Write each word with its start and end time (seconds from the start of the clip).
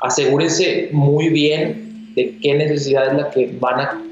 asegúrense 0.00 0.88
muy 0.92 1.28
bien 1.28 2.12
de 2.14 2.38
qué 2.38 2.54
necesidad 2.54 3.08
es 3.08 3.14
la 3.14 3.30
que 3.30 3.54
van 3.60 3.80
a 3.80 4.02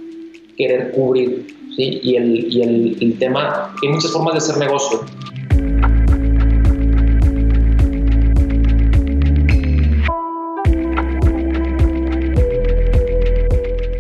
querer 0.57 0.92
cubrir. 0.92 1.46
¿sí? 1.76 2.00
Y, 2.03 2.17
el, 2.17 2.53
y 2.53 2.62
el, 2.62 2.96
el 3.00 3.18
tema, 3.18 3.74
hay 3.82 3.88
muchas 3.88 4.12
formas 4.12 4.35
de 4.35 4.38
hacer 4.38 4.59
negocio. 4.59 5.01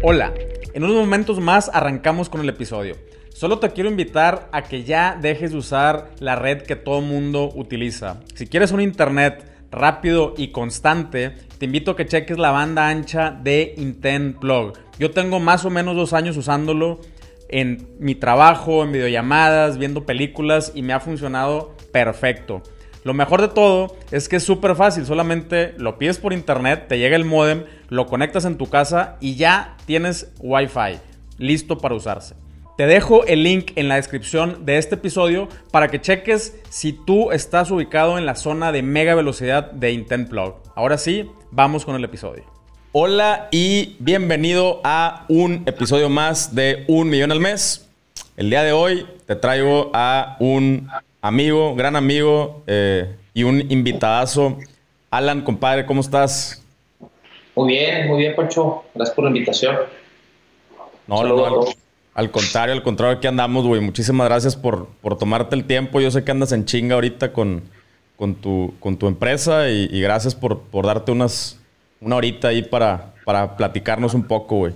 Hola, 0.02 0.32
en 0.72 0.84
unos 0.84 0.96
momentos 0.96 1.40
más 1.40 1.70
arrancamos 1.72 2.28
con 2.28 2.40
el 2.40 2.48
episodio. 2.48 2.96
Solo 3.30 3.60
te 3.60 3.70
quiero 3.70 3.88
invitar 3.88 4.48
a 4.52 4.62
que 4.62 4.82
ya 4.82 5.16
dejes 5.20 5.52
de 5.52 5.58
usar 5.58 6.10
la 6.18 6.34
red 6.34 6.62
que 6.62 6.76
todo 6.76 7.00
mundo 7.00 7.50
utiliza. 7.54 8.20
Si 8.34 8.46
quieres 8.46 8.72
un 8.72 8.80
internet 8.80 9.44
rápido 9.70 10.34
y 10.36 10.48
constante, 10.48 11.34
te 11.58 11.66
invito 11.66 11.92
a 11.92 11.96
que 11.96 12.06
cheques 12.06 12.38
la 12.38 12.50
banda 12.50 12.88
ancha 12.88 13.30
de 13.30 13.74
Intent 13.76 14.38
Plug. 14.38 14.72
Yo 14.98 15.10
tengo 15.10 15.40
más 15.40 15.64
o 15.64 15.70
menos 15.70 15.96
dos 15.96 16.12
años 16.12 16.36
usándolo 16.36 17.00
en 17.48 17.88
mi 17.98 18.14
trabajo, 18.14 18.82
en 18.82 18.92
videollamadas, 18.92 19.78
viendo 19.78 20.04
películas 20.04 20.72
y 20.74 20.82
me 20.82 20.92
ha 20.92 21.00
funcionado 21.00 21.74
perfecto. 21.92 22.62
Lo 23.04 23.14
mejor 23.14 23.40
de 23.40 23.48
todo 23.48 23.96
es 24.10 24.28
que 24.28 24.36
es 24.36 24.42
súper 24.42 24.74
fácil, 24.74 25.06
solamente 25.06 25.74
lo 25.78 25.98
pides 25.98 26.18
por 26.18 26.32
internet, 26.32 26.86
te 26.88 26.98
llega 26.98 27.16
el 27.16 27.24
modem, 27.24 27.64
lo 27.88 28.06
conectas 28.06 28.44
en 28.44 28.58
tu 28.58 28.68
casa 28.68 29.16
y 29.20 29.36
ya 29.36 29.76
tienes 29.86 30.32
Wi-Fi 30.40 30.98
listo 31.38 31.78
para 31.78 31.94
usarse. 31.94 32.34
Te 32.78 32.86
dejo 32.86 33.26
el 33.26 33.42
link 33.42 33.72
en 33.74 33.88
la 33.88 33.96
descripción 33.96 34.64
de 34.64 34.78
este 34.78 34.94
episodio 34.94 35.48
para 35.72 35.88
que 35.88 36.00
cheques 36.00 36.60
si 36.68 36.92
tú 36.92 37.32
estás 37.32 37.72
ubicado 37.72 38.18
en 38.18 38.24
la 38.24 38.36
zona 38.36 38.70
de 38.70 38.82
mega 38.82 39.16
velocidad 39.16 39.72
de 39.72 39.90
Intent 39.90 40.30
Plug. 40.30 40.54
Ahora 40.76 40.96
sí, 40.96 41.28
vamos 41.50 41.84
con 41.84 41.96
el 41.96 42.04
episodio. 42.04 42.44
Hola 42.92 43.48
y 43.50 43.96
bienvenido 43.98 44.80
a 44.84 45.24
un 45.28 45.64
episodio 45.66 46.08
más 46.08 46.54
de 46.54 46.84
Un 46.86 47.10
Millón 47.10 47.32
al 47.32 47.40
Mes. 47.40 47.90
El 48.36 48.48
día 48.48 48.62
de 48.62 48.70
hoy 48.70 49.08
te 49.26 49.34
traigo 49.34 49.90
a 49.92 50.36
un 50.38 50.88
amigo, 51.20 51.74
gran 51.74 51.96
amigo 51.96 52.62
eh, 52.68 53.12
y 53.34 53.42
un 53.42 53.72
invitadazo. 53.72 54.56
Alan, 55.10 55.42
compadre, 55.42 55.84
¿cómo 55.84 56.00
estás? 56.00 56.64
Muy 57.56 57.72
bien, 57.72 58.06
muy 58.06 58.18
bien, 58.18 58.36
Pancho. 58.36 58.84
Gracias 58.94 59.16
por 59.16 59.24
la 59.24 59.30
invitación. 59.30 59.78
No, 61.08 61.24
no, 61.24 61.34
no. 61.34 61.87
Al 62.18 62.32
contrario, 62.32 62.74
al 62.74 62.82
contrario, 62.82 63.16
aquí 63.16 63.28
andamos, 63.28 63.64
güey. 63.64 63.80
Muchísimas 63.80 64.26
gracias 64.26 64.56
por, 64.56 64.88
por, 65.00 65.16
tomarte 65.16 65.54
el 65.54 65.62
tiempo. 65.66 66.00
Yo 66.00 66.10
sé 66.10 66.24
que 66.24 66.32
andas 66.32 66.50
en 66.50 66.64
chinga 66.64 66.96
ahorita 66.96 67.32
con, 67.32 67.62
con, 68.16 68.34
tu, 68.34 68.74
con 68.80 68.96
tu 68.96 69.06
empresa 69.06 69.70
y, 69.70 70.00
gracias 70.00 70.34
por, 70.34 70.62
por, 70.62 70.84
darte 70.84 71.12
unas, 71.12 71.60
una 72.00 72.16
horita 72.16 72.48
ahí 72.48 72.62
para, 72.62 73.14
para 73.24 73.56
platicarnos 73.56 74.14
un 74.14 74.24
poco, 74.24 74.56
güey. 74.56 74.72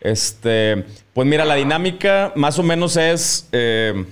Este, 0.00 0.84
pues 1.12 1.26
mira, 1.26 1.44
la 1.44 1.56
dinámica 1.56 2.32
más 2.36 2.56
o 2.60 2.62
menos 2.62 2.96
es... 2.96 3.48
Eh, 3.50 4.06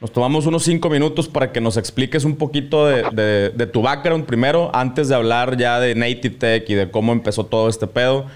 nos 0.00 0.12
tomamos 0.12 0.46
unos 0.46 0.62
cinco 0.62 0.88
minutos 0.90 1.26
para 1.26 1.50
que 1.50 1.60
nos 1.60 1.76
expliques 1.76 2.24
un 2.24 2.36
poquito 2.36 2.86
de, 2.86 3.10
de, 3.10 3.50
de, 3.50 3.66
tu 3.66 3.82
background 3.82 4.24
primero, 4.24 4.70
antes 4.72 5.08
de 5.08 5.16
hablar 5.16 5.56
ya 5.56 5.80
de 5.80 5.96
Native 5.96 6.36
Tech 6.36 6.70
y 6.70 6.74
de 6.74 6.92
cómo 6.92 7.10
empezó 7.10 7.44
todo 7.46 7.68
este 7.68 7.88
pedo. 7.88 8.26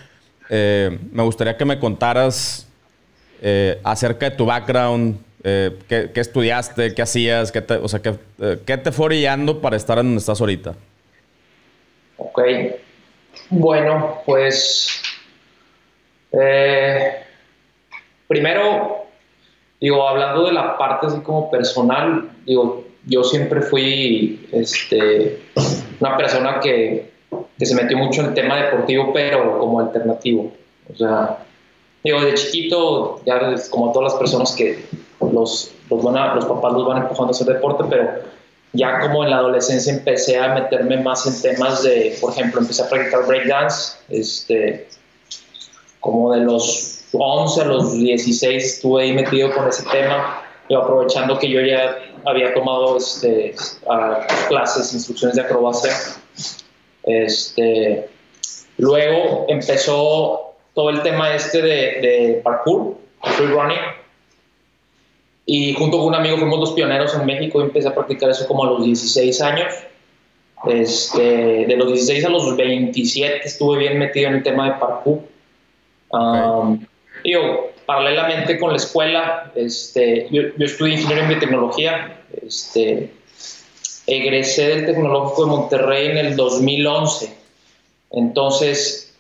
Eh, 0.51 0.99
me 1.13 1.23
gustaría 1.23 1.57
que 1.57 1.65
me 1.65 1.79
contaras 1.79 2.67
eh, 3.45 3.81
acerca 3.83 4.31
de 4.31 4.37
tu 4.37 4.47
background, 4.47 5.19
eh, 5.43 5.77
qué, 5.89 6.12
qué, 6.15 6.21
estudiaste, 6.21 6.95
qué 6.95 7.03
hacías, 7.03 7.51
qué 7.51 7.61
te, 7.61 7.75
o 7.75 7.89
sea, 7.89 8.01
qué, 8.01 8.15
eh, 8.41 8.61
qué 8.65 8.79
te 8.79 8.93
fue 8.93 9.07
orillando 9.07 9.61
para 9.61 9.75
estar 9.75 9.98
en 9.98 10.05
donde 10.05 10.21
estás 10.21 10.41
ahorita. 10.41 10.75
Ok. 12.19 12.41
Bueno, 13.51 14.20
pues 14.25 15.03
primero, 18.29 19.07
digo, 19.81 20.09
hablando 20.09 20.47
de 20.47 20.53
la 20.53 20.79
parte 20.79 21.09
así 21.09 21.20
como 21.23 21.51
personal, 21.51 22.30
digo, 22.47 22.85
yo 23.07 23.24
siempre 23.24 23.61
fui 23.61 24.48
este, 24.53 25.41
una 25.98 26.17
persona 26.17 26.61
que, 26.61 27.11
que 27.59 27.67
se 27.67 27.74
metió 27.74 27.98
mucho 27.98 28.20
en 28.20 28.29
el 28.29 28.35
tema 28.35 28.63
deportivo, 28.63 29.13
pero 29.13 29.59
como 29.59 29.80
alternativo. 29.80 30.53
O 30.92 30.97
sea, 30.97 31.39
Digo, 32.05 32.20
de 32.20 32.35
chiquito, 32.35 33.20
ya 33.24 33.55
como 33.70 33.92
todas 33.92 34.13
las 34.13 34.18
personas 34.18 34.52
que 34.52 34.85
los, 35.20 35.70
los, 35.89 36.02
van 36.02 36.35
los 36.35 36.45
papás 36.46 36.73
los 36.73 36.86
van 36.86 37.02
empujando 37.02 37.29
a 37.29 37.30
hacer 37.30 37.46
deporte, 37.46 37.85
pero 37.89 38.11
ya 38.73 39.01
como 39.01 39.23
en 39.24 39.30
la 39.30 39.36
adolescencia 39.36 39.92
empecé 39.92 40.39
a 40.39 40.55
meterme 40.55 40.96
más 41.02 41.27
en 41.27 41.41
temas 41.41 41.83
de, 41.83 42.17
por 42.20 42.33
ejemplo, 42.33 42.61
empecé 42.61 42.83
a 42.83 42.89
practicar 42.89 43.27
breakdance, 43.27 43.98
este, 44.08 44.89
como 46.01 46.33
de 46.33 46.41
los 46.41 47.05
11 47.12 47.61
a 47.61 47.64
los 47.67 47.92
16 47.92 48.64
estuve 48.64 49.02
ahí 49.02 49.12
metido 49.12 49.52
con 49.52 49.68
ese 49.68 49.85
tema, 49.91 50.42
aprovechando 50.74 51.39
que 51.39 51.51
yo 51.51 51.61
ya 51.61 51.98
había 52.24 52.55
tomado 52.55 52.96
este, 52.96 53.55
clases, 54.48 54.92
instrucciones 54.95 55.36
de 55.36 55.42
acrobacia. 55.42 55.92
Este, 57.05 58.08
luego 58.79 59.45
empezó 59.48 60.52
todo 60.75 60.91
el 60.91 61.03
tema 61.03 61.35
este 61.35 61.63
de, 61.63 61.71
de 62.01 62.41
parkour, 62.43 62.97
free 63.23 63.47
running. 63.47 63.79
Y 65.45 65.75
junto 65.75 65.99
con 65.99 66.09
un 66.09 66.15
amigo 66.15 66.37
fuimos 66.37 66.61
los 66.61 66.73
pioneros 66.73 67.15
en 67.15 67.27
México 67.27 67.61
y 67.61 67.65
empecé 67.65 67.89
a 67.89 67.95
practicar 67.95 68.31
eso 68.31 68.47
como 68.47 68.65
a 68.65 68.71
los 68.71 68.85
16 68.85 69.41
años. 69.43 69.75
Este, 70.67 71.67
de 71.67 71.77
los 71.77 71.89
16 71.89 72.25
a 72.25 72.29
los 72.29 72.57
27 72.57 73.41
estuve 73.45 73.79
bien 73.79 73.99
metido 73.99 74.29
en 74.29 74.37
el 74.37 74.43
tema 74.43 74.73
de 74.73 74.79
parkour. 74.79 75.21
Um, 76.11 76.87
Digo, 77.25 77.71
paralelamente 77.87 78.59
con 78.59 78.71
la 78.71 78.77
escuela, 78.77 79.53
este, 79.55 80.29
yo, 80.31 80.43
yo 80.57 80.67
estudié 80.67 80.95
ingeniería 80.95 81.23
en 81.25 81.29
biotecnología. 81.29 82.21
Este, 82.45 83.13
egresé 84.07 84.69
del 84.69 84.87
Tecnológico 84.87 85.45
de 85.45 85.51
Monterrey 85.51 86.07
en 86.09 86.19
el 86.19 86.37
2011. 86.37 87.33
Entonces, 88.11 89.11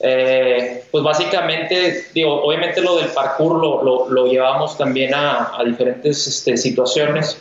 eh, 0.00 0.84
pues 0.90 1.04
básicamente, 1.04 2.06
digo, 2.12 2.42
obviamente 2.42 2.80
lo 2.80 2.96
del 2.96 3.08
parkour 3.08 3.60
lo, 3.60 3.82
lo, 3.82 4.08
lo 4.10 4.26
llevamos 4.26 4.76
también 4.76 5.12
a, 5.14 5.56
diferentes 5.64 6.26
este, 6.26 6.56
situaciones. 6.56 7.40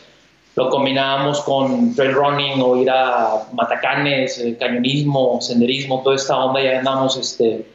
Lo 0.56 0.70
combinábamos 0.70 1.42
con 1.42 1.96
trail 1.96 2.14
running 2.14 2.62
o 2.62 2.78
ir 2.78 2.90
a 2.90 3.48
matacanes, 3.54 4.38
eh, 4.38 4.56
cañonismo, 4.60 5.42
senderismo, 5.42 6.02
toda 6.04 6.16
esta 6.16 6.38
onda. 6.38 6.62
Ya 6.62 6.78
andamos 6.78 7.18
este, 7.18 7.66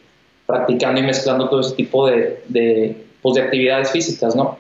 practicando 0.46 1.00
y 1.00 1.02
mezclando 1.02 1.48
todo 1.48 1.60
ese 1.60 1.74
tipo 1.74 2.06
de, 2.06 2.42
de, 2.46 3.04
pues, 3.20 3.34
de 3.34 3.42
actividades 3.42 3.90
físicas, 3.90 4.36
¿no? 4.36 4.58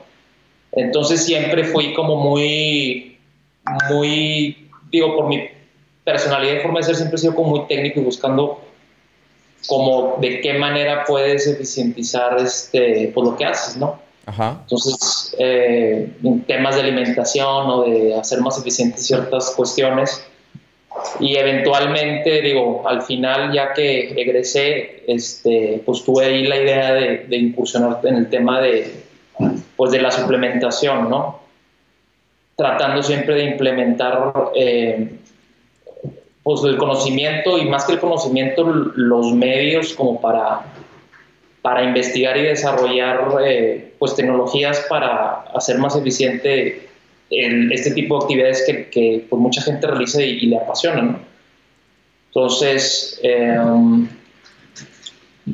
Entonces 0.72 1.24
siempre 1.24 1.64
fui 1.64 1.94
como 1.94 2.16
muy, 2.16 3.18
muy, 3.88 4.68
digo, 4.90 5.14
por 5.14 5.28
mi 5.28 5.48
personalidad 6.04 6.54
y 6.54 6.60
forma 6.60 6.80
de 6.80 6.86
ser, 6.86 6.96
siempre 6.96 7.16
he 7.16 7.18
sido 7.18 7.34
como 7.34 7.50
muy 7.50 7.68
técnico 7.68 8.00
y 8.00 8.04
buscando 8.04 8.67
como 9.66 10.16
de 10.20 10.40
qué 10.40 10.54
manera 10.54 11.04
puedes 11.04 11.46
eficientizar 11.46 12.38
este, 12.38 13.10
pues, 13.14 13.26
lo 13.26 13.36
que 13.36 13.44
haces, 13.44 13.76
¿no? 13.76 14.00
Ajá. 14.26 14.58
Entonces, 14.62 15.34
eh, 15.38 16.12
en 16.22 16.42
temas 16.42 16.74
de 16.74 16.82
alimentación 16.82 17.70
o 17.70 17.82
de 17.84 18.14
hacer 18.14 18.40
más 18.40 18.58
eficientes 18.58 19.06
ciertas 19.06 19.52
cuestiones. 19.56 20.24
Y 21.20 21.36
eventualmente, 21.36 22.42
digo, 22.42 22.86
al 22.86 23.02
final, 23.02 23.52
ya 23.52 23.72
que 23.72 24.20
egresé, 24.20 25.04
este, 25.06 25.82
pues 25.84 26.04
tuve 26.04 26.26
ahí 26.26 26.46
la 26.46 26.56
idea 26.56 26.92
de, 26.92 27.26
de 27.28 27.36
incursionar 27.36 28.00
en 28.04 28.16
el 28.16 28.28
tema 28.28 28.60
de, 28.60 28.92
pues, 29.76 29.92
de 29.92 30.00
la 30.00 30.10
suplementación, 30.10 31.08
¿no? 31.08 31.40
Tratando 32.56 33.02
siempre 33.02 33.34
de 33.34 33.44
implementar 33.44 34.32
eh, 34.54 35.08
pues 36.48 36.64
el 36.64 36.78
conocimiento 36.78 37.58
y 37.58 37.66
más 37.66 37.84
que 37.84 37.92
el 37.92 38.00
conocimiento, 38.00 38.64
los 38.64 39.34
medios 39.34 39.92
como 39.92 40.18
para, 40.18 40.62
para 41.60 41.84
investigar 41.84 42.38
y 42.38 42.44
desarrollar 42.44 43.36
eh, 43.44 43.92
pues 43.98 44.14
tecnologías 44.14 44.86
para 44.88 45.42
hacer 45.54 45.76
más 45.76 45.94
eficiente 45.94 46.88
el, 47.28 47.70
este 47.70 47.90
tipo 47.90 48.16
de 48.16 48.24
actividades 48.24 48.64
que, 48.64 48.88
que 48.88 49.26
pues, 49.28 49.42
mucha 49.42 49.60
gente 49.60 49.88
realiza 49.88 50.22
y, 50.22 50.38
y 50.38 50.46
le 50.46 50.56
apasionan. 50.56 51.12
¿no? 51.12 51.18
Entonces, 52.28 53.20
eh, 53.22 53.58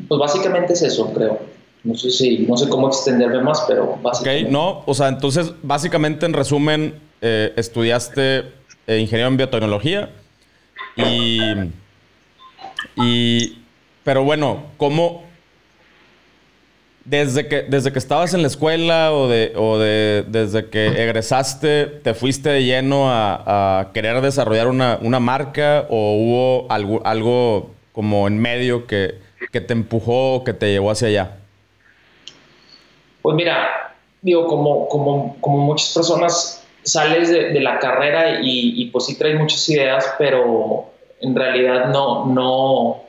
pues 0.06 0.20
básicamente 0.20 0.74
es 0.74 0.82
eso, 0.82 1.12
creo. 1.12 1.40
No 1.82 1.96
sé 1.96 2.08
si, 2.10 2.38
no 2.46 2.56
sé 2.56 2.68
cómo 2.68 2.86
extenderme 2.86 3.42
más, 3.42 3.64
pero 3.66 3.98
básicamente. 4.00 4.46
Ok, 4.46 4.52
no, 4.52 4.84
o 4.86 4.94
sea, 4.94 5.08
entonces, 5.08 5.52
básicamente, 5.60 6.24
en 6.24 6.34
resumen, 6.34 6.94
eh, 7.20 7.52
estudiaste 7.56 8.44
eh, 8.86 8.98
ingeniero 8.98 9.26
en 9.26 9.36
biotecnología 9.38 10.08
y, 10.96 11.40
y, 12.96 13.62
pero 14.02 14.24
bueno, 14.24 14.64
¿cómo? 14.76 15.24
Desde 17.04 17.48
que, 17.48 17.62
desde 17.62 17.92
que 17.92 17.98
estabas 17.98 18.32
en 18.32 18.40
la 18.40 18.48
escuela 18.48 19.12
o, 19.12 19.28
de, 19.28 19.52
o 19.56 19.78
de, 19.78 20.24
desde 20.26 20.70
que 20.70 20.86
egresaste, 20.86 21.86
¿te 21.86 22.14
fuiste 22.14 22.48
de 22.48 22.64
lleno 22.64 23.10
a, 23.10 23.80
a 23.80 23.92
querer 23.92 24.22
desarrollar 24.22 24.68
una, 24.68 24.98
una, 25.02 25.20
marca 25.20 25.86
o 25.90 26.16
hubo 26.16 26.72
algo, 26.72 27.02
algo 27.04 27.70
como 27.92 28.26
en 28.26 28.38
medio 28.38 28.86
que, 28.86 29.18
que 29.52 29.60
te 29.60 29.74
empujó, 29.74 30.44
que 30.44 30.54
te 30.54 30.70
llevó 30.70 30.90
hacia 30.90 31.08
allá? 31.08 31.36
Pues 33.20 33.36
mira, 33.36 33.94
digo, 34.22 34.46
como, 34.46 34.88
como, 34.88 35.36
como 35.40 35.58
muchas 35.58 35.92
personas 35.92 36.63
sales 36.84 37.30
de, 37.30 37.60
la 37.60 37.78
carrera 37.78 38.40
y, 38.40 38.80
y, 38.80 38.86
pues 38.86 39.06
sí 39.06 39.18
traes 39.18 39.38
muchas 39.38 39.68
ideas, 39.68 40.14
pero 40.18 40.86
en 41.20 41.34
realidad 41.34 41.86
no, 41.86 42.26
no, 42.26 43.02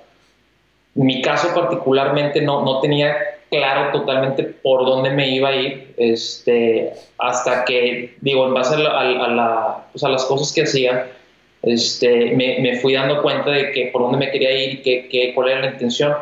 en 0.96 1.06
mi 1.06 1.22
caso 1.22 1.54
particularmente 1.54 2.42
no, 2.42 2.64
no 2.64 2.80
tenía 2.80 3.16
claro 3.50 3.92
totalmente 3.92 4.44
por 4.44 4.86
dónde 4.86 5.12
me 5.12 5.30
iba 5.30 5.50
a 5.50 5.56
ir, 5.56 5.94
este, 5.98 6.94
hasta 7.18 7.66
que, 7.66 8.16
digo, 8.22 8.48
en 8.48 8.54
base 8.54 8.76
a, 8.76 8.78
la, 8.80 9.86
pues 9.92 10.04
a 10.04 10.10
las 10.10 10.26
cosas 10.26 10.52
que 10.54 10.64
hacía, 10.64 11.12
este, 11.62 12.36
me, 12.36 12.60
me, 12.60 12.78
fui 12.78 12.94
dando 12.94 13.22
cuenta 13.22 13.50
de 13.52 13.72
que 13.72 13.88
por 13.88 14.04
dónde 14.04 14.18
me 14.18 14.32
quería 14.32 14.52
ir 14.52 14.82
que, 14.84 15.08
que 15.10 15.34
cuál 15.34 15.50
era 15.50 15.62
la 15.62 15.72
intención. 15.72 16.14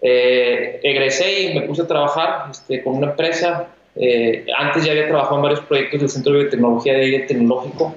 Eh, 0.00 0.80
egresé 0.82 1.42
y 1.42 1.54
me 1.54 1.62
puse 1.62 1.82
a 1.82 1.86
trabajar 1.86 2.50
este, 2.50 2.82
con 2.82 2.96
una 2.96 3.10
empresa. 3.10 3.68
Eh, 3.96 4.46
antes 4.56 4.84
ya 4.84 4.92
había 4.92 5.06
trabajado 5.06 5.36
en 5.36 5.42
varios 5.42 5.60
proyectos 5.60 6.00
del 6.00 6.08
Centro 6.08 6.32
de 6.32 6.40
Biotecnología 6.40 6.94
de 6.94 7.00
Aire 7.00 7.18
Tecnológico 7.20 7.94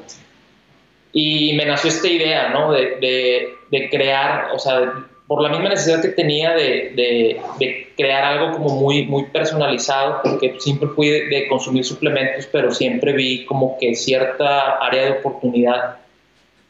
y 1.12 1.54
me 1.54 1.66
nació 1.66 1.90
esta 1.90 2.08
idea, 2.08 2.50
¿no? 2.50 2.72
De, 2.72 2.98
de, 3.02 3.50
de 3.72 3.90
crear, 3.90 4.50
o 4.54 4.60
sea, 4.60 4.94
por 5.28 5.42
la 5.42 5.50
misma 5.50 5.70
necesidad 5.70 6.02
que 6.02 6.10
tenía 6.10 6.54
de, 6.54 7.42
de, 7.60 7.88
crear 7.98 8.24
algo 8.24 8.52
como 8.52 8.76
muy, 8.76 9.06
muy 9.06 9.26
personalizado, 9.26 10.22
porque 10.24 10.56
siempre 10.60 10.88
fui 10.90 11.10
de, 11.10 11.48
consumir 11.50 11.84
suplementos, 11.84 12.48
pero 12.52 12.72
siempre 12.72 13.14
vi 13.14 13.46
como 13.46 13.78
que 13.78 13.96
cierta 13.96 14.78
área 14.78 15.06
de 15.06 15.12
oportunidad, 15.12 15.98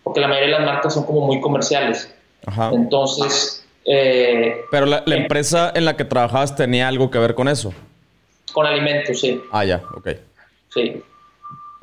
porque 0.03 0.21
la 0.21 0.27
mayoría 0.27 0.55
de 0.55 0.63
las 0.63 0.73
marcas 0.73 0.93
son 0.93 1.05
como 1.05 1.25
muy 1.25 1.39
comerciales. 1.39 2.13
Ajá. 2.45 2.71
Entonces... 2.73 3.63
Eh, 3.85 4.61
pero 4.71 4.85
la, 4.85 5.03
la 5.05 5.15
empresa 5.15 5.71
en 5.73 5.85
la 5.85 5.95
que 5.95 6.03
trabajabas 6.03 6.55
tenía 6.55 6.87
algo 6.87 7.09
que 7.11 7.19
ver 7.19 7.35
con 7.35 7.47
eso. 7.47 7.73
Con 8.57 8.65
alimentos, 8.65 9.19
sí. 9.19 9.39
Ah, 9.51 9.63
ya, 9.63 9.83
ok. 9.95 10.07
Sí. 10.73 11.03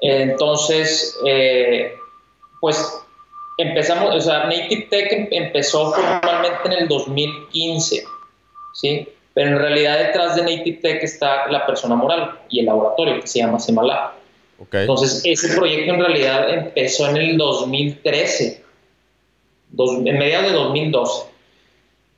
Entonces, 0.00 1.16
eh, 1.24 1.94
pues 2.60 3.00
empezamos, 3.58 4.12
o 4.12 4.20
sea, 4.20 4.46
Native 4.46 4.88
Tech 4.90 5.12
em, 5.12 5.28
empezó 5.30 5.92
formalmente 5.92 6.58
en 6.64 6.72
el 6.72 6.88
2015, 6.88 8.04
¿sí? 8.72 9.08
Pero 9.34 9.50
en 9.50 9.58
realidad 9.60 9.98
detrás 10.00 10.34
de 10.34 10.42
Native 10.42 10.80
Tech 10.82 11.04
está 11.04 11.46
la 11.46 11.64
persona 11.64 11.94
moral 11.94 12.40
y 12.48 12.58
el 12.58 12.66
laboratorio 12.66 13.20
que 13.20 13.28
se 13.28 13.38
llama 13.38 13.60
Semala. 13.60 14.14
Okay. 14.58 14.80
Entonces, 14.80 15.22
ese 15.24 15.56
proyecto 15.56 15.94
en 15.94 16.00
realidad 16.00 16.52
empezó 16.54 17.08
en 17.08 17.18
el 17.18 17.38
2013, 17.38 18.64
en 19.78 20.18
mediados 20.18 20.50
de 20.50 20.52
2012. 20.54 21.33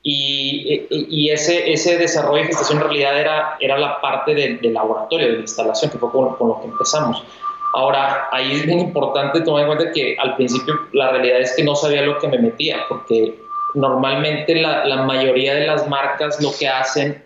Y, 0.08 0.86
y, 0.88 1.30
ese, 1.30 1.72
ese 1.72 1.98
desarrollo 1.98 2.44
y 2.44 2.46
gestación 2.46 2.78
en 2.78 2.84
realidad 2.84 3.18
era, 3.18 3.56
era 3.58 3.76
la 3.76 4.00
parte 4.00 4.36
del, 4.36 4.72
laboratorio, 4.72 5.26
de 5.26 5.32
la 5.32 5.40
instalación, 5.40 5.90
que 5.90 5.98
fue 5.98 6.12
con, 6.12 6.36
con 6.36 6.46
lo 6.46 6.60
que 6.60 6.68
empezamos. 6.68 7.24
Ahora, 7.74 8.28
ahí 8.30 8.52
es 8.52 8.66
bien 8.66 8.78
importante 8.78 9.40
tomar 9.40 9.62
en 9.62 9.66
cuenta 9.66 9.92
que 9.92 10.16
al 10.16 10.36
principio 10.36 10.78
la 10.92 11.10
realidad 11.10 11.40
es 11.40 11.56
que 11.56 11.64
no 11.64 11.74
sabía 11.74 12.02
lo 12.02 12.20
que 12.20 12.28
me 12.28 12.38
metía, 12.38 12.84
porque 12.88 13.36
normalmente 13.74 14.54
la, 14.54 14.84
la 14.84 15.02
mayoría 15.02 15.54
de 15.54 15.66
las 15.66 15.88
marcas 15.88 16.40
lo 16.40 16.52
que 16.56 16.68
hacen 16.68 17.20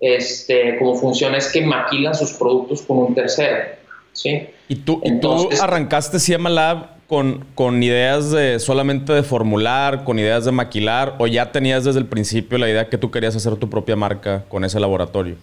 este, 0.00 0.78
como 0.78 0.94
funciona 0.94 1.38
es 1.38 1.50
que 1.50 1.66
maquilan 1.66 2.14
sus 2.14 2.34
productos 2.34 2.82
con 2.82 2.98
un 2.98 3.14
tercero. 3.16 3.64
¿sí? 4.12 4.46
¿Y 4.68 4.76
tú, 4.76 5.02
tú 5.20 5.48
arrancaste 5.60 6.20
Siema 6.20 6.50
Lab 6.50 6.95
con, 7.06 7.46
con 7.54 7.82
ideas 7.82 8.30
de 8.30 8.58
solamente 8.58 9.12
de 9.12 9.22
formular, 9.22 10.04
con 10.04 10.18
ideas 10.18 10.44
de 10.44 10.52
maquilar, 10.52 11.14
o 11.18 11.26
ya 11.26 11.52
tenías 11.52 11.84
desde 11.84 12.00
el 12.00 12.06
principio 12.06 12.58
la 12.58 12.68
idea 12.68 12.88
que 12.88 12.98
tú 12.98 13.10
querías 13.10 13.36
hacer 13.36 13.56
tu 13.56 13.70
propia 13.70 13.96
marca 13.96 14.44
con 14.48 14.64
ese 14.64 14.80
laboratorio? 14.80 15.36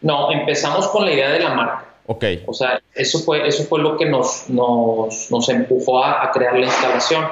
No, 0.00 0.30
empezamos 0.32 0.88
con 0.88 1.04
la 1.04 1.12
idea 1.12 1.30
de 1.30 1.40
la 1.40 1.54
marca. 1.54 1.90
O 2.46 2.52
sea, 2.52 2.82
eso 2.92 3.20
fue, 3.20 3.46
eso 3.46 3.62
fue 3.64 3.78
lo 3.78 3.96
que 3.96 4.04
nos, 4.04 4.48
nos, 4.48 5.30
nos 5.30 5.48
empujó 5.48 6.04
a, 6.04 6.28
crear 6.32 6.58
la 6.58 6.66
instalación. 6.66 7.24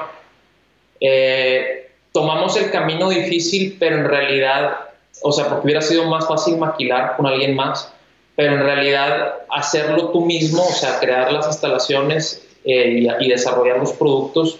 Eh, 1.01 1.91
tomamos 2.13 2.55
el 2.55 2.71
camino 2.71 3.09
difícil, 3.09 3.75
pero 3.77 3.97
en 3.97 4.05
realidad, 4.05 4.77
o 5.21 5.33
sea, 5.33 5.49
porque 5.49 5.65
hubiera 5.65 5.81
sido 5.81 6.05
más 6.05 6.25
fácil 6.25 6.57
maquilar 6.57 7.17
con 7.17 7.27
alguien 7.27 7.55
más, 7.57 7.91
pero 8.37 8.53
en 8.53 8.61
realidad 8.61 9.39
hacerlo 9.49 10.11
tú 10.11 10.25
mismo, 10.25 10.63
o 10.63 10.71
sea, 10.71 10.97
crear 10.99 11.33
las 11.33 11.47
instalaciones 11.47 12.47
eh, 12.63 13.07
y, 13.19 13.25
y, 13.25 13.29
desarrollar 13.29 13.77
los 13.77 13.93
productos, 13.93 14.59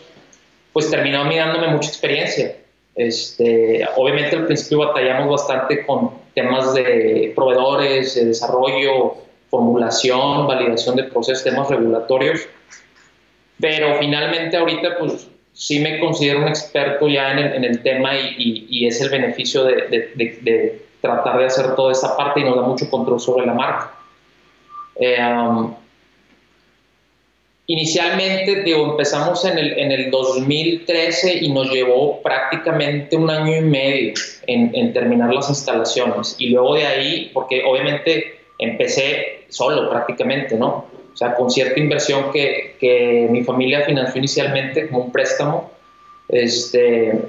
pues 0.74 0.90
terminó 0.90 1.24
dándome 1.24 1.68
mucha 1.68 1.90
experiencia. 1.90 2.56
Este, 2.96 3.88
obviamente 3.96 4.36
al 4.36 4.46
principio 4.46 4.80
batallamos 4.80 5.30
bastante 5.30 5.86
con 5.86 6.12
temas 6.34 6.74
de 6.74 7.32
proveedores, 7.36 8.16
de 8.16 8.26
desarrollo, 8.26 9.16
formulación, 9.50 10.48
validación 10.48 10.96
de 10.96 11.04
procesos, 11.06 11.44
temas 11.44 11.70
regulatorios, 11.70 12.42
pero 13.60 13.98
finalmente 14.00 14.58
ahorita 14.58 14.98
pues 15.00 15.28
sí 15.54 15.80
me 15.80 16.00
considero 16.00 16.40
un 16.40 16.48
experto 16.48 17.08
ya 17.08 17.32
en 17.32 17.40
el, 17.40 17.54
en 17.54 17.64
el 17.66 17.84
tema 17.84 18.16
y, 18.16 18.68
y, 18.70 18.88
es 18.88 19.02
el 19.02 19.10
beneficio 19.10 19.64
de, 19.64 19.76
de, 20.16 20.40
de, 20.42 20.82
tratar 21.02 21.38
de 21.38 21.46
hacer 21.46 21.76
toda 21.76 21.92
esta 21.92 22.16
parte 22.16 22.42
y 22.42 22.44
nos 22.44 22.56
da 22.56 22.62
mucho 22.62 22.90
control 22.90 23.20
sobre 23.20 23.46
la 23.46 23.54
marca. 23.54 23.94
Eh, 24.96 25.18
um, 25.22 25.74
inicialmente, 27.70 28.64
digo, 28.64 28.84
empezamos 28.92 29.46
en 29.46 29.60
el, 29.60 29.78
en 29.78 29.92
el 29.92 30.10
2013 30.10 31.38
y 31.44 31.52
nos 31.52 31.70
llevó 31.70 32.20
prácticamente 32.24 33.16
un 33.16 33.30
año 33.30 33.58
y 33.58 33.62
medio 33.62 34.14
en, 34.48 34.72
en 34.74 34.92
terminar 34.92 35.32
las 35.32 35.50
instalaciones 35.50 36.36
y 36.40 36.50
luego 36.50 36.74
de 36.74 36.88
ahí, 36.88 37.30
porque 37.32 37.64
obviamente 37.64 38.40
empecé 38.58 39.46
solo 39.50 39.88
prácticamente, 39.88 40.56
¿no? 40.56 40.88
O 41.14 41.18
sea, 41.20 41.36
con 41.36 41.52
cierta 41.52 41.80
inversión 41.80 42.32
que, 42.32 42.76
que 42.80 43.28
mi 43.30 43.44
familia 43.44 43.82
financió 43.82 44.18
inicialmente 44.18 44.88
como 44.88 45.04
un 45.04 45.12
préstamo. 45.12 45.70
Este, 46.28 47.20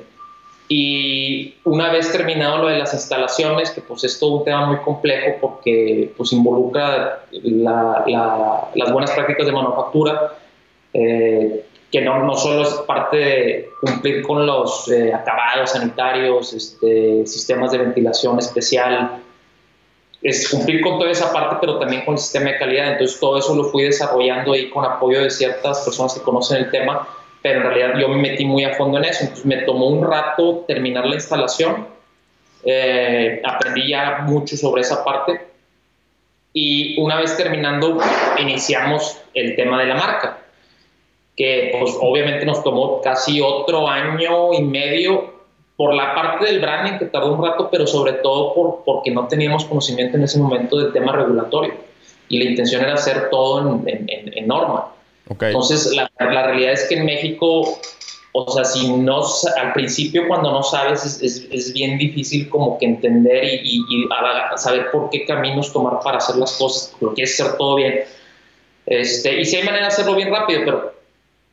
y 0.72 1.56
una 1.64 1.90
vez 1.90 2.12
terminado 2.12 2.58
lo 2.58 2.69
de 2.69 2.78
las 2.78 2.94
instalaciones, 2.94 3.72
que 3.72 3.81
pues 3.81 4.05
es 4.05 4.20
todo 4.20 4.37
un 4.37 4.44
tema 4.44 4.67
muy 4.67 4.76
complejo 4.76 5.32
porque 5.40 6.12
pues 6.17 6.32
involucra 6.32 7.25
las 7.32 8.93
buenas 8.93 9.11
prácticas 9.11 9.46
de 9.46 9.52
manufactura, 9.52 10.34
eh, 10.94 11.67
que 11.90 12.00
no, 12.02 12.22
no, 12.22 12.37
solo 12.37 12.62
es 12.62 12.72
parte 12.87 13.17
de 13.17 13.69
cumplir 13.81 14.22
con 14.22 14.46
los 14.46 14.88
eh, 14.93 15.12
acabados 15.12 15.72
sanitarios, 15.72 16.52
este, 16.52 17.26
sistemas 17.26 17.73
de 17.73 17.78
ventilación 17.78 18.38
especial, 18.38 19.23
es 20.23 20.50
cumplir 20.50 20.83
con 20.83 21.00
toda 21.00 21.11
esa 21.11 21.33
parte, 21.33 21.56
pero 21.61 21.80
también 21.80 22.04
con 22.04 22.14
el 22.14 22.21
sistema 22.21 22.50
de 22.50 22.59
calidad. 22.59 22.92
Entonces, 22.92 23.18
todo 23.18 23.38
eso 23.38 23.56
lo 23.56 23.64
fui 23.64 23.83
desarrollando 23.83 24.52
ahí 24.52 24.71
con 24.71 24.85
apoyo 24.85 25.21
de 25.21 25.30
ciertas 25.30 25.80
personas 25.80 26.14
que 26.14 26.21
conocen 26.21 26.59
el 26.59 26.71
tema, 26.71 27.09
pero 27.42 27.61
en 27.61 27.66
realidad 27.66 27.99
yo 27.99 28.09
me 28.09 28.16
metí 28.16 28.44
muy 28.44 28.64
a 28.64 28.75
fondo 28.75 28.99
en 28.99 29.04
eso. 29.04 29.23
Entonces, 29.23 29.47
me 29.47 29.59
tomó 29.59 29.87
un 29.87 30.04
rato 30.04 30.64
terminar 30.66 31.06
la 31.06 31.14
instalación. 31.14 31.88
Eh, 32.64 33.40
aprendí 33.44 33.88
ya 33.88 34.20
mucho 34.26 34.56
sobre 34.56 34.82
esa 34.82 35.04
parte. 35.04 35.40
Y 36.52 37.00
una 37.00 37.16
vez 37.16 37.37
terminando, 37.37 37.99
iniciamos 38.38 39.20
el 39.35 39.54
tema 39.56 39.80
de 39.80 39.87
la 39.87 39.94
marca, 39.94 40.38
que 41.37 41.76
pues 41.78 41.97
obviamente 42.00 42.44
nos 42.44 42.62
tomó 42.64 43.00
casi 43.00 43.40
otro 43.40 43.88
año 43.88 44.52
y 44.52 44.62
medio 44.62 45.40
por 45.76 45.94
la 45.94 46.14
parte 46.14 46.44
del 46.44 46.61
branding 46.61 46.99
que 46.99 47.06
tardó 47.06 47.32
un 47.32 47.42
rato, 47.42 47.70
pero 47.70 47.87
sobre 47.87 48.14
todo 48.14 48.52
por, 48.52 48.82
porque 48.85 49.11
no 49.11 49.28
teníamos 49.28 49.64
conocimiento 49.64 50.18
en 50.18 50.25
ese 50.25 50.38
momento 50.38 50.76
del 50.76 50.92
tema 50.92 51.12
regulatorio 51.12 51.73
y 52.28 52.38
la 52.38 52.50
intención 52.50 52.82
era 52.82 52.94
hacer 52.94 53.30
todo 53.30 53.82
en, 53.87 54.06
en, 54.06 54.47
norma. 54.47 54.92
Entonces, 55.38 55.92
la, 55.94 56.10
la, 56.18 56.42
realidad 56.46 56.72
es 56.72 56.84
que 56.88 56.96
en 56.96 57.06
México, 57.06 57.78
o 58.32 58.50
sea, 58.52 58.64
si 58.64 58.90
no, 58.90 59.22
al 59.56 59.72
principio 59.72 60.26
cuando 60.26 60.50
no 60.50 60.62
sabes 60.62 61.04
es, 61.04 61.22
es, 61.22 61.49
es 61.52 61.72
bien 61.72 61.99
difícil 61.99 62.49
como 62.49 62.78
que 62.78 62.87
entender 62.87 63.44
y, 63.44 63.60
y, 63.62 64.04
y, 64.04 64.08
saber 64.56 64.90
por 64.90 65.08
qué 65.10 65.25
caminos 65.25 65.72
tomar 65.72 66.00
para 66.02 66.18
hacer 66.18 66.37
las 66.37 66.52
cosas, 66.54 66.96
lo 67.00 67.14
que 67.14 67.22
es 67.22 67.40
hacer 67.40 67.56
todo 67.56 67.76
bien. 67.76 68.00
Este, 68.87 69.40
y 69.40 69.44
si 69.44 69.56
hay 69.56 69.62
manera 69.62 69.84
de 69.84 69.88
hacerlo 69.88 70.16
bien 70.16 70.30
rápido, 70.30 70.62
pero 70.64 70.94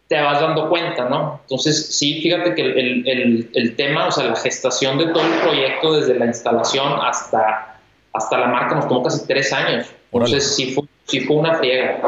te 0.07 0.19
vas 0.21 0.39
dando 0.39 0.69
cuenta, 0.69 1.05
¿no? 1.05 1.41
Entonces, 1.43 1.95
sí, 1.95 2.21
fíjate 2.21 2.55
que 2.55 2.61
el, 2.61 3.07
el, 3.07 3.49
el, 3.53 3.75
tema, 3.75 4.07
o 4.07 4.11
sea, 4.11 4.25
la 4.25 4.35
gestación 4.37 4.97
de 4.97 5.07
todo 5.07 5.21
el 5.21 5.39
proyecto, 5.41 5.99
desde 5.99 6.17
la 6.17 6.25
instalación 6.25 6.93
hasta, 7.01 7.79
hasta 8.13 8.37
la 8.37 8.47
marca, 8.47 8.75
nos 8.75 8.87
tomó 8.87 9.03
casi 9.03 9.27
tres 9.27 9.51
años. 9.51 9.87
Entonces, 10.11 10.55
sí 10.55 10.73
fue, 10.73 10.85
sí 11.05 11.19
fue 11.21 11.35
una 11.35 11.55
friega. 11.55 11.99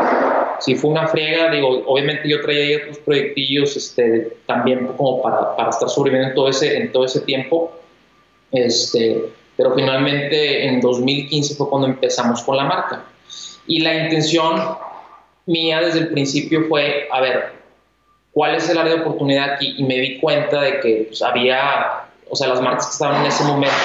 Sí 0.60 0.75
fue 0.75 0.92
una 0.92 1.08
friega, 1.08 1.50
digo, 1.51 1.84
obviamente 1.86 2.28
yo 2.28 2.42
traía 2.42 2.66
ahí 2.66 2.75
otros 2.75 2.98
proyectillos 3.00 3.75
este, 3.78 4.38
también 4.46 4.88
como 4.88 5.22
para, 5.22 5.56
para 5.56 5.70
estar 5.70 5.89
sobreviviendo 5.89 6.30
en 6.30 6.36
todo, 6.36 6.50
ese, 6.50 6.78
en 6.78 6.92
todo 6.92 7.06
ese 7.06 7.22
tiempo. 7.22 7.72
Este, 8.51 9.25
pero 9.56 9.75
finalmente 9.75 10.68
en 10.68 10.82
2015 10.82 11.56
fue 11.56 11.70
cuando 11.70 11.88
empezamos 11.88 12.42
con 12.44 12.58
la 12.58 12.63
marca. 12.63 13.04
Y 13.68 13.82
la 13.82 13.94
intención 14.06 14.78
mía 15.46 15.82
desde 15.82 16.00
el 16.00 16.10
principio 16.10 16.66
fue, 16.68 17.08
a 17.12 17.22
ver, 17.22 17.54
cuál 18.32 18.56
es 18.56 18.70
el 18.70 18.78
área 18.78 18.96
de 18.96 19.01
oportunidad 19.01 19.56
aquí 19.56 19.75
y 19.78 19.84
me 19.84 19.98
di 19.98 20.20
cuenta 20.20 20.62
de 20.62 20.80
que 20.80 21.06
pues, 21.10 21.22
había, 21.22 22.06
o 22.30 22.36
sea, 22.36 22.48
las 22.48 22.62
marcas 22.62 22.88
que 22.88 22.94
estaban 22.94 23.22
en 23.22 23.28
ese 23.28 23.44
momento 23.44 23.75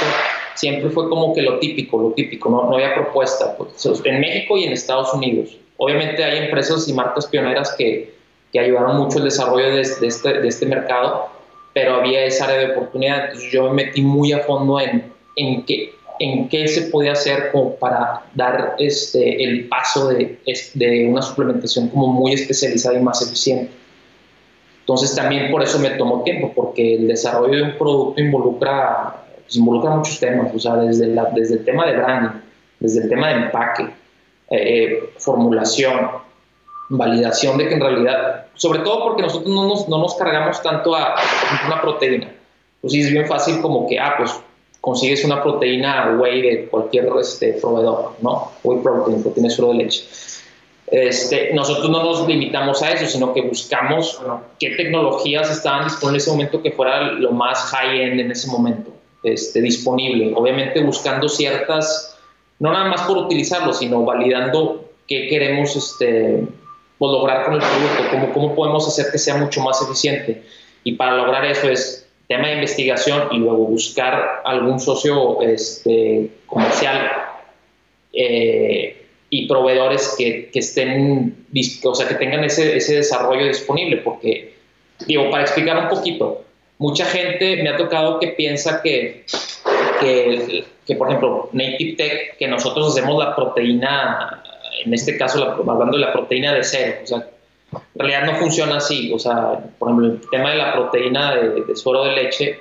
siempre 0.55 0.91
fue 0.91 1.09
como 1.09 1.35
que 1.35 1.43
lo 1.43 1.59
típico, 1.59 2.01
lo 2.01 2.11
típico, 2.13 2.49
no, 2.49 2.65
no 2.65 2.75
había 2.75 2.95
propuesta, 2.95 3.57
pues, 3.57 3.85
en 4.05 4.21
México 4.21 4.57
y 4.57 4.65
en 4.65 4.73
Estados 4.73 5.13
Unidos. 5.13 5.57
Obviamente 5.77 6.23
hay 6.23 6.45
empresas 6.45 6.89
y 6.89 6.93
marcas 6.93 7.27
pioneras 7.27 7.75
que, 7.77 8.15
que 8.53 8.59
ayudaron 8.61 8.99
mucho 8.99 9.19
el 9.19 9.25
desarrollo 9.25 9.67
de, 9.67 9.83
de, 10.01 10.07
este, 10.07 10.41
de 10.41 10.49
este 10.49 10.67
mercado, 10.67 11.29
pero 11.73 11.97
había 11.97 12.25
esa 12.25 12.45
área 12.45 12.59
de 12.59 12.73
oportunidad, 12.73 13.25
entonces 13.25 13.51
yo 13.51 13.65
me 13.65 13.85
metí 13.85 14.01
muy 14.01 14.33
a 14.33 14.41
fondo 14.41 14.79
en, 14.81 15.13
en 15.37 15.65
qué, 15.65 15.93
en 16.21 16.49
qué 16.49 16.69
se 16.69 16.83
podía 16.83 17.13
hacer 17.13 17.51
para 17.81 18.23
dar 18.35 18.77
este, 18.79 19.43
el 19.43 19.69
paso 19.69 20.09
de, 20.09 20.39
de 20.75 21.07
una 21.09 21.21
suplementación 21.21 21.89
como 21.89 22.07
muy 22.09 22.33
especializada 22.33 22.97
y 22.97 23.03
más 23.03 23.21
eficiente. 23.23 23.73
Entonces 24.81 25.17
también 25.17 25.51
por 25.51 25.63
eso 25.63 25.79
me 25.79 25.91
tomó 25.91 26.23
tiempo, 26.23 26.53
porque 26.55 26.97
el 26.97 27.09
desarrollo 27.09 27.57
de 27.57 27.63
un 27.63 27.79
producto 27.79 28.21
involucra, 28.21 29.25
pues, 29.43 29.57
involucra 29.57 29.97
muchos 29.97 30.21
temas, 30.21 30.55
o 30.55 30.59
sea, 30.59 30.77
desde, 30.77 31.09
la, 31.09 31.31
desde 31.35 31.55
el 31.55 31.65
tema 31.65 31.87
de 31.87 31.97
branding, 31.97 32.41
desde 32.81 33.03
el 33.03 33.09
tema 33.09 33.29
de 33.29 33.35
empaque, 33.47 33.89
eh, 34.57 35.11
formulación, 35.19 36.11
validación 36.89 37.59
de 37.59 37.69
que 37.69 37.75
en 37.75 37.81
realidad, 37.81 38.47
sobre 38.55 38.81
todo 38.81 39.05
porque 39.05 39.23
nosotros 39.23 39.51
no 39.51 39.67
nos, 39.67 39.89
no 39.89 39.99
nos 39.99 40.15
cargamos 40.15 40.63
tanto 40.63 40.95
a, 40.95 41.17
una 41.67 41.81
proteína. 41.81 42.33
Pues 42.81 42.93
sí, 42.93 43.01
es 43.01 43.11
bien 43.11 43.27
fácil 43.27 43.61
como 43.61 43.89
que, 43.89 43.99
ah, 43.99 44.15
pues 44.19 44.39
consigues 44.81 45.25
una 45.25 45.43
proteína 45.43 46.17
whey 46.19 46.43
de 46.43 46.67
cualquier 46.67 47.09
este, 47.19 47.55
proveedor, 47.55 48.13
¿no? 48.21 48.53
Whey 48.63 48.81
protein, 48.83 49.23
proteína 49.23 49.49
solo 49.49 49.69
de 49.69 49.75
leche. 49.75 50.05
Este, 50.87 51.55
nosotros 51.55 51.89
no 51.89 52.03
nos 52.03 52.29
limitamos 52.29 52.83
a 52.83 52.93
eso, 52.93 53.07
sino 53.07 53.33
que 53.33 53.41
buscamos 53.41 54.21
qué 54.61 54.71
tecnologías 54.71 55.51
estaban 55.51 55.85
disponibles 55.85 56.25
en 56.25 56.29
ese 56.29 56.31
momento 56.31 56.63
que 56.63 56.71
fuera 56.73 57.13
lo 57.13 57.33
más 57.33 57.59
high-end 57.71 58.21
en 58.21 58.31
ese 58.31 58.49
momento 58.49 58.91
este, 59.23 59.63
disponible. 59.63 60.33
Obviamente 60.37 60.83
buscando 60.83 61.29
ciertas, 61.29 62.14
no 62.59 62.73
nada 62.73 62.87
más 62.87 63.03
por 63.03 63.19
utilizarlo, 63.19 63.73
sino 63.73 64.05
validando 64.05 64.85
qué 65.07 65.29
queremos 65.29 65.77
este, 65.77 66.45
pues, 66.99 67.13
lograr 67.13 67.45
con 67.45 67.55
el 67.55 67.61
producto, 67.61 68.05
cómo, 68.11 68.33
cómo 68.33 68.55
podemos 68.55 68.87
hacer 68.89 69.13
que 69.13 69.19
sea 69.19 69.37
mucho 69.37 69.61
más 69.61 69.83
eficiente. 69.83 70.43
Y 70.85 70.93
para 70.93 71.17
lograr 71.17 71.45
eso 71.45 71.69
es 71.69 72.07
tema 72.29 72.49
de 72.49 72.55
investigación 72.55 73.29
y 73.33 73.39
luego 73.39 73.67
buscar 73.67 74.43
algún 74.45 74.81
socio 74.81 75.43
este, 75.43 76.31
comercial. 76.47 77.11
Eh, 78.13 79.01
y 79.31 79.49
proveedores 79.49 80.15
que, 80.17 80.49
que, 80.53 80.61
estén, 80.61 81.35
o 81.83 81.95
sea, 81.97 82.07
que 82.07 82.15
tengan 82.15 82.45
ese, 82.45 82.77
ese 82.77 82.95
desarrollo 82.95 83.47
disponible, 83.47 83.97
porque, 83.97 84.55
digo, 85.09 85.29
para 85.29 85.43
explicar 85.43 85.77
un 85.77 85.89
poquito, 85.89 86.44
mucha 86.79 87.05
gente 87.05 87.63
me 87.63 87.69
ha 87.69 87.77
tocado 87.77 88.19
que 88.19 88.29
piensa 88.29 88.83
que, 88.83 89.25
que, 90.01 90.97
por 90.97 91.09
ejemplo, 91.09 91.49
Native 91.53 91.97
Tech, 91.97 92.37
que 92.39 92.49
nosotros 92.49 92.89
hacemos 92.89 93.23
la 93.23 93.35
proteína, 93.35 94.43
en 94.85 94.95
este 94.95 95.17
caso 95.17 95.43
hablando 95.43 95.97
de 95.97 96.05
la 96.05 96.13
proteína 96.13 96.53
de 96.55 96.65
cero, 96.65 96.97
o 97.03 97.07
sea, 97.07 97.29
en 97.73 97.99
realidad 97.99 98.33
no 98.33 98.39
funciona 98.39 98.77
así, 98.77 99.13
o 99.13 99.19
sea, 99.19 99.59
por 99.79 99.89
ejemplo, 99.89 100.07
el 100.07 100.31
tema 100.31 100.51
de 100.51 100.59
la 100.59 100.73
proteína 100.73 101.35
de, 101.35 101.63
de 101.65 101.77
suero 101.77 102.05
de 102.05 102.13
leche, 102.13 102.61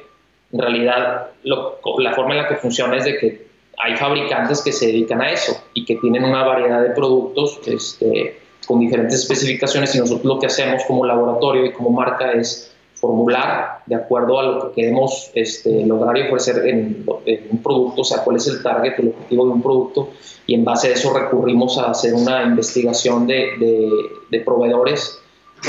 en 0.51 0.60
realidad 0.60 1.27
la 1.43 2.13
forma 2.13 2.36
en 2.36 2.41
la 2.43 2.48
que 2.48 2.55
funciona 2.55 2.98
es 2.98 3.05
de 3.05 3.17
que 3.17 3.48
hay 3.77 3.98
fabricantes 3.98 4.62
que 4.62 4.72
se 4.72 4.88
dedican 4.88 5.22
a 5.22 5.32
eso 5.32 5.62
y 5.74 5.84
que 5.86 5.96
tienen 5.96 6.24
una 6.24 6.43
variedad 6.43 6.82
de 6.82 6.91
productos 6.91 7.60
este, 7.65 8.39
con 8.65 8.79
diferentes 8.79 9.22
especificaciones 9.22 9.93
y 9.96 10.00
nosotros 10.00 10.25
lo 10.25 10.39
que 10.39 10.46
hacemos 10.46 10.84
como 10.86 11.05
laboratorio 11.05 11.65
y 11.65 11.72
como 11.72 11.89
marca 11.89 12.32
es 12.32 12.72
formular 13.03 13.83
de 13.86 13.95
acuerdo 13.95 14.39
a 14.39 14.43
lo 14.43 14.62
que 14.62 14.81
queremos 14.81 15.29
este, 15.33 15.86
lograr 15.86 16.17
y 16.17 16.22
ofrecer 16.22 16.65
en, 16.65 17.05
un 17.51 17.62
producto, 17.62 18.01
o 18.01 18.03
sea, 18.05 18.24
cuál 18.24 18.38
es 18.38 18.48
el 18.48 18.63
target, 18.63 18.93
el 18.98 19.10
objetivo 19.10 19.45
de 19.45 19.51
un 19.51 19.62
producto, 19.62 20.10
y 20.48 20.55
en 20.55 20.63
base 20.63 20.88
a 20.88 20.91
eso 20.93 21.13
recurrimos 21.13 21.77
a 21.77 21.91
hacer 21.91 22.13
una 22.13 22.43
investigación 22.43 23.27
de, 23.27 24.41
proveedores 24.45 25.19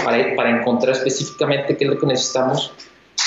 para, 0.05 0.61
encontrar 0.61 0.93
específicamente 0.93 1.76
qué 1.76 1.87
es 1.87 1.91
lo 1.91 1.99
que 1.99 2.07
necesitamos. 2.07 2.71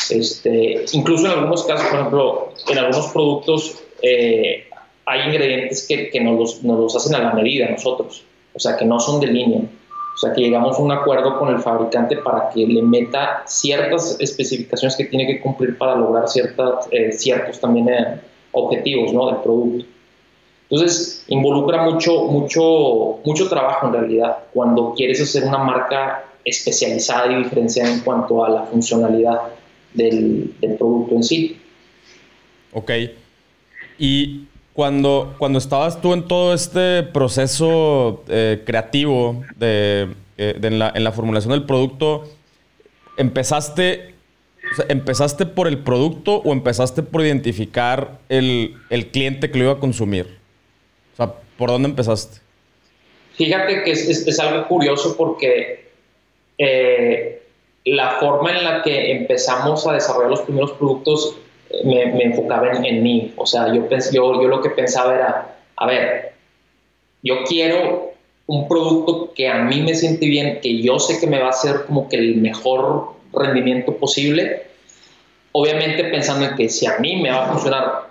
Este, 0.10 0.86
incluso 0.94 1.26
en 1.26 1.34
algunos 1.34 1.66
casos, 1.66 1.88
por 1.88 2.00
ejemplo, 2.00 2.50
en 2.70 2.78
algunos 2.78 3.08
productos 3.08 3.84
eh, 4.02 4.70
hay 5.06 5.28
ingredientes 5.28 5.86
que, 5.86 6.10
que 6.10 6.22
nos, 6.22 6.64
los, 6.64 6.64
los, 6.64 6.96
hacen 6.96 7.14
a 7.14 7.20
la 7.20 7.34
medida 7.34 7.68
nosotros, 7.70 8.24
o 8.54 8.60
sea, 8.60 8.78
que 8.78 8.86
no 8.86 9.02
son 9.02 9.20
de 9.20 9.28
línea. 9.28 9.64
O 10.18 10.20
sea, 10.20 10.34
que 10.34 10.42
llegamos 10.42 10.80
a 10.80 10.82
un 10.82 10.92
acuerdo 10.92 11.38
con 11.38 11.50
el 11.50 11.60
fabricante 11.60 12.18
para 12.18 12.50
que 12.50 12.66
le 12.66 12.82
meta 12.82 13.44
ciertas 13.46 14.18
especificaciones 14.20 14.96
que 14.96 15.06
tiene 15.06 15.28
que 15.28 15.40
cumplir 15.40 15.78
para 15.78 15.96
lograr 15.96 16.28
ciertas, 16.28 16.88
eh, 16.90 17.12
ciertos 17.12 17.60
también 17.60 17.88
eh, 17.88 18.20
objetivos 18.52 19.14
¿no? 19.14 19.28
del 19.28 19.36
producto. 19.44 19.86
Entonces, 20.72 21.24
involucra 21.28 21.84
mucho, 21.84 22.24
mucho, 22.24 23.20
mucho 23.24 23.48
trabajo 23.48 23.86
en 23.86 23.94
realidad 23.94 24.40
cuando 24.56 24.96
quieres 24.96 25.22
hacer 25.22 25.44
una 25.44 25.60
marca 25.60 26.26
especializada 26.44 27.32
y 27.34 27.44
diferenciada 27.44 27.94
en 27.94 28.00
cuanto 28.00 28.44
a 28.44 28.50
la 28.50 28.64
funcionalidad 28.64 29.40
del, 29.94 30.52
del 30.60 30.78
producto 30.78 31.14
en 31.14 31.24
sí. 31.24 31.62
Ok. 32.74 32.92
Y 34.00 34.48
cuando, 34.78 35.34
cuando 35.40 35.58
estabas 35.58 36.00
tú 36.02 36.14
en 36.14 36.28
todo 36.28 36.54
este 36.54 37.02
proceso 37.02 38.24
eh, 38.30 38.62
creativo 38.64 39.44
de, 39.56 40.08
eh, 40.38 40.60
en, 40.62 40.78
la, 40.78 41.12
formulación 41.14 41.54
del 41.54 41.64
producto, 41.64 42.26
¿empezaste, 43.18 44.14
¿empezaste 44.88 45.48
por 45.48 45.68
el 45.68 45.80
producto 45.80 46.44
o 46.46 46.54
empezaste 46.54 47.02
por 47.02 47.22
identificar 47.22 48.20
el, 48.30 48.76
cliente 49.12 49.50
que 49.50 49.58
lo 49.58 49.64
iba 49.64 49.74
a 49.74 49.80
consumir? 49.80 50.38
O 51.14 51.18
sea, 51.18 51.34
¿por 51.58 51.72
dónde 51.72 51.90
empezaste? 51.90 52.38
Fíjate 53.34 53.82
que 53.82 53.94
es, 53.94 54.40
algo 54.40 54.68
curioso 54.68 55.18
porque 55.18 55.90
eh, 56.60 57.42
la 57.84 58.20
forma 58.20 58.56
en 58.56 58.64
la 58.64 58.84
que 58.84 59.12
empezamos 59.12 59.88
a 59.88 59.94
desarrollar 59.94 60.30
los 60.30 60.42
primeros 60.42 60.74
productos 60.74 61.36
me, 61.84 62.24
enfocaba 62.24 62.72
en, 62.72 63.04
mí. 63.04 63.34
O 63.38 63.46
sea, 63.46 63.74
yo, 63.74 63.88
yo, 63.90 64.42
yo 64.42 64.48
lo 64.48 64.62
que 64.62 64.70
pensaba 64.70 65.16
era, 65.16 65.56
a 65.76 65.88
ver, 65.88 66.34
yo 67.24 67.44
quiero 67.48 68.12
un 68.48 68.68
producto 68.68 69.34
que 69.34 69.48
a 69.50 69.60
mí 69.64 69.82
me 69.82 69.94
siente 69.94 70.26
bien, 70.26 70.60
que 70.62 70.82
yo 70.82 71.00
sé 71.00 71.20
que 71.20 71.28
me 71.28 71.40
va 71.40 71.48
a 71.48 71.52
hacer 71.52 71.86
como 71.86 72.08
que 72.08 72.18
el 72.18 72.38
mejor 72.38 73.14
rendimiento 73.34 73.98
posible. 73.98 74.68
Obviamente 75.52 76.06
pensando 76.06 76.46
en 76.46 76.56
que 76.56 76.70
si 76.70 76.86
a 76.86 76.98
mí 77.00 77.22
me 77.22 77.32
va 77.32 77.46
a 77.46 77.52
funcionar, 77.52 78.08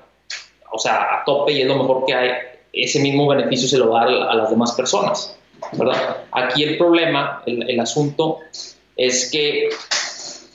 o 0.71 0.79
sea, 0.79 1.21
a 1.21 1.25
tope 1.25 1.53
y 1.53 1.63
es 1.63 1.67
lo 1.67 1.77
mejor 1.77 2.05
que 2.07 2.15
hay, 2.15 2.31
ese 2.73 3.01
mismo 3.01 3.27
beneficio 3.27 3.69
se 3.69 3.79
lo 3.79 3.91
va 3.91 4.03
a 4.03 4.35
las 4.35 4.51
demás 4.51 4.73
personas, 4.73 5.39
¿verdad? 5.73 6.25
Aquí 6.33 6.63
el 6.65 6.77
problema, 6.77 7.43
el 7.47 7.81
asunto 7.81 8.41
es 8.97 9.31
que 9.31 9.71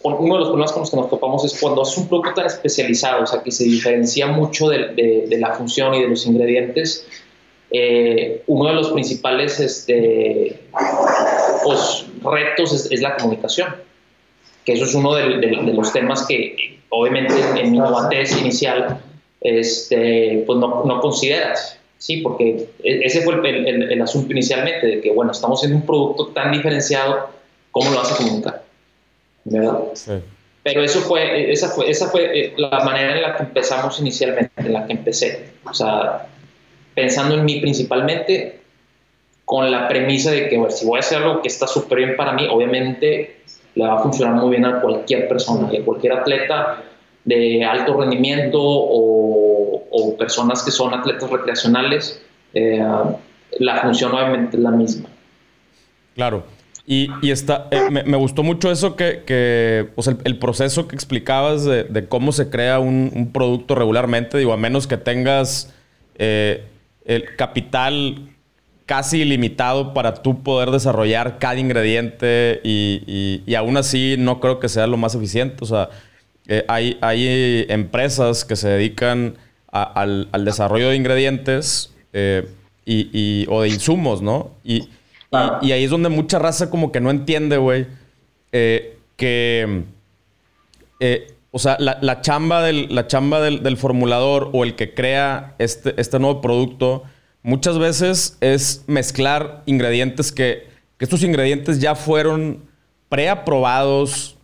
uno 0.03 0.33
de 0.33 0.39
los 0.39 0.49
problemas 0.49 0.71
con 0.71 0.81
los 0.81 0.89
que 0.89 0.97
nos 0.97 1.09
topamos 1.09 1.45
es 1.45 1.59
cuando 1.59 1.83
es 1.83 1.97
un 1.97 2.07
producto 2.07 2.33
tan 2.35 2.45
especializado, 2.45 3.23
o 3.23 3.27
sea, 3.27 3.41
que 3.43 3.51
se 3.51 3.63
diferencia 3.63 4.27
mucho 4.27 4.69
de, 4.69 5.25
de, 5.27 5.37
la 5.37 5.53
función 5.53 5.93
y 5.93 6.01
de 6.01 6.07
los 6.07 6.25
ingredientes, 6.25 7.07
eh, 7.71 8.43
uno 8.47 8.69
de 8.69 8.75
los 8.75 8.91
principales 8.91 9.59
este, 9.59 10.59
pues, 11.63 12.05
retos 12.23 12.91
es, 12.91 13.01
la 13.01 13.15
comunicación, 13.15 13.75
que 14.65 14.73
eso 14.73 14.85
es 14.85 14.93
uno 14.93 15.13
de, 15.15 15.37
de 15.37 15.73
los 15.73 15.91
temas 15.93 16.25
que 16.27 16.79
obviamente 16.89 17.33
en 17.55 17.71
mi 17.71 17.77
novatez 17.77 18.39
inicial 18.39 18.99
este, 19.41 20.43
pues 20.45 20.59
no, 20.59 20.83
no, 20.85 21.01
consideras, 21.01 21.79
¿sí? 21.97 22.17
porque 22.17 22.69
e, 22.83 23.05
ese 23.05 23.21
fue 23.21 23.35
el, 23.35 23.67
el, 23.67 23.91
el 23.91 24.01
asunto 24.01 24.31
inicialmente, 24.31 24.85
de 24.85 25.01
que, 25.01 25.11
bueno, 25.11 25.31
estamos 25.31 25.63
en 25.63 25.75
un 25.75 25.85
producto 25.85 26.27
tan 26.27 26.51
diferenciado, 26.51 27.29
¿cómo 27.71 27.89
lo 27.89 27.97
vas 27.97 28.11
a 28.11 28.17
comunicar? 28.17 28.63
¿Verdad? 29.43 29.79
Pero 30.63 30.83
eso 30.83 30.99
fue, 31.01 31.51
esa 31.51 31.69
fue, 31.69 31.89
esa 31.89 32.07
fue 32.07 32.39
eh, 32.39 32.53
la 32.57 32.83
manera 32.83 33.15
en 33.15 33.21
la 33.23 33.35
que 33.35 33.43
empezamos 33.43 33.99
inicialmente, 33.99 34.51
en 34.57 34.73
la 34.73 34.85
que 34.85 34.93
empecé. 34.93 35.53
O 35.63 35.73
sea, 35.73 36.27
pensando 36.93 37.35
en 37.35 37.45
mí 37.45 37.59
principalmente, 37.59 38.59
con 39.43 39.71
la 39.71 39.87
premisa 39.87 40.31
de 40.31 40.49
que 40.49 40.57
bueno, 40.57 40.71
si 40.71 40.85
voy 40.85 40.97
a 40.97 40.99
hacer 40.99 41.17
algo 41.17 41.41
que 41.41 41.47
está 41.47 41.65
súper 41.65 41.97
bien 41.97 42.15
para 42.15 42.33
mí, 42.33 42.47
obviamente 42.49 43.41
le 43.73 43.85
va 43.85 43.99
a 43.99 44.03
funcionar 44.03 44.35
muy 44.35 44.51
bien 44.51 44.65
a 44.65 44.81
cualquier 44.81 45.27
persona, 45.27 45.67
a 45.67 45.83
cualquier 45.83 46.13
atleta 46.13 46.83
de 47.23 47.63
alto 47.63 47.99
rendimiento 47.99 48.59
o, 48.61 49.83
o 49.91 50.17
personas 50.17 50.63
que 50.63 50.71
son 50.71 50.93
atletas 50.93 51.29
recreacionales, 51.29 52.21
eh, 52.53 52.83
la 53.59 53.81
función 53.81 54.13
obviamente 54.13 54.57
es 54.57 54.63
la 54.63 54.71
misma. 54.71 55.09
Claro. 56.15 56.43
Y, 56.85 57.09
está, 57.29 57.67
eh, 57.71 57.89
me, 57.89 58.17
gustó 58.17 58.41
mucho 58.43 58.71
eso 58.71 58.95
que, 58.95 59.23
que 59.25 59.89
o 59.95 60.01
sea, 60.01 60.17
el, 60.23 60.37
proceso 60.37 60.87
que 60.87 60.95
explicabas 60.95 61.63
de, 61.63 62.05
cómo 62.09 62.31
se 62.31 62.49
crea 62.49 62.79
un, 62.79 63.29
producto 63.31 63.75
regularmente, 63.75 64.37
digo, 64.37 64.51
a 64.51 64.57
menos 64.57 64.87
que 64.87 64.97
tengas 64.97 65.73
eh, 66.15 66.63
el 67.05 67.35
capital 67.35 68.29
casi 68.87 69.21
ilimitado 69.21 69.93
para 69.93 70.15
tú 70.15 70.41
poder 70.41 70.71
desarrollar 70.71 71.37
cada 71.37 71.59
ingrediente 71.59 72.59
y, 72.63 73.41
y, 73.45 73.55
aún 73.55 73.77
así 73.77 74.15
no 74.17 74.39
creo 74.39 74.59
que 74.59 74.67
sea 74.67 74.87
lo 74.87 74.97
más 74.97 75.13
eficiente. 75.13 75.57
O 75.61 75.67
sea, 75.67 75.89
eh, 76.47 76.65
hay, 76.67 76.97
hay 77.01 77.65
empresas 77.69 78.43
que 78.43 78.55
se 78.55 78.67
dedican 78.67 79.35
al, 79.71 80.27
al, 80.31 80.45
desarrollo 80.45 80.89
de 80.89 80.95
ingredientes 80.95 81.93
y, 82.85 83.45
o 83.49 83.61
de 83.61 83.69
insumos, 83.69 84.21
¿no? 84.21 84.51
Y, 84.63 84.89
y, 85.61 85.71
ahí 85.71 85.83
es 85.83 85.89
donde 85.89 86.09
mucha 86.09 86.39
raza 86.39 86.69
como 86.69 86.91
que 86.91 86.99
no 86.99 87.09
entiende, 87.09 87.57
güey, 87.57 87.87
eh, 88.51 88.97
que, 89.15 89.83
o 91.51 91.59
sea, 91.59 91.77
la, 91.79 91.97
la, 92.01 92.21
chamba, 92.21 92.61
del, 92.61 92.93
la 92.93 93.07
chamba 93.07 93.41
del, 93.41 93.63
del, 93.63 93.77
formulador 93.77 94.49
o 94.53 94.63
el 94.63 94.75
que 94.75 94.93
crea 94.93 95.55
este, 95.59 95.99
este 95.99 96.19
nuevo 96.19 96.41
producto 96.41 97.03
muchas 97.43 97.79
veces 97.79 98.37
es 98.41 98.83
mezclar 98.87 99.63
ingredientes 99.65 100.31
que, 100.31 100.69
que 100.97 101.05
estos 101.05 101.23
ingredientes 101.23 101.79
ya 101.79 101.95
fueron 101.95 102.69
preaprobados, 103.09 104.37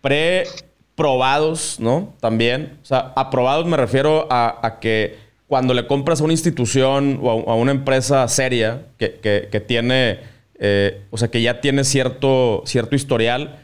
pre-probados, 0.00 1.80
¿no? 1.80 2.12
También. 2.20 2.78
O 2.82 2.84
sea, 2.84 3.12
aprobados 3.16 3.66
me 3.66 3.76
refiero 3.76 4.26
a, 4.30 4.78
que 4.80 5.18
cuando 5.48 5.74
le 5.74 5.86
compras 5.86 6.20
a 6.20 6.24
una 6.24 6.32
institución 6.32 7.18
o 7.22 7.50
a, 7.50 7.54
una 7.54 7.70
empresa 7.70 8.26
seria 8.28 8.86
que, 8.98 9.64
tiene, 9.66 10.20
eh, 10.58 11.02
o 11.10 11.18
sea, 11.18 11.28
que 11.28 11.42
ya 11.42 11.60
tiene 11.60 11.84
cierto, 11.84 12.62
cierto 12.66 12.96
historial, 12.96 13.60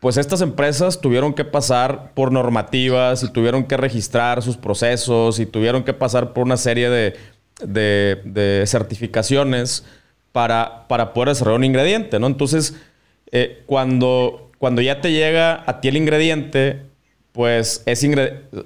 pues 0.00 0.18
estas 0.18 0.40
empresas 0.40 1.00
tuvieron 1.00 1.34
que 1.34 1.44
pasar 1.44 2.12
por 2.14 2.30
normativas 2.30 3.22
y 3.22 3.32
tuvieron 3.32 3.64
que 3.64 3.76
registrar 3.76 4.42
sus 4.42 4.56
procesos 4.56 5.40
y 5.40 5.46
tuvieron 5.46 5.82
que 5.82 5.94
pasar 5.94 6.32
por 6.32 6.44
una 6.44 6.56
serie 6.56 6.90
de, 6.90 7.16
de, 7.64 8.64
certificaciones 8.66 9.84
para, 10.32 10.86
para, 10.86 11.12
poder 11.12 11.30
desarrollar 11.30 11.58
un 11.58 11.64
ingrediente, 11.64 12.20
¿no? 12.20 12.26
Entonces, 12.26 12.76
eh, 13.32 13.62
cuando, 13.66 14.50
cuando 14.58 14.82
ya 14.82 15.00
te 15.00 15.10
llega 15.10 15.64
a 15.66 15.80
ti 15.80 15.88
el 15.88 15.96
ingrediente, 15.96 16.82
pues 17.36 17.82
es 17.84 18.02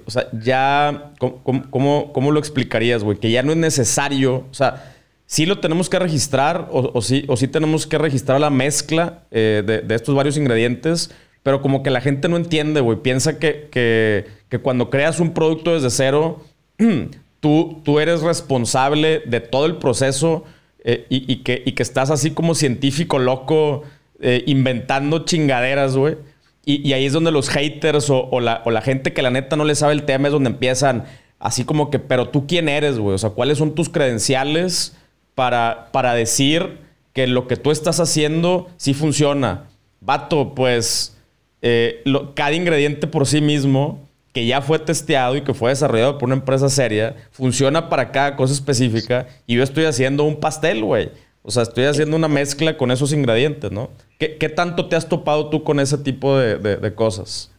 o 0.05 0.11
sea, 0.11 0.29
ya, 0.31 1.11
¿cómo, 1.19 2.13
cómo, 2.13 2.31
lo 2.31 2.39
explicarías, 2.39 3.03
güey? 3.03 3.17
Que 3.17 3.29
ya 3.29 3.43
no 3.43 3.51
es 3.51 3.57
necesario, 3.57 4.45
o 4.49 4.53
sea, 4.53 4.95
sí 5.25 5.45
lo 5.45 5.59
tenemos 5.59 5.89
que 5.89 5.99
registrar 5.99 6.69
o, 6.71 7.01
sí, 7.01 7.25
o 7.27 7.35
sí 7.35 7.49
tenemos 7.49 7.85
que 7.85 7.97
registrar 7.97 8.39
la 8.39 8.49
mezcla 8.49 9.23
eh, 9.29 9.61
de, 9.85 9.93
estos 9.93 10.15
varios 10.15 10.37
ingredientes, 10.37 11.11
pero 11.43 11.61
como 11.61 11.83
que 11.83 11.89
la 11.89 11.99
gente 11.99 12.29
no 12.29 12.37
entiende, 12.37 12.79
güey. 12.79 12.99
Piensa 12.99 13.39
que, 13.39 13.67
que, 13.69 14.59
cuando 14.59 14.89
creas 14.89 15.19
un 15.19 15.33
producto 15.33 15.73
desde 15.73 15.89
cero, 15.89 16.41
tú, 17.41 17.81
tú 17.83 17.99
eres 17.99 18.21
responsable 18.21 19.21
de 19.25 19.41
todo 19.41 19.65
el 19.65 19.75
proceso 19.75 20.45
eh, 20.85 21.07
y, 21.09 21.43
que, 21.43 21.61
que, 21.61 21.83
estás 21.83 22.09
así 22.09 22.31
como 22.31 22.55
científico 22.55 23.19
loco 23.19 23.83
eh, 24.21 24.45
inventando 24.47 25.25
chingaderas, 25.25 25.97
güey. 25.97 26.15
Y, 26.63 26.93
ahí 26.93 27.05
es 27.05 27.13
donde 27.13 27.31
los 27.31 27.49
haters 27.49 28.09
o, 28.09 28.39
la, 28.39 28.81
gente 28.81 29.13
que 29.13 29.21
la 29.21 29.31
neta 29.31 29.55
no 29.55 29.63
le 29.63 29.75
sabe 29.75 29.93
el 29.93 30.03
tema 30.03 30.27
es 30.27 30.31
donde 30.31 30.51
empiezan 30.51 31.05
así 31.39 31.65
como 31.65 31.89
que, 31.89 31.97
pero 31.97 32.29
tú 32.29 32.45
quién 32.45 32.69
eres, 32.69 32.99
güey. 32.99 33.15
O 33.15 33.17
sea, 33.17 33.31
¿cuáles 33.31 33.57
son 33.57 33.73
tus 33.73 33.89
credenciales 33.89 34.95
para, 35.33 35.89
para 35.91 36.13
decir 36.13 36.77
que 37.13 37.25
lo 37.25 37.47
que 37.47 37.57
tú 37.57 37.71
estás 37.71 37.99
haciendo 37.99 38.69
sí 38.77 38.93
funciona? 38.93 39.65
Vato, 40.01 40.53
pues 40.53 41.17
eh, 41.63 42.03
cada 42.35 42.53
ingrediente 42.53 43.07
por 43.07 43.25
sí 43.25 43.41
mismo 43.41 44.07
que 44.33 44.45
ya 44.45 44.61
fue 44.61 44.79
testeado 44.79 45.35
y 45.35 45.41
que 45.41 45.53
fue 45.53 45.69
desarrollado 45.71 46.17
por 46.17 46.27
una 46.27 46.35
empresa 46.35 46.69
seria, 46.69 47.15
funciona 47.31 47.89
para 47.89 48.11
cada 48.11 48.35
cosa 48.35 48.53
específica 48.53 49.27
y 49.45 49.55
yo 49.55 49.63
estoy 49.63 49.85
haciendo 49.85 50.23
un 50.23 50.39
pastel, 50.39 50.83
güey. 50.83 51.09
O 51.43 51.51
sea, 51.51 51.63
estoy 51.63 51.85
haciendo 51.85 52.15
una 52.15 52.27
mezcla 52.27 52.77
con 52.77 52.91
esos 52.91 53.13
ingredientes, 53.13 53.71
¿no? 53.71 53.89
¿Qué, 54.19 54.49
tanto 54.49 54.87
te 54.87 54.95
has 54.95 55.09
topado 55.09 55.49
tú 55.49 55.63
con 55.63 55.79
ese 55.79 55.97
tipo 55.97 56.37
de, 56.37 56.93
cosas? 56.93 57.49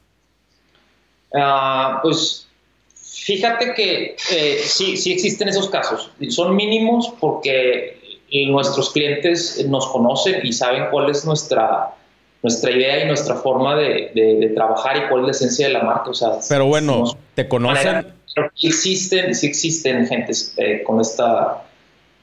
Ah, 1.35 1.99
pues 2.03 2.47
fíjate 2.95 3.75
que 3.75 4.17
eh, 4.31 4.61
sí, 4.63 4.97
sí 4.97 5.13
existen 5.13 5.49
esos 5.49 5.69
casos. 5.69 6.11
Son 6.29 6.55
mínimos 6.55 7.13
porque 7.19 8.01
nuestros 8.49 8.91
clientes 8.93 9.67
nos 9.69 9.89
conocen 9.89 10.41
y 10.45 10.53
saben 10.53 10.87
cuál 10.91 11.11
es 11.11 11.25
nuestra 11.25 11.95
nuestra 12.43 12.73
idea 12.73 13.05
y 13.05 13.07
nuestra 13.07 13.37
forma 13.37 13.77
de, 13.77 14.53
trabajar 14.55 14.97
y 14.97 15.09
cuál 15.09 15.23
es 15.23 15.27
la 15.27 15.31
esencia 15.31 15.67
de 15.69 15.73
la 15.75 15.83
marca. 15.83 16.11
O 16.11 16.15
sea, 16.15 16.31
pero 16.49 16.67
bueno, 16.67 17.17
¿te 17.35 17.49
conocen? 17.49 18.07
sí 18.55 18.67
existen, 18.67 19.35
sí 19.35 19.47
existen 19.47 20.07
gentes 20.07 20.55
eh, 20.57 20.83
con, 20.85 21.01
esta, 21.01 21.65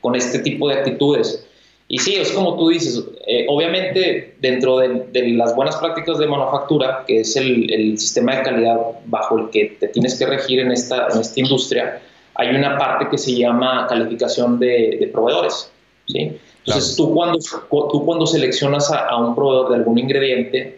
con 0.02 0.16
este 0.16 0.40
tipo 0.40 0.68
de 0.68 0.76
actitudes. 0.76 1.46
Y 1.92 1.98
sí, 1.98 2.16
es 2.16 2.32
como 2.32 2.56
tú 2.56 2.70
dices, 2.70 3.04
eh, 3.26 3.48
obviamente 3.50 4.36
dentro 4.40 4.78
de, 4.78 5.30
las 5.30 5.56
buenas 5.56 5.76
prácticas 5.78 6.20
de 6.20 6.28
manufactura, 6.28 7.04
que 7.08 7.22
es 7.22 7.36
el, 7.36 7.98
sistema 7.98 8.38
de 8.38 8.44
calidad 8.44 8.78
bajo 9.06 9.40
el 9.40 9.50
que 9.50 9.76
te 9.80 9.88
tienes 9.88 10.18
que 10.18 10.28
regir 10.28 10.60
en 10.60 10.72
esta, 10.72 11.08
en 11.12 11.20
esta 11.20 11.40
industria, 11.40 12.00
hay 12.36 12.56
una 12.56 12.78
parte 12.78 13.08
que 13.10 13.18
se 13.18 13.36
llama 13.36 13.88
calificación 13.90 14.60
de, 14.60 14.98
de 15.00 15.08
proveedores. 15.08 15.72
¿sí? 16.08 16.38
Entonces, 16.66 16.96
tú, 16.96 17.12
cuando, 17.12 17.40
tú 17.40 18.06
cuando 18.06 18.28
seleccionas 18.28 18.92
a, 18.92 19.18
un 19.18 19.34
proveedor 19.34 19.70
de 19.70 19.76
algún 19.78 19.98
ingrediente, 19.98 20.78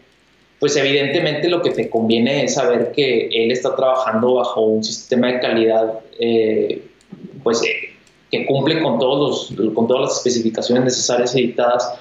pues 0.59 0.77
evidentemente 0.77 1.49
lo 1.49 1.61
que 1.61 1.71
te 1.71 1.89
conviene 1.89 2.45
es 2.45 2.53
saber 2.53 2.93
que 2.93 3.27
él 3.27 3.51
está 3.51 3.75
trabajando 3.75 4.35
bajo 4.35 4.61
un 4.61 4.83
sistema 4.83 5.27
de 5.27 5.39
calidad 5.41 5.99
eh, 6.19 6.81
pues, 7.43 7.61
eh, 7.63 7.90
que 8.31 8.45
cumple 8.45 8.81
con, 8.81 8.97
todos 8.97 9.51
los, 9.51 9.73
con 9.73 9.87
todas 9.87 10.03
las 10.03 10.17
especificaciones 10.17 10.83
necesarias 10.85 11.35
editadas, 11.35 11.93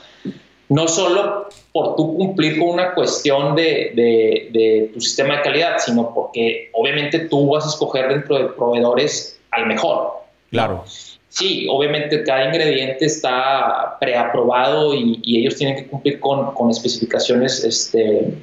no 0.69 0.87
solo 0.87 1.49
por 1.73 1.97
tú 1.97 2.17
cumplir 2.17 2.59
con 2.59 2.69
una 2.71 2.95
cuestión 2.95 3.57
de, 3.57 3.93
de, 3.95 4.49
de, 4.53 4.91
tu 4.95 5.01
sistema 5.01 5.37
de 5.37 5.43
calidad, 5.43 5.79
sino 5.79 6.15
porque 6.15 6.71
obviamente 6.73 7.21
tú 7.21 7.49
vas 7.51 7.65
a 7.67 7.69
escoger 7.69 8.09
dentro 8.09 8.39
de 8.39 8.45
proveedores 8.47 9.41
al 9.51 9.67
mejor. 9.67 10.13
Claro. 10.51 10.85
Sí, 11.29 11.67
obviamente 11.71 12.25
cada 12.25 12.47
ingrediente 12.47 13.07
está 13.07 13.97
preaprobado 14.01 14.95
y, 14.95 15.21
y 15.23 15.41
ellos 15.41 15.57
tienen 15.57 15.77
que 15.77 15.87
cumplir 15.87 16.19
con, 16.19 16.55
con, 16.55 16.71
especificaciones 16.71 17.63
este, 17.63 18.35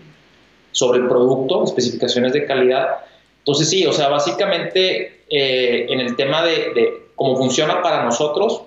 sobre 0.71 0.99
el 0.99 1.07
producto, 1.07 1.65
especificaciones 1.65 2.31
de 2.31 2.45
calidad. 2.45 2.99
Entonces 3.39 3.69
sí, 3.69 3.85
o 3.85 3.91
sea, 3.91 4.07
básicamente 4.07 5.21
eh, 5.29 5.85
en 5.89 5.99
el 5.99 6.15
tema 6.15 6.43
de, 6.43 6.51
de, 6.73 7.06
cómo 7.17 7.35
funciona 7.35 7.81
para 7.81 8.05
nosotros, 8.05 8.61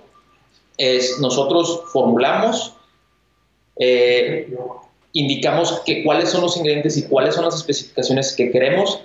es 0.76 1.18
nosotros 1.20 1.84
formulamos, 1.90 2.74
eh, 3.78 4.54
indicamos 5.14 5.80
que, 5.86 6.04
cuáles 6.04 6.28
son 6.28 6.42
los 6.42 6.56
ingredientes 6.58 6.98
y 6.98 7.08
cuáles 7.08 7.34
son 7.34 7.46
las 7.46 7.54
especificaciones 7.54 8.34
que 8.34 8.50
queremos 8.50 9.00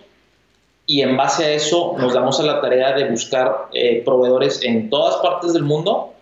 y 0.86 1.02
en 1.02 1.16
base 1.16 1.46
a 1.46 1.52
eso 1.52 1.96
nos 1.98 2.14
damos 2.14 2.40
a 2.40 2.44
la 2.44 2.60
tarea 2.60 2.94
de 2.94 3.10
buscar 3.10 3.70
eh, 3.74 4.02
proveedores 4.04 4.62
en 4.64 4.90
todas 4.90 5.16
partes 5.18 5.54
del 5.54 5.64
mundo 5.64 6.14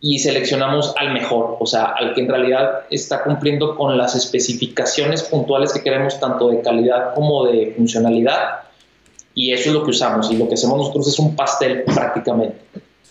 y 0.00 0.18
seleccionamos 0.20 0.94
al 0.96 1.12
mejor, 1.12 1.58
o 1.60 1.66
sea, 1.66 1.84
al 1.96 2.14
que 2.14 2.22
en 2.22 2.28
realidad 2.28 2.84
está 2.90 3.22
cumpliendo 3.22 3.76
con 3.76 3.98
las 3.98 4.14
especificaciones 4.14 5.24
puntuales 5.24 5.72
que 5.72 5.82
queremos, 5.82 6.18
tanto 6.18 6.48
de 6.48 6.62
calidad 6.62 7.14
como 7.14 7.44
de 7.46 7.74
funcionalidad, 7.76 8.69
y 9.34 9.52
eso 9.52 9.68
es 9.68 9.74
lo 9.74 9.84
que 9.84 9.90
usamos, 9.90 10.30
y 10.30 10.36
lo 10.36 10.48
que 10.48 10.54
hacemos 10.54 10.78
nosotros 10.78 11.08
es 11.08 11.18
un 11.18 11.36
pastel 11.36 11.84
prácticamente. 11.84 12.58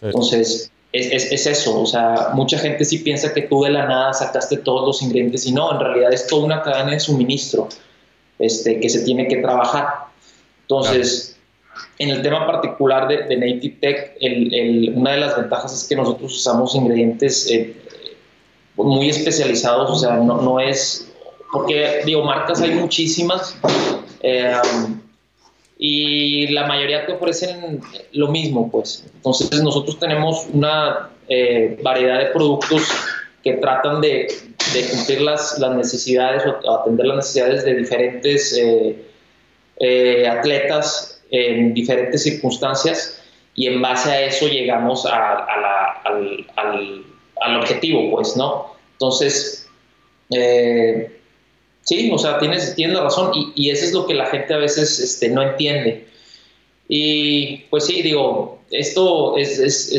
Entonces, 0.02 0.72
es, 0.92 1.32
es, 1.32 1.46
eso, 1.46 1.82
o 1.82 1.86
sea, 1.86 2.30
mucha 2.34 2.58
gente 2.58 2.84
sí 2.84 3.00
piensa 3.00 3.34
que 3.34 3.44
tú 3.44 3.64
de 3.64 3.70
la 3.70 3.86
nada 3.86 4.14
sacaste 4.14 4.58
todos 4.58 4.88
los 4.88 5.02
ingredientes, 5.02 5.46
y 5.46 5.52
no, 5.52 5.72
en 5.72 5.80
realidad 5.80 6.12
es 6.14 6.28
toda 6.28 6.46
una 6.46 6.62
cadena 6.62 6.92
de 6.92 7.00
suministro 7.00 7.70
este, 8.40 8.80
que 8.80 8.90
se 8.90 9.02
tiene 9.02 9.28
que 9.28 9.38
trabajar. 9.38 10.08
Entonces, 10.62 11.38
en 11.98 12.10
el 12.10 12.22
tema 12.22 12.48
particular 12.48 13.08
de, 13.08 13.38
Native 13.38 13.78
Tech, 13.80 14.18
una 14.96 15.12
de 15.12 15.18
las 15.18 15.36
ventajas 15.36 15.74
es 15.74 15.88
que 15.88 15.96
nosotros 15.96 16.34
usamos 16.34 16.74
ingredientes 16.76 17.50
eh, 17.52 17.76
muy 18.76 19.10
especializados, 19.10 19.90
o 19.90 19.96
sea, 19.96 20.16
no, 20.16 20.60
es, 20.60 21.12
porque 21.52 22.02
digo, 22.06 22.24
marcas 22.24 22.62
hay 22.62 22.72
muchísimas 22.72 23.56
eh, 24.22 24.54
y 25.82 26.48
la 26.48 26.68
mayoría 26.68 27.06
te 27.06 27.14
ofrecen 27.14 27.80
lo 28.12 28.28
mismo, 28.28 28.70
pues. 28.70 29.06
Entonces 29.16 29.64
nosotros 29.64 29.98
tenemos 29.98 30.46
una 30.52 31.10
eh, 31.30 31.80
variedad 31.82 32.20
de 32.20 32.26
productos 32.28 32.84
que 33.42 33.54
tratan 33.54 34.02
de, 34.02 34.28
cumplir 34.92 35.22
las, 35.22 35.58
necesidades 35.58 36.44
o 36.46 36.82
atender 36.82 37.06
las 37.06 37.16
necesidades 37.16 37.64
de 37.64 37.76
diferentes 37.76 38.60
eh, 39.80 40.28
atletas 40.28 41.22
en 41.32 41.74
diferentes 41.74 42.24
circunstancias 42.24 43.22
y 43.56 43.68
en 43.68 43.82
base 43.82 44.12
a 44.12 44.22
eso 44.22 44.48
llegamos 44.48 45.06
al, 45.06 47.06
objetivo, 47.58 48.12
pues, 48.12 48.36
¿no? 48.36 48.76
Entonces, 48.94 49.70
eh, 50.30 51.19
sí, 51.82 52.10
o 52.14 52.18
sea, 52.18 52.40
tienes, 52.40 52.76
tienes 52.76 52.96
la 52.96 53.04
razón 53.04 53.32
y, 53.34 53.52
y, 53.56 53.70
eso 53.70 53.86
es 53.86 53.94
lo 53.94 54.06
que 54.06 54.14
la 54.14 54.28
gente 54.28 54.54
a 54.54 54.58
veces 54.58 55.00
este, 55.00 55.30
no 55.30 55.42
entiende. 55.42 56.08
Y 56.88 57.58
pues 57.70 57.86
sí, 57.86 58.02
digo, 58.02 58.60
esto 58.72 59.38
es, 59.38 59.60
es, 59.60 59.92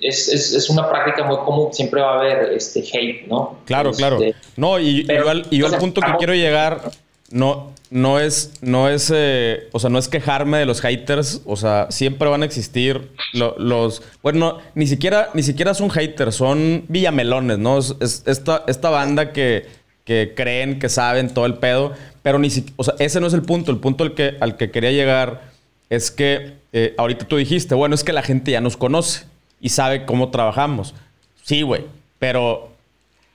es, 0.00 0.28
es, 0.28 0.70
una 0.70 0.88
práctica 0.88 1.24
muy 1.24 1.36
común, 1.38 1.72
siempre 1.72 2.00
va 2.00 2.14
a 2.14 2.20
haber 2.20 2.52
este 2.54 2.80
hate, 2.80 3.26
¿no? 3.26 3.58
Claro, 3.66 3.90
este, 3.90 4.00
claro. 4.00 4.18
No, 4.56 4.78
y, 4.78 5.04
yo 5.04 5.28
al, 5.28 5.46
y 5.50 5.58
yo 5.58 5.66
al 5.66 5.78
punto 5.78 6.00
que 6.00 6.12
quiero 6.18 6.34
llegar, 6.34 6.90
no, 7.30 7.72
no 7.90 8.18
es, 8.18 8.54
no 8.62 8.88
es, 8.88 9.12
eh, 9.14 9.68
o 9.72 9.78
sea, 9.78 9.90
no 9.90 9.98
es 9.98 10.08
quejarme 10.08 10.56
de 10.58 10.64
los 10.64 10.80
haters, 10.80 11.42
o 11.44 11.56
sea, 11.56 11.88
siempre 11.90 12.28
van 12.28 12.42
a 12.42 12.46
existir 12.46 13.10
los, 13.34 14.02
bueno, 14.22 14.58
ni 14.74 14.86
siquiera, 14.86 15.28
ni 15.34 15.42
siquiera 15.42 15.74
son 15.74 15.90
haters, 15.90 16.34
son 16.34 16.86
villamelones, 16.88 17.58
¿no? 17.58 17.78
Es, 17.78 18.22
esta, 18.26 18.64
esta 18.66 18.88
banda 18.88 19.32
que, 19.32 19.66
que 20.04 20.32
creen, 20.36 20.78
que 20.78 20.88
saben 20.88 21.32
todo 21.32 21.46
el 21.46 21.54
pedo, 21.54 21.92
pero 22.22 22.38
ni 22.38 22.50
siquiera, 22.50 22.74
o 22.76 22.84
sea, 22.84 22.94
ese 22.98 23.20
no 23.20 23.26
es 23.26 23.34
el 23.34 23.42
punto, 23.42 23.70
el 23.70 23.78
punto 23.78 24.04
al 24.04 24.14
que, 24.14 24.36
al 24.40 24.56
que 24.56 24.70
quería 24.70 24.90
llegar 24.90 25.42
es 25.90 26.10
que 26.10 26.54
eh, 26.72 26.94
ahorita 26.96 27.26
tú 27.26 27.36
dijiste, 27.36 27.74
bueno, 27.74 27.94
es 27.94 28.02
que 28.04 28.12
la 28.12 28.22
gente 28.22 28.50
ya 28.50 28.60
nos 28.60 28.76
conoce 28.76 29.26
y 29.60 29.68
sabe 29.68 30.04
cómo 30.06 30.30
trabajamos. 30.30 30.94
Sí, 31.42 31.62
güey, 31.62 31.84
pero 32.18 32.72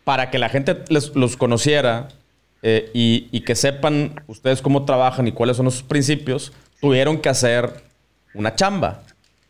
para 0.03 0.30
que 0.30 0.39
la 0.39 0.49
gente 0.49 0.75
los 0.89 1.38
conociera 1.38 2.10
eh, 2.63 2.89
y, 2.93 3.41
que 3.41 3.56
sepan 3.56 4.23
ustedes 4.27 4.62
cómo 4.62 4.86
trabajan 4.86 5.27
y 5.27 5.32
cuáles 5.32 5.58
son 5.58 5.69
sus 5.69 5.84
principios, 5.84 6.51
tuvieron 6.82 7.19
que 7.19 7.30
hacer 7.30 7.84
una 8.34 8.56
chamba. 8.56 9.03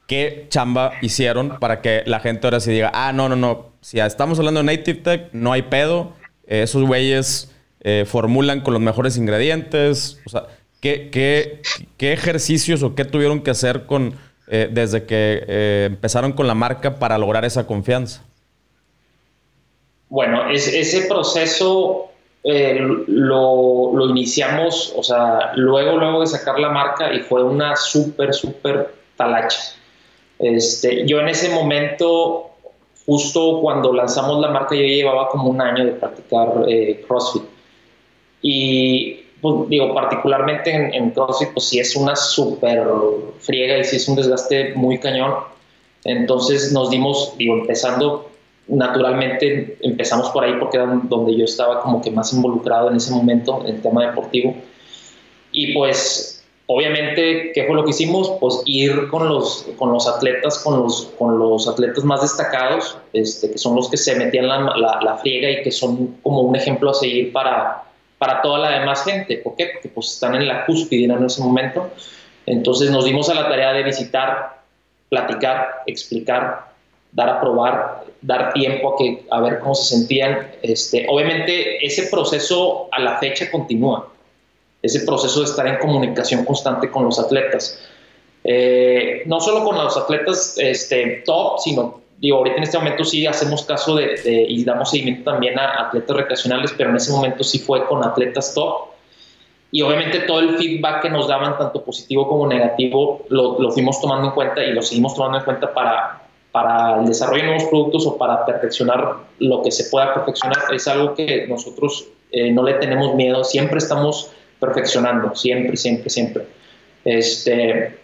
¿Qué 0.07 0.47
chamba 0.49 0.93
hicieron 1.01 1.57
para 1.59 1.81
que 1.81 2.03
la 2.05 2.19
gente 2.19 2.47
ahora 2.47 2.59
sí 2.59 2.71
diga, 2.71 2.91
ah, 2.93 3.11
no, 3.13 3.27
no, 3.27 3.35
no, 3.35 3.67
si 3.81 3.99
estamos 3.99 4.39
hablando 4.39 4.61
de 4.61 4.65
Native 4.65 4.99
Tech, 5.01 5.29
no 5.33 5.51
hay 5.51 5.63
pedo, 5.63 6.13
eh, 6.47 6.63
esos 6.63 6.83
güeyes 6.83 7.51
formulan 8.05 8.59
con 8.59 8.73
los 8.73 8.81
mejores 8.81 9.15
ingredientes, 9.15 10.19
o 10.25 10.29
sea, 10.29 10.47
¿Qué, 10.81 11.09
qué, 11.97 12.13
ejercicios 12.13 12.83
o 12.83 12.93
qué 12.93 13.03
tuvieron 13.03 13.41
que 13.41 13.51
hacer 13.51 13.85
con, 13.87 14.13
eh, 14.47 14.69
desde 14.71 15.05
que 15.05 15.43
eh, 15.47 15.83
empezaron 15.87 16.33
con 16.33 16.45
la 16.45 16.53
marca 16.53 16.99
para 16.99 17.17
lograr 17.17 17.45
esa 17.45 17.65
confianza? 17.65 18.23
Bueno, 20.09 20.49
ese 20.51 21.07
proceso 21.07 22.11
eh, 22.43 22.79
lo, 23.07 23.91
lo, 23.93 24.09
iniciamos, 24.09 24.93
o 24.95 25.03
sea, 25.03 25.51
luego, 25.55 25.97
luego 25.97 26.21
de 26.21 26.27
sacar 26.27 26.59
la 26.59 26.69
marca 26.69 27.11
y 27.11 27.21
fue 27.21 27.43
una 27.43 27.75
súper, 27.75 28.33
súper 28.33 28.93
talacha. 29.17 29.59
Este, 30.39 31.07
yo 31.07 31.19
en 31.19 31.29
ese 31.29 31.49
momento, 31.49 32.51
justo 33.07 33.61
cuando 33.61 33.93
lanzamos 33.93 34.39
la 34.39 34.49
marca, 34.49 34.75
yo 34.75 34.81
llevaba 34.81 35.29
como 35.29 35.49
un 35.49 35.59
año 35.59 35.85
de 35.85 35.93
practicar 35.93 36.65
CrossFit. 37.07 37.43
Y 38.41 39.21
pues, 39.41 39.69
digo, 39.69 39.95
particularmente 39.95 40.71
en, 40.71 40.93
en, 40.93 41.11
CrossFit, 41.11 41.53
pues 41.53 41.65
sí 41.65 41.79
es 41.79 41.95
una 41.95 42.15
súper 42.15 42.85
friega 43.39 43.79
y 43.79 43.83
sí 43.85 43.95
es 43.95 44.07
un 44.07 44.17
desgaste 44.17 44.75
muy 44.75 44.99
cañón. 44.99 45.33
Entonces 46.03 46.71
nos 46.73 46.91
dimos, 46.91 47.33
digo, 47.37 47.55
empezando 47.55 48.29
naturalmente, 48.67 49.77
empezamos 49.81 50.29
por 50.31 50.43
ahí 50.43 50.53
porque 50.59 50.77
era 50.77 50.85
donde 51.03 51.35
yo 51.35 51.45
estaba 51.45 51.81
como 51.81 52.01
que 52.01 52.11
más 52.11 52.33
involucrado 52.33 52.89
en 52.89 52.97
ese 52.97 53.11
momento 53.11 53.61
en 53.61 53.75
el 53.75 53.81
tema 53.81 54.05
deportivo. 54.05 54.55
Y 55.51 55.73
pues, 55.73 56.36
obviamente, 56.67 57.51
¿qué 57.53 57.65
fue 57.65 57.75
lo 57.75 57.83
que 57.83 57.89
hicimos? 57.89 58.31
Pues 58.39 58.61
ir 58.65 59.07
con 59.09 59.27
los, 59.27 59.67
con 59.77 59.91
los 59.91 60.07
atletas, 60.07 60.59
con 60.59 60.83
los, 60.83 61.13
con 61.17 61.39
los 61.39 61.67
atletas 61.67 62.03
más 62.03 62.21
destacados, 62.21 62.97
este, 63.13 63.51
que 63.51 63.57
son 63.57 63.75
los 63.75 63.89
que 63.89 63.97
se 63.97 64.15
metían 64.15 64.47
la, 64.47 64.59
la, 64.77 64.99
la 65.01 65.17
friega 65.17 65.49
y 65.49 65.63
que 65.63 65.71
son 65.71 66.17
como 66.23 66.41
un 66.41 66.55
ejemplo 66.55 66.91
a 66.91 66.93
seguir 66.93 67.33
para 67.33 67.83
para 68.17 68.41
toda 68.41 68.59
la 68.59 68.79
demás 68.79 69.03
gente. 69.03 69.37
¿Por 69.37 69.55
qué? 69.55 69.69
Porque 69.73 69.89
pues 69.89 70.13
están 70.13 70.35
en 70.35 70.47
la 70.47 70.65
cúspide 70.65 71.05
en 71.05 71.23
ese 71.23 71.41
momento. 71.41 71.89
Entonces 72.45 72.91
nos 72.91 73.05
dimos 73.05 73.29
a 73.29 73.35
la 73.35 73.47
tarea 73.47 73.73
de 73.73 73.83
visitar, 73.83 74.61
platicar, 75.09 75.83
explicar, 75.85 76.67
dar 77.11 77.29
a 77.29 77.41
probar, 77.41 78.05
dar 78.21 78.53
tiempo 78.53 78.93
a, 78.93 78.97
que, 78.97 79.25
a 79.29 79.41
ver 79.41 79.59
cómo 79.59 79.75
se 79.75 79.95
sentían. 79.95 80.51
Este, 80.61 81.05
obviamente 81.09 81.85
ese 81.85 82.07
proceso 82.07 82.87
a 82.91 82.99
la 82.99 83.17
fecha 83.17 83.51
continúa, 83.51 84.09
ese 84.81 85.01
proceso 85.01 85.39
de 85.39 85.45
estar 85.45 85.67
en 85.67 85.77
comunicación 85.77 86.45
constante 86.45 86.89
con 86.89 87.05
los 87.05 87.19
atletas. 87.19 87.79
Eh, 88.43 89.23
no 89.25 89.39
solo 89.39 89.63
con 89.63 89.75
los 89.75 89.97
atletas 89.97 90.55
este, 90.57 91.23
top, 91.25 91.59
sino 91.59 92.01
digo, 92.19 92.37
ahorita 92.37 92.57
en 92.57 92.63
este 92.63 92.77
momento 92.77 93.03
sí 93.03 93.25
hacemos 93.27 93.63
caso 93.63 93.95
de, 93.95 94.19
y 94.47 94.63
damos 94.63 94.89
seguimiento 94.89 95.31
también 95.31 95.59
a 95.59 95.87
atletas 95.87 96.15
recreacionales, 96.15 96.73
pero 96.77 96.89
en 96.89 96.95
ese 96.95 97.11
momento 97.11 97.43
sí 97.43 97.59
fue 97.59 97.85
con 97.85 98.03
atletas 98.03 98.53
top. 98.53 98.87
Y 99.69 99.81
obviamente 99.81 100.21
todo 100.21 100.39
el 100.39 100.57
feedback 100.57 101.01
que 101.01 101.09
nos 101.09 101.27
daban, 101.27 101.57
tanto 101.57 101.83
positivo 101.83 102.27
como 102.27 102.47
negativo, 102.47 103.25
lo, 103.29 103.59
lo 103.59 103.71
fuimos 103.71 103.99
tomando 103.99 104.27
en 104.27 104.33
cuenta 104.33 104.63
y 104.63 104.71
lo 104.71 104.81
seguimos 104.81 105.13
tomando 105.13 105.39
en 105.39 105.43
cuenta 105.43 105.73
para, 105.73 106.27
para 106.51 107.01
el 107.01 107.05
desarrollo 107.05 107.41
de 107.41 107.47
nuevos 107.49 107.65
productos 107.65 108.07
o 108.07 108.17
para 108.17 108.45
perfeccionar 108.45 109.17
lo 109.39 109.61
que 109.61 109.71
se 109.71 109.89
pueda 109.89 110.13
perfeccionar. 110.13 110.73
Es 110.73 110.87
algo 110.87 111.13
que 111.13 111.47
nosotros 111.47 112.07
eh, 112.31 112.51
no 112.51 112.63
le 112.63 112.75
tenemos 112.75 113.13
miedo, 113.15 113.43
siempre 113.43 113.77
estamos 113.77 114.31
perfeccionando, 114.59 115.35
siempre, 115.35 115.77
siempre, 115.77 116.09
siempre. 116.09 116.45
Este, 117.05 117.97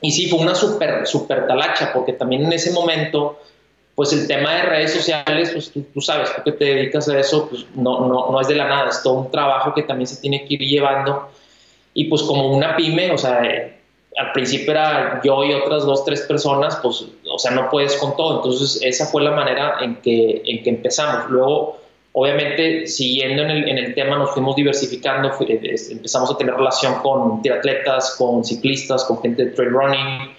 y 0.00 0.10
sí, 0.10 0.28
fue 0.28 0.40
una 0.40 0.54
súper, 0.54 1.06
súper 1.06 1.46
talacha, 1.46 1.92
porque 1.92 2.12
también 2.12 2.44
en 2.44 2.52
ese 2.52 2.72
momento 2.72 3.38
pues 4.00 4.14
el 4.14 4.26
tema 4.26 4.54
de 4.54 4.62
redes 4.62 4.94
sociales, 4.94 5.50
pues 5.50 5.72
tú, 5.92 6.00
sabes, 6.00 6.34
tú 6.34 6.42
que 6.42 6.52
te 6.52 6.64
dedicas 6.64 7.06
a 7.10 7.18
eso, 7.18 7.50
pues 7.50 7.66
no, 7.74 8.06
no, 8.08 8.30
no, 8.30 8.40
es 8.40 8.48
de 8.48 8.54
la 8.54 8.66
nada, 8.66 8.88
es 8.88 9.02
todo 9.02 9.12
un 9.12 9.30
trabajo 9.30 9.74
que 9.74 9.82
también 9.82 10.06
se 10.06 10.18
tiene 10.22 10.46
que 10.46 10.54
ir 10.54 10.60
llevando. 10.60 11.28
Y 11.92 12.06
pues 12.06 12.22
como 12.22 12.50
una 12.50 12.76
pyme, 12.76 13.10
o 13.10 13.18
sea, 13.18 13.42
al 14.16 14.32
principio 14.32 14.70
era 14.70 15.20
yo 15.22 15.44
y 15.44 15.52
otras 15.52 15.84
dos, 15.84 16.04
tres 16.04 16.22
personas, 16.22 16.76
pues, 16.76 17.04
o 17.30 17.38
sea, 17.38 17.50
no 17.50 17.68
puedes 17.68 17.96
con 17.96 18.16
todo. 18.16 18.36
Entonces, 18.36 18.80
esa 18.82 19.04
fue 19.04 19.22
la 19.22 19.32
manera 19.32 19.76
en 19.82 19.96
que, 19.96 20.40
en 20.46 20.62
que 20.62 20.70
empezamos. 20.70 21.28
Luego, 21.28 21.79
obviamente, 22.12 22.86
siguiendo 22.86 23.42
en 23.42 23.50
el, 23.50 23.68
en 23.68 23.78
el 23.78 23.94
tema, 23.94 24.16
nos 24.16 24.32
fuimos 24.32 24.56
diversificando, 24.56 25.30
empezamos 25.38 26.30
a 26.30 26.36
tener 26.36 26.54
relación 26.54 26.94
con 27.02 27.42
triatletas, 27.42 28.16
con 28.16 28.44
ciclistas, 28.44 29.04
con 29.04 29.20
gente 29.22 29.44
de 29.44 29.50
trail 29.52 29.70
running, 29.70 30.30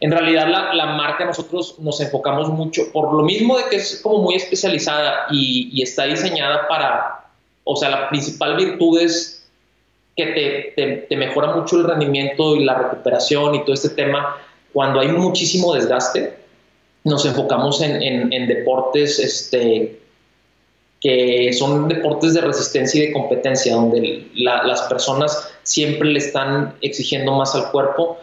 en 0.00 0.10
realidad 0.10 0.48
la, 0.48 0.72
la, 0.74 0.86
marca 0.86 1.26
nosotros 1.26 1.78
nos 1.78 2.00
enfocamos 2.00 2.48
mucho, 2.48 2.90
por 2.90 3.12
lo 3.12 3.22
mismo 3.22 3.58
de 3.58 3.64
que 3.68 3.76
es 3.76 4.00
como 4.02 4.18
muy 4.18 4.34
especializada 4.34 5.26
y, 5.30 5.82
está 5.82 6.04
diseñada 6.04 6.66
para, 6.68 7.26
o 7.64 7.76
sea, 7.76 7.90
la 7.90 8.08
principal 8.08 8.56
virtud 8.56 8.98
es 8.98 9.46
que 10.16 10.72
te, 10.74 11.06
te, 11.08 11.16
mejora 11.16 11.54
mucho 11.54 11.76
el 11.76 11.84
rendimiento 11.84 12.56
y 12.56 12.64
la 12.64 12.74
recuperación 12.74 13.54
y 13.54 13.60
todo 13.60 13.74
este 13.74 13.90
tema. 13.90 14.36
Cuando 14.72 15.00
hay 15.00 15.08
muchísimo 15.08 15.74
desgaste, 15.74 16.34
nos 17.04 17.26
enfocamos 17.26 17.82
en, 17.82 18.32
en, 18.32 18.46
deportes 18.46 19.18
este, 19.18 20.00
que 21.00 21.52
son 21.52 21.88
deportes 21.88 22.34
de 22.34 22.42
resistencia 22.42 23.02
y 23.02 23.06
de 23.06 23.12
competencia, 23.12 23.74
donde 23.74 24.26
las 24.34 24.82
personas 24.82 25.50
siempre 25.62 26.10
le 26.10 26.18
están 26.18 26.74
exigiendo 26.82 27.32
más 27.32 27.54
al 27.54 27.70
cuerpo 27.70 28.18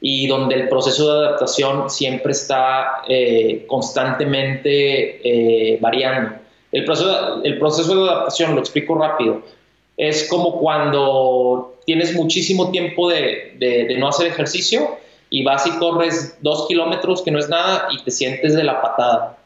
y 0.00 0.26
donde 0.26 0.56
el 0.56 0.68
proceso 0.68 1.12
de 1.12 1.26
adaptación 1.26 1.88
siempre 1.88 2.32
está 2.32 3.02
eh, 3.08 3.64
constantemente 3.66 5.72
eh, 5.72 5.78
variando. 5.80 6.36
El 6.72 6.84
proceso, 6.84 7.42
el 7.44 7.58
proceso 7.58 7.94
de 7.94 8.10
adaptación, 8.10 8.54
lo 8.54 8.60
explico 8.60 8.96
rápido, 8.96 9.42
es 9.96 10.28
como 10.28 10.58
cuando 10.58 11.76
tienes 11.86 12.14
muchísimo 12.14 12.70
tiempo 12.70 13.08
de, 13.08 13.54
de, 13.58 13.96
no 13.98 14.08
hacer 14.08 14.26
ejercicio 14.26 14.98
y 15.30 15.42
vas 15.42 15.66
y 15.66 15.70
corres 15.78 16.36
dos 16.42 16.66
kilómetros, 16.68 17.22
que 17.22 17.30
no 17.30 17.38
es 17.38 17.48
nada, 17.48 17.88
y 17.90 18.02
te 18.02 18.10
sientes 18.10 18.54
de 18.54 18.64
la 18.64 18.82
patada. 18.82 19.38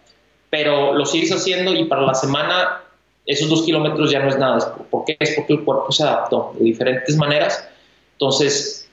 Pero 0.50 0.94
lo 0.94 1.06
sigues 1.06 1.32
haciendo 1.32 1.72
y 1.74 1.84
para 1.84 2.02
la 2.02 2.14
semana 2.14 2.82
esos 3.26 3.48
dos 3.48 3.62
kilómetros 3.62 4.10
ya 4.10 4.20
no 4.20 4.28
es 4.28 4.38
nada. 4.38 4.74
¿Por 4.90 5.04
qué? 5.04 5.16
Es 5.18 5.34
porque 5.36 5.54
el 5.54 5.64
cuerpo 5.64 5.92
se 5.92 6.02
adaptó 6.02 6.52
de 6.58 6.64
diferentes 6.64 7.16
maneras. 7.16 7.64
Entonces, 8.12 8.88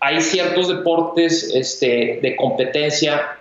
hay 0.00 0.20
ciertos 0.20 0.68
deportes 0.68 1.50
este, 1.54 2.20
de 2.22 2.36
competencia 2.36 3.38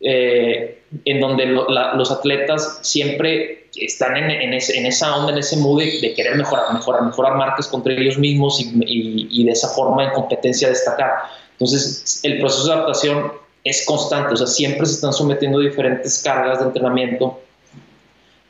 eh, 0.00 0.82
en 1.04 1.20
donde 1.20 1.46
los 1.46 2.10
atletas 2.10 2.80
siempre 2.82 3.68
están 3.76 4.16
en, 4.16 4.52
esa 4.52 5.16
onda, 5.16 5.32
en 5.32 5.38
ese 5.38 5.56
mood 5.56 5.80
de, 5.80 6.12
querer 6.14 6.36
mejorar, 6.36 6.72
mejorar, 6.74 7.02
mejorar 7.02 7.36
marcas 7.36 7.68
contra 7.68 7.92
ellos 7.92 8.18
mismos 8.18 8.60
y, 8.60 9.44
de 9.44 9.52
esa 9.52 9.68
forma 9.68 10.04
en 10.04 10.10
competencia 10.10 10.68
destacar. 10.68 11.12
Entonces, 11.52 12.20
el 12.24 12.38
proceso 12.40 12.66
de 12.66 12.72
adaptación 12.72 13.32
es 13.64 13.84
constante, 13.86 14.34
o 14.34 14.36
sea, 14.36 14.46
siempre 14.46 14.86
se 14.86 14.94
están 14.94 15.12
sometiendo 15.12 15.58
a 15.58 15.62
diferentes 15.62 16.22
cargas 16.22 16.58
de 16.58 16.66
entrenamiento, 16.66 17.40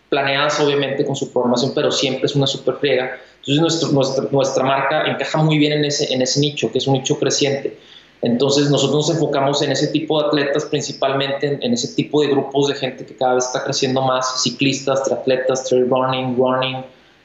planeadas 0.09 0.61
obviamente 0.61 1.05
con 1.05 1.17
su 1.17 1.33
programación, 1.33 1.73
pero 1.75 1.91
siempre 1.91 2.27
es 2.27 2.35
una 2.35 2.47
super 2.47 2.77
friega 2.77 3.19
entonces 3.47 4.33
nuestra, 4.33 4.65
marca 4.65 5.07
encaja 5.07 5.43
muy 5.43 5.59
bien 5.59 5.73
en 5.73 5.85
ese, 5.85 6.13
en 6.13 6.23
ese 6.23 6.41
nicho, 6.41 6.71
que 6.71 6.79
es 6.79 6.87
un 6.87 6.95
nicho 6.95 7.19
creciente. 7.19 7.77
Entonces 8.21 8.71
nosotros 8.71 9.09
nos 9.09 9.17
enfocamos 9.17 9.63
en 9.63 9.73
ese 9.73 9.89
tipo 9.89 10.21
de 10.21 10.29
atletas, 10.29 10.65
principalmente 10.67 11.59
en, 11.61 11.73
ese 11.73 11.89
tipo 11.95 12.23
de 12.23 12.29
grupos 12.29 12.69
de 12.69 12.75
gente 12.75 13.05
que 13.05 13.17
cada 13.17 13.35
vez 13.35 13.47
está 13.47 13.65
creciendo 13.65 14.01
más, 14.03 14.43
ciclistas, 14.43 15.03
triatletas, 15.03 15.65
trail 15.65 15.89
running, 15.91 16.37
running, 16.37 16.85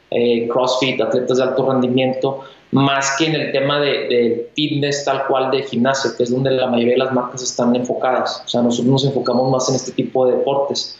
eh, 0.09 0.47
crossfit, 0.47 0.99
atletas 0.99 1.37
de 1.37 1.43
alto 1.43 1.71
rendimiento, 1.71 2.43
más 2.71 3.15
que 3.17 3.27
en 3.27 3.35
el 3.35 3.51
tema 3.51 3.79
de, 3.79 3.91
de, 4.07 4.51
fitness 4.55 5.05
tal 5.05 5.25
cual 5.27 5.51
de 5.51 5.63
gimnasio, 5.63 6.11
que 6.17 6.23
es 6.23 6.31
donde 6.31 6.51
la 6.51 6.67
mayoría 6.67 6.93
de 6.93 6.99
las 6.99 7.13
marcas 7.13 7.41
están 7.41 7.75
enfocadas. 7.75 8.43
O 8.45 8.47
sea, 8.47 8.61
nosotros 8.61 8.91
nos 8.91 9.05
enfocamos 9.05 9.49
más 9.51 9.69
en 9.69 9.75
este 9.75 9.91
tipo 9.93 10.25
de 10.25 10.37
deportes. 10.37 10.99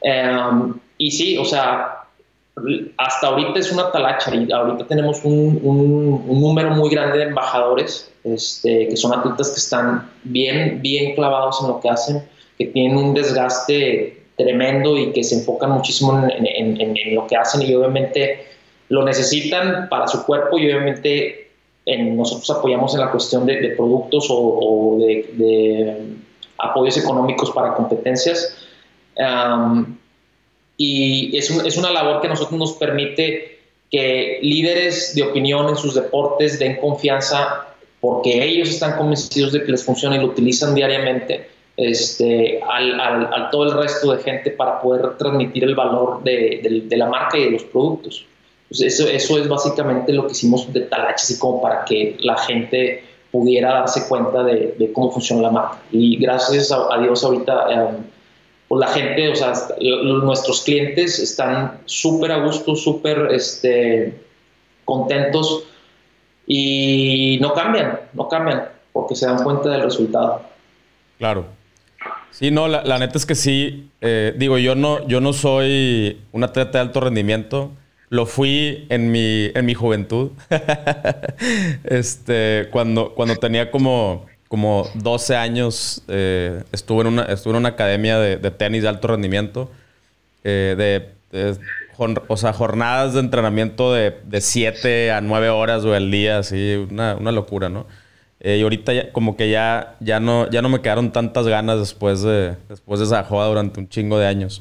Em, 0.00 0.74
y 0.98 1.10
sí, 1.10 1.36
o 1.38 1.44
sea, 1.44 2.04
hasta 2.98 3.26
ahorita 3.26 3.58
es 3.58 3.72
una 3.72 3.90
talacha 3.90 4.34
y 4.34 4.50
ahorita 4.52 4.86
tenemos 4.86 5.24
un, 5.24 5.60
un, 5.62 6.40
número 6.40 6.70
muy 6.70 6.90
grande 6.90 7.18
de 7.18 7.24
embajadores, 7.24 8.12
este, 8.24 8.88
que 8.88 8.96
son 8.96 9.18
atletas 9.18 9.50
que 9.50 9.58
están 9.58 10.10
bien, 10.22 10.80
bien 10.82 11.14
clavados 11.14 11.60
en 11.62 11.68
lo 11.68 11.80
que 11.80 11.88
hacen, 11.88 12.22
que 12.58 12.66
tienen 12.66 12.96
un 12.96 13.14
desgaste 13.14 14.22
tremendo 14.36 14.96
y 14.96 15.12
que 15.12 15.24
se 15.24 15.36
enfocan 15.36 15.72
muchísimo 15.72 16.18
en, 16.28 16.46
en, 16.46 16.80
en 16.80 17.14
lo 17.14 17.26
que 17.26 17.36
hacen 17.36 17.62
y 17.62 17.74
obviamente 17.74 18.51
lo 18.92 19.02
necesitan 19.02 19.88
para 19.88 20.06
su 20.06 20.22
cuerpo 20.26 20.58
y 20.58 20.66
obviamente 20.66 21.50
en, 21.86 22.14
nosotros 22.14 22.50
apoyamos 22.50 22.92
en 22.92 23.00
la 23.00 23.10
cuestión 23.10 23.46
de, 23.46 23.72
productos 23.74 24.26
o, 24.28 24.98
de, 25.00 25.96
apoyos 26.58 26.98
económicos 26.98 27.50
para 27.52 27.72
competencias. 27.72 28.54
y 30.76 31.34
es, 31.38 31.76
una 31.78 31.90
labor 31.90 32.20
que 32.20 32.26
a 32.26 32.30
nosotros 32.30 32.58
nos 32.58 32.72
permite 32.74 33.60
que 33.90 34.40
líderes 34.42 35.14
de 35.14 35.22
opinión 35.22 35.70
en 35.70 35.76
sus 35.76 35.94
deportes 35.94 36.58
den 36.58 36.76
confianza 36.76 37.68
porque 37.98 38.44
ellos 38.44 38.68
están 38.68 38.98
convencidos 38.98 39.52
de 39.52 39.64
que 39.64 39.70
les 39.70 39.82
funciona 39.82 40.16
y 40.16 40.18
lo 40.18 40.26
utilizan 40.26 40.74
diariamente 40.74 41.48
este, 41.78 42.60
al, 42.62 43.48
todo 43.50 43.64
el 43.64 43.82
resto 43.82 44.12
de 44.12 44.22
gente 44.22 44.50
para 44.50 44.82
poder 44.82 45.16
transmitir 45.16 45.64
el 45.64 45.74
valor 45.74 46.22
de 46.22 46.94
la 46.94 47.06
marca 47.06 47.38
y 47.38 47.44
de 47.44 47.52
los 47.52 47.64
productos. 47.64 48.26
Pues 48.72 48.80
eso, 48.80 49.06
eso 49.06 49.36
es 49.36 49.46
básicamente 49.48 50.14
lo 50.14 50.26
que 50.26 50.32
hicimos 50.32 50.72
de 50.72 50.80
Talache, 50.80 51.16
así 51.16 51.38
como 51.38 51.60
para 51.60 51.84
que 51.84 52.16
la 52.20 52.38
gente 52.38 53.04
pudiera 53.30 53.70
darse 53.74 54.08
cuenta 54.08 54.42
de, 54.44 54.90
cómo 54.94 55.10
funciona 55.10 55.42
la 55.42 55.50
marca. 55.50 55.82
Y 55.90 56.16
gracias 56.16 56.72
a, 56.72 56.96
Dios 56.98 57.22
ahorita, 57.22 57.66
eh, 57.70 57.88
pues 58.68 58.80
la 58.80 58.86
gente, 58.86 59.28
o 59.28 59.34
sea, 59.34 59.52
nuestros 59.78 60.62
clientes 60.62 61.18
están 61.18 61.80
súper 61.84 62.32
a 62.32 62.42
gusto, 62.42 62.74
súper 62.74 63.28
este, 63.32 64.18
contentos 64.86 65.64
y 66.46 67.36
no 67.42 67.52
cambian, 67.52 68.00
no 68.14 68.26
cambian, 68.26 68.70
porque 68.94 69.14
se 69.14 69.26
dan 69.26 69.44
cuenta 69.44 69.68
del 69.68 69.82
resultado. 69.82 70.40
Claro. 71.18 71.44
Sí, 72.30 72.50
no, 72.50 72.68
la, 72.68 72.98
neta 72.98 73.18
es 73.18 73.26
que 73.26 73.34
sí. 73.34 73.90
Eh, 74.00 74.32
digo, 74.38 74.56
yo 74.56 74.74
no, 74.74 75.06
yo 75.06 75.20
no 75.20 75.34
soy 75.34 76.22
un 76.32 76.42
atleta 76.42 76.78
de 76.78 76.78
alto 76.78 77.00
rendimiento. 77.00 77.72
Lo 78.12 78.26
fui 78.26 78.84
en 78.90 79.10
mi, 79.10 79.50
en 79.54 79.64
mi 79.64 79.72
juventud. 79.72 80.32
este, 81.84 82.68
cuando, 82.70 83.14
cuando 83.14 83.36
tenía 83.36 83.70
como, 83.70 84.26
como 84.48 84.86
12 84.96 85.34
años, 85.34 86.02
eh, 86.08 86.62
estuve, 86.72 87.00
en 87.00 87.06
una, 87.06 87.22
estuve 87.22 87.52
en 87.52 87.60
una 87.60 87.70
academia 87.70 88.18
de, 88.18 88.50
tenis 88.50 88.82
de 88.82 88.90
alto 88.90 89.08
rendimiento. 89.08 89.70
Eh, 90.44 91.08
de, 91.32 91.48
o 92.28 92.36
sea, 92.36 92.52
jornadas 92.52 93.14
de 93.14 93.20
entrenamiento 93.20 93.94
de, 93.94 94.14
de 94.24 94.42
7 94.42 95.10
a 95.10 95.22
9 95.22 95.48
horas 95.48 95.82
o 95.86 95.94
al 95.94 96.10
día, 96.10 96.36
así, 96.36 96.86
una, 96.90 97.16
una 97.16 97.32
locura, 97.32 97.70
¿no? 97.70 97.86
Eh, 98.40 98.58
y 98.58 98.62
ahorita 98.62 99.12
como 99.12 99.38
que 99.38 99.48
ya, 99.48 99.96
ya, 100.00 100.20
no, 100.20 100.50
ya 100.50 100.60
no 100.60 100.68
me 100.68 100.82
quedaron 100.82 101.12
tantas 101.12 101.46
ganas 101.46 101.78
después 101.78 102.20
de, 102.20 102.56
después 102.68 103.00
de 103.00 103.06
esa 103.06 103.24
joda 103.24 103.46
durante 103.46 103.80
un 103.80 103.88
chingo 103.88 104.18
de 104.18 104.26
años. 104.26 104.60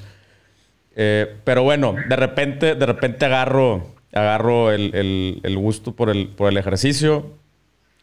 Eh, 0.96 1.38
pero 1.44 1.64
bueno, 1.64 1.96
de 2.10 2.16
repente, 2.16 2.76
de 2.76 2.86
repente 2.86 3.26
agarro, 3.26 3.88
agarro 4.14 4.72
el, 4.72 5.40
el, 5.44 5.58
gusto 5.58 5.96
por 5.96 6.10
el, 6.10 6.28
por 6.28 6.50
el 6.50 6.58
ejercicio. 6.58 7.34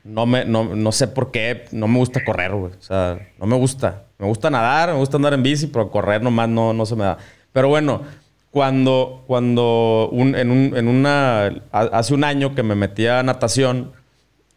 No, 0.05 0.27
me, 0.27 0.45
no, 0.45 0.75
no, 0.75 0.93
sé 0.93 1.09
por 1.09 1.31
qué, 1.31 1.67
no 1.73 1.87
me 1.87 1.99
gusta 1.99 2.25
correr, 2.25 2.53
güey. 2.53 2.73
O 2.73 2.83
sea, 2.83 3.19
no 3.39 3.47
me 3.47 3.57
gusta. 3.57 4.05
Me 4.19 4.27
gusta 4.27 4.51
nadar, 4.51 4.91
me 4.91 4.99
gusta 4.99 5.17
andar 5.17 5.35
en 5.35 5.43
bici, 5.43 5.67
pero 5.67 5.91
correr 5.91 6.23
nomás 6.23 6.49
no, 6.49 6.73
no 6.73 6.87
se 6.87 6.97
me 6.97 7.05
da. 7.05 7.19
Pero 7.53 7.69
bueno, 7.69 8.03
cuando, 8.51 9.25
cuando 9.27 10.09
un, 10.11 10.35
en, 10.35 10.51
un, 10.51 10.77
en 10.77 10.89
una, 10.89 11.51
hace 11.71 12.15
un 12.15 12.25
año 12.25 12.55
que 12.55 12.63
me 12.63 12.75
metí 12.75 13.07
a 13.07 13.23
natación, 13.23 13.93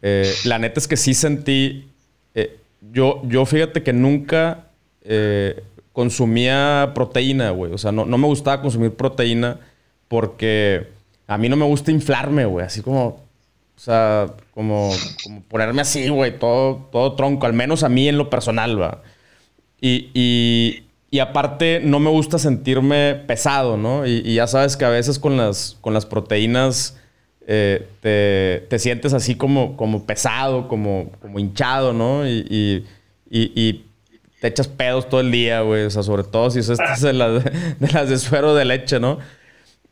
eh, 0.00 0.32
la 0.44 0.58
neta 0.58 0.80
es 0.80 0.88
que 0.88 0.96
sí 0.96 1.14
sentí, 1.14 1.90
eh, 2.34 2.58
yo, 2.92 3.20
yo 3.24 3.44
fíjate 3.44 3.82
que 3.82 3.92
nunca 3.92 4.66
consumía 5.92 6.92
proteína, 6.94 7.50
güey. 7.50 7.72
O 7.72 7.78
sea, 7.78 7.92
no, 7.92 8.04
me 8.04 8.26
gustaba 8.26 8.62
consumir 8.62 8.94
proteína 8.94 9.58
porque 10.08 10.88
a 11.26 11.38
mí 11.38 11.48
no 11.48 11.56
me 11.56 11.64
gusta 11.64 11.90
inflarme, 11.90 12.44
güey. 12.44 12.66
Así 12.66 12.82
como, 12.82 13.06
o 13.06 13.20
sea, 13.80 14.34
como, 14.54 14.90
como 15.22 15.42
ponerme 15.42 15.82
así, 15.82 16.08
güey, 16.08 16.38
todo, 16.38 16.88
todo 16.90 17.14
tronco. 17.14 17.46
Al 17.46 17.52
menos 17.52 17.82
a 17.82 17.88
mí 17.88 18.08
en 18.08 18.18
lo 18.18 18.30
personal, 18.30 18.80
va. 18.80 19.02
Y, 19.80 20.10
y, 21.10 21.18
aparte, 21.18 21.80
no 21.82 21.98
me 21.98 22.08
gusta 22.08 22.38
sentirme 22.38 23.16
pesado, 23.26 23.76
¿no? 23.76 24.06
Y, 24.06 24.34
ya 24.34 24.46
sabes 24.46 24.76
que 24.76 24.84
a 24.84 24.90
veces 24.90 25.18
con 25.18 25.36
las, 25.36 25.76
con 25.80 25.92
las 25.92 26.06
proteínas 26.06 26.96
eh, 27.48 27.88
te, 28.00 28.66
te, 28.68 28.78
sientes 28.78 29.12
así 29.12 29.34
como, 29.34 29.76
como 29.76 30.04
pesado, 30.04 30.68
como, 30.68 31.10
como 31.20 31.40
hinchado, 31.40 31.92
¿no? 31.92 32.26
y, 32.28 32.86
y 33.28 33.84
te 34.42 34.48
echas 34.48 34.66
pedos 34.66 35.08
todo 35.08 35.20
el 35.20 35.30
día, 35.30 35.60
güey. 35.60 35.84
O 35.84 35.90
sea, 35.90 36.02
sobre 36.02 36.24
todo 36.24 36.50
si 36.50 36.58
es 36.58 36.68
estas 36.68 37.00
de 37.00 37.12
las 37.12 38.08
de, 38.08 38.18
suero 38.18 38.56
de 38.56 38.64
leche, 38.64 38.98
¿no? 38.98 39.18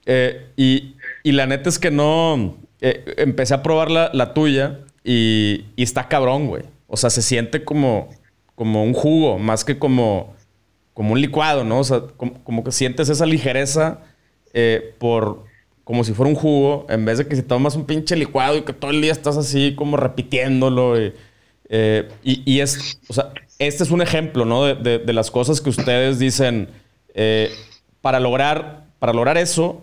Eh, 0.06 0.48
y, 0.56 0.96
la 1.22 1.46
neta 1.46 1.68
es 1.68 1.78
que 1.78 1.92
no. 1.92 2.56
Eh, 2.80 3.14
empecé 3.18 3.54
a 3.54 3.62
probar 3.62 3.92
la, 3.92 4.34
tuya 4.34 4.80
y, 5.04 5.66
está 5.76 6.08
cabrón, 6.08 6.48
güey. 6.48 6.64
O 6.88 6.96
sea, 6.96 7.10
se 7.10 7.22
siente 7.22 7.64
como, 7.64 8.10
como 8.56 8.82
un 8.82 8.92
jugo, 8.92 9.38
más 9.38 9.64
que 9.64 9.78
como, 9.78 10.34
como 10.94 11.12
un 11.12 11.20
licuado, 11.20 11.62
¿no? 11.62 11.78
O 11.78 11.84
sea, 11.84 12.02
como, 12.16 12.64
que 12.64 12.72
sientes 12.72 13.08
esa 13.08 13.26
ligereza 13.26 14.00
eh, 14.52 14.94
por. 14.98 15.44
Como 15.84 16.02
si 16.02 16.12
fuera 16.12 16.28
un 16.28 16.36
jugo, 16.36 16.86
en 16.88 17.04
vez 17.04 17.18
de 17.18 17.26
que 17.26 17.36
si 17.36 17.42
tomas 17.42 17.76
un 17.76 17.84
pinche 17.84 18.16
licuado 18.16 18.56
y 18.56 18.62
que 18.62 18.72
todo 18.72 18.90
el 18.90 19.00
día 19.00 19.12
estás 19.12 19.36
así 19.36 19.74
como 19.76 19.96
repitiéndolo. 19.96 21.00
y, 21.00 21.12
y 22.24 22.60
es. 22.60 23.00
O 23.08 23.12
sea, 23.12 23.32
este 23.60 23.84
es 23.84 23.90
un 23.90 24.00
ejemplo, 24.00 24.46
¿no? 24.46 24.74
De, 24.74 25.12
las 25.12 25.30
cosas 25.30 25.60
que 25.60 25.68
ustedes 25.68 26.18
dicen, 26.18 26.68
eh, 27.14 27.52
para, 28.00 28.18
lograr, 28.18 28.84
para 28.98 29.12
lograr 29.12 29.36
eso, 29.36 29.82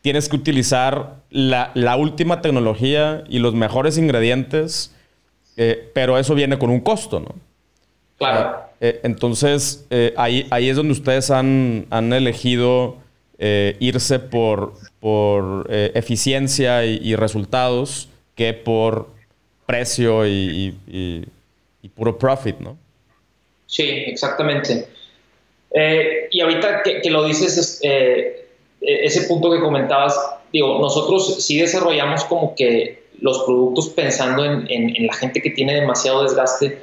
tienes 0.00 0.28
que 0.28 0.36
utilizar 0.36 1.16
la, 1.28 1.70
última 1.96 2.40
tecnología 2.40 3.22
y 3.28 3.38
los 3.38 3.54
mejores 3.54 3.98
ingredientes, 3.98 4.96
eh, 5.58 5.90
pero 5.94 6.18
eso 6.18 6.34
viene 6.34 6.58
con 6.58 6.70
un 6.70 6.80
costo, 6.80 7.20
¿no? 7.20 7.34
Claro. 8.16 8.62
Eh, 8.80 9.00
entonces, 9.02 9.86
ahí, 10.16 10.46
ahí 10.50 10.70
es 10.70 10.76
donde 10.76 10.92
ustedes 10.92 11.30
han, 11.30 11.86
elegido 11.90 12.96
irse 13.38 14.18
por, 14.18 14.74
por 14.98 15.66
eficiencia 15.70 16.86
y, 16.86 17.14
resultados 17.16 18.08
que 18.34 18.54
por 18.54 19.10
precio 19.66 20.26
y, 20.26 20.74
y 21.82 21.88
puro 21.90 22.16
profit, 22.18 22.58
¿no? 22.60 22.78
Sí, 23.70 23.84
exactamente. 23.84 24.88
Eh, 25.72 26.28
y 26.32 26.40
ahorita 26.40 26.82
que, 26.82 27.08
lo 27.08 27.24
dices, 27.24 27.78
eh, 27.84 28.48
ese 28.80 29.22
punto 29.28 29.52
que 29.52 29.60
comentabas, 29.60 30.18
digo, 30.52 30.80
nosotros 30.80 31.44
sí 31.44 31.58
desarrollamos 31.58 32.24
como 32.24 32.56
que 32.56 33.04
los 33.20 33.44
productos 33.44 33.90
pensando 33.90 34.44
en, 34.44 35.06
la 35.06 35.12
gente 35.14 35.40
que 35.40 35.50
tiene 35.50 35.74
demasiado 35.74 36.24
desgaste, 36.24 36.82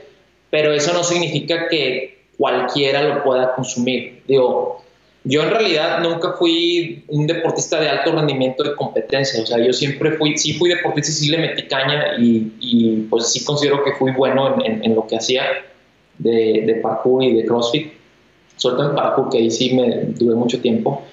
pero 0.49 0.71
eso 0.71 0.93
no 0.93 1.03
significa 1.03 1.67
que 1.67 2.19
cualquiera 2.37 3.01
lo 3.01 3.21
pueda 3.21 3.53
consumir. 3.53 4.23
Digo, 4.25 4.81
yo 5.25 5.43
en 5.43 5.49
realidad 5.49 5.99
nunca 5.99 6.35
fui 6.39 7.03
un 7.09 7.27
deportista 7.27 7.81
de 7.81 7.89
alto 7.89 8.13
rendimiento 8.13 8.63
de 8.63 8.75
competencia, 8.75 9.43
o 9.43 9.45
sea, 9.45 9.57
yo 9.57 9.73
siempre 9.73 10.11
fui, 10.11 10.37
sí 10.37 10.53
fui 10.53 10.69
deportista 10.69 11.11
y 11.11 11.15
sí 11.15 11.29
le 11.29 11.39
metí 11.39 11.63
caña 11.63 12.15
y, 12.17 13.07
pues 13.09 13.29
sí 13.33 13.43
considero 13.43 13.83
que 13.83 13.91
fui 13.93 14.11
bueno 14.11 14.57
en 14.63 14.95
lo 14.95 15.05
que 15.05 15.17
hacía 15.17 15.43
de, 16.17 16.63
de, 16.65 16.75
parkour 16.75 17.23
y 17.23 17.33
de 17.33 17.45
CrossFit, 17.45 17.93
sobre 18.55 18.75
todo 18.77 18.89
en 18.89 18.95
parkour, 18.95 19.29
que 19.29 19.37
ahí 19.37 19.51
sí 19.51 19.73
me 19.73 20.05
duré 20.17 20.35
mucho 20.35 20.59
tiempo. 20.61 21.03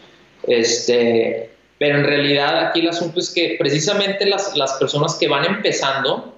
Este, 0.46 1.50
pero 1.78 1.98
en 1.98 2.04
realidad 2.04 2.66
aquí 2.66 2.80
el 2.80 2.88
asunto 2.88 3.20
es 3.20 3.30
que 3.30 3.56
precisamente 3.58 4.26
las, 4.26 4.56
las 4.56 4.74
personas 4.74 5.16
que 5.16 5.28
van 5.28 5.44
empezando 5.44 6.34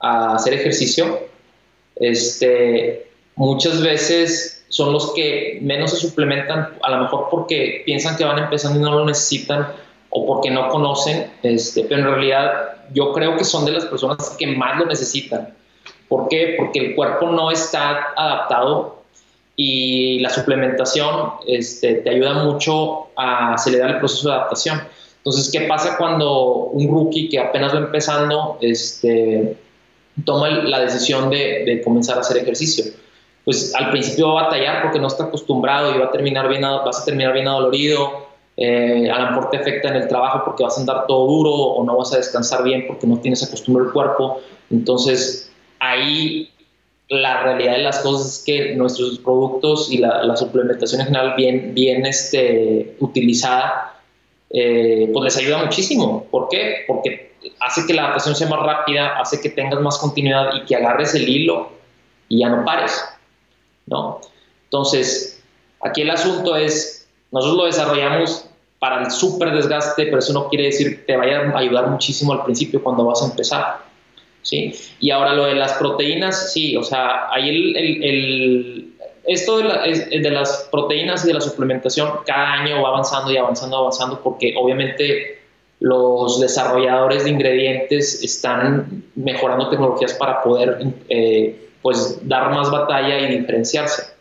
a 0.00 0.34
hacer 0.34 0.54
ejercicio, 0.54 1.20
este, 1.96 3.06
muchas 3.36 3.82
veces 3.82 4.64
son 4.68 4.92
los 4.92 5.12
que 5.12 5.58
menos 5.60 5.90
se 5.90 5.96
suplementan, 5.96 6.70
a 6.82 6.90
lo 6.90 7.02
mejor 7.02 7.28
porque 7.30 7.82
piensan 7.84 8.16
que 8.16 8.24
van 8.24 8.38
empezando 8.38 8.80
y 8.80 8.82
no 8.82 8.92
lo 8.92 9.04
necesitan 9.04 9.68
o 10.10 10.26
porque 10.26 10.50
no 10.50 10.68
conocen, 10.68 11.30
este, 11.42 11.84
pero 11.84 12.00
en 12.00 12.06
realidad 12.06 12.72
yo 12.92 13.12
creo 13.12 13.36
que 13.36 13.44
son 13.44 13.64
de 13.64 13.72
las 13.72 13.86
personas 13.86 14.34
que 14.38 14.46
más 14.46 14.78
lo 14.78 14.86
necesitan. 14.86 15.54
¿Por 16.12 16.28
qué? 16.28 16.56
Porque 16.58 16.78
el 16.78 16.94
cuerpo 16.94 17.30
no 17.30 17.50
está 17.50 18.08
adaptado 18.14 18.96
y 19.56 20.18
la 20.18 20.28
suplementación 20.28 21.30
este, 21.46 21.94
te 21.94 22.10
ayuda 22.10 22.44
mucho 22.44 23.06
a 23.16 23.54
acelerar 23.54 23.92
el 23.92 23.98
proceso 23.98 24.28
de 24.28 24.34
adaptación. 24.34 24.82
Entonces, 25.16 25.50
¿qué 25.50 25.62
pasa 25.62 25.96
cuando 25.96 26.66
un 26.66 26.86
rookie 26.90 27.30
que 27.30 27.38
apenas 27.38 27.72
va 27.72 27.78
empezando 27.78 28.58
este, 28.60 29.56
toma 30.26 30.50
la 30.50 30.80
decisión 30.80 31.30
de, 31.30 31.80
comenzar 31.82 32.18
a 32.18 32.20
hacer 32.20 32.36
ejercicio? 32.36 32.92
Pues 33.46 33.74
al 33.74 33.88
principio 33.90 34.34
va 34.34 34.40
a 34.40 34.44
batallar 34.44 34.82
porque 34.82 34.98
no 34.98 35.06
está 35.06 35.24
acostumbrado 35.24 35.94
y 35.94 35.98
va 35.98 36.08
a 36.08 36.10
terminar 36.10 36.46
bien, 36.50 36.60
vas 36.60 37.00
a 37.00 37.04
terminar 37.06 37.32
bien 37.32 37.48
adolorido, 37.48 38.26
eh, 38.58 39.10
a 39.10 39.18
lo 39.18 39.30
mejor 39.30 39.48
te 39.48 39.56
afecta 39.56 39.88
en 39.88 39.96
el 39.96 40.08
trabajo 40.08 40.42
porque 40.44 40.62
vas 40.62 40.76
a 40.76 40.82
andar 40.82 41.06
todo 41.06 41.26
duro 41.26 41.52
o 41.52 41.82
no 41.84 41.96
vas 41.96 42.12
a 42.12 42.18
descansar 42.18 42.62
bien 42.64 42.84
porque 42.86 43.06
no 43.06 43.16
tienes 43.18 43.42
acostumbrado 43.42 43.88
el 43.88 43.94
cuerpo. 43.94 44.40
Entonces, 44.70 45.48
ahí 45.82 46.48
la 47.08 47.42
realidad 47.42 47.72
de 47.72 47.82
las 47.82 47.98
cosas 47.98 48.38
es 48.38 48.44
que 48.44 48.74
nuestros 48.74 49.18
productos 49.18 49.92
y 49.92 49.98
la, 49.98 50.34
suplementación 50.36 51.00
en 51.02 51.08
general 51.08 51.34
bien, 51.36 51.74
bien 51.74 52.06
este, 52.06 52.96
utilizada, 53.00 54.00
eh, 54.48 55.10
pues 55.12 55.24
les 55.24 55.36
ayuda 55.36 55.64
muchísimo. 55.64 56.24
¿Por 56.30 56.48
qué? 56.48 56.84
Porque 56.86 57.32
hace 57.60 57.84
que 57.86 57.92
la 57.92 58.04
adaptación 58.04 58.34
sea 58.34 58.48
más 58.48 58.60
rápida, 58.60 59.18
hace 59.20 59.40
que 59.40 59.50
tengas 59.50 59.80
más 59.80 59.98
continuidad 59.98 60.54
y 60.54 60.64
que 60.64 60.76
agarres 60.76 61.14
el 61.14 61.28
hilo 61.28 61.72
y 62.28 62.38
ya 62.40 62.48
no 62.48 62.64
pares, 62.64 63.04
¿no? 63.86 64.20
Entonces, 64.64 65.42
aquí 65.80 66.02
el 66.02 66.10
asunto 66.10 66.56
es 66.56 67.08
nosotros 67.30 67.56
lo 67.58 67.64
desarrollamos 67.64 68.46
para 68.78 69.02
el 69.02 69.10
súper 69.10 69.52
desgaste, 69.52 70.04
pero 70.06 70.18
eso 70.18 70.32
no 70.32 70.48
quiere 70.48 70.64
decir 70.64 70.96
que 70.96 71.02
te 71.04 71.16
vaya 71.16 71.40
a 71.40 71.58
ayudar 71.58 71.88
muchísimo 71.88 72.32
al 72.32 72.44
principio 72.44 72.82
cuando 72.82 73.04
vas 73.04 73.22
a 73.22 73.26
empezar. 73.26 73.91
¿Sí? 74.42 74.74
Y 75.00 75.10
ahora 75.10 75.34
lo 75.34 75.44
de 75.44 75.54
las 75.54 75.74
proteínas, 75.74 76.52
sí, 76.52 76.76
o 76.76 76.82
sea, 76.82 77.30
ahí 77.30 77.48
el, 77.48 77.76
el, 77.76 78.92
esto 79.24 79.58
de, 79.58 80.20
de, 80.20 80.30
las 80.30 80.68
proteínas 80.70 81.24
y 81.24 81.28
de 81.28 81.34
la 81.34 81.40
suplementación 81.40 82.10
cada 82.26 82.52
año 82.52 82.82
va 82.82 82.88
avanzando 82.90 83.32
y 83.32 83.36
avanzando, 83.36 83.76
avanzando, 83.78 84.20
porque 84.20 84.54
obviamente 84.56 85.40
los 85.80 86.40
desarrolladores 86.40 87.24
de 87.24 87.30
ingredientes 87.30 88.22
están 88.22 89.04
mejorando 89.14 89.68
tecnologías 89.68 90.14
para 90.14 90.42
poder 90.42 90.78
eh, 91.08 91.68
pues 91.82 92.20
dar 92.22 92.50
más 92.50 92.70
batalla 92.70 93.18
y 93.18 93.38
diferenciarse. 93.38 94.12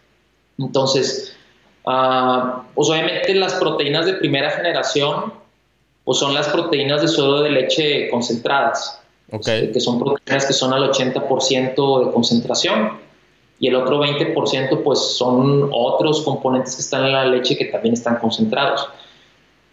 Entonces, 0.58 1.36
Uh, 1.84 2.62
pues 2.76 2.90
obviamente 2.90 3.34
las 3.34 3.56
proteínas 3.56 4.06
de 4.06 4.14
primera 4.14 4.52
generación 4.52 5.34
pues 6.04 6.20
son 6.20 6.34
las 6.36 6.48
proteínas 6.50 7.02
de 7.02 7.08
suero 7.08 7.42
de 7.42 7.50
leche 7.50 8.10
concentradas, 8.10 9.01
que 9.40 9.80
son 9.80 10.00
proteínas 10.00 10.46
que 10.46 10.54
son 10.54 10.74
al 10.74 10.92
80% 10.92 12.06
de 12.06 12.12
concentración 12.12 13.00
y 13.60 13.68
el 13.68 13.76
otro 13.76 14.04
20% 14.04 14.84
pues 14.84 15.00
son 15.00 15.70
otros 15.72 16.22
componentes 16.22 16.76
que 16.76 16.82
están 16.82 17.06
en 17.06 17.14
la 17.14 17.26
leche 17.26 17.56
que 17.56 17.66
también 17.66 17.94
están 17.94 18.18
concentrados, 18.18 18.88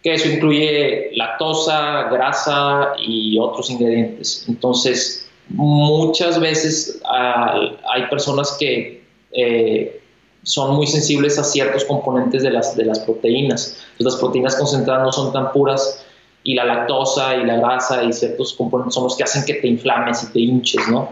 que 0.03 0.13
eso 0.13 0.29
incluye 0.29 1.09
lactosa, 1.15 2.03
grasa 2.03 2.93
y 2.99 3.37
otros 3.39 3.69
ingredientes. 3.69 4.45
Entonces, 4.47 5.27
muchas 5.49 6.39
veces 6.39 7.01
uh, 7.03 7.75
hay 7.91 8.03
personas 8.09 8.55
que 8.59 9.03
eh, 9.31 10.01
son 10.43 10.75
muy 10.75 10.87
sensibles 10.87 11.37
a 11.37 11.43
ciertos 11.43 11.83
componentes 11.83 12.43
de 12.43 12.51
las, 12.51 12.75
de 12.77 12.85
las 12.85 12.99
proteínas. 12.99 13.77
las 13.97 14.15
proteínas 14.15 14.55
concentradas 14.55 15.03
no 15.03 15.11
son 15.11 15.33
tan 15.33 15.51
puras 15.51 16.05
y 16.49 16.55
la 16.55 16.65
lactosa 16.65 17.35
y 17.35 17.45
la 17.45 17.57
grasa 17.57 18.03
y 18.03 18.11
ciertos 18.11 18.53
componentes 18.53 18.95
son 18.95 19.03
los 19.03 19.15
que 19.15 19.23
hacen 19.23 19.45
que 19.45 19.53
te 19.53 19.67
inflames 19.67 20.23
y 20.23 20.33
te 20.33 20.39
hinches, 20.39 20.87
¿no? 20.89 21.09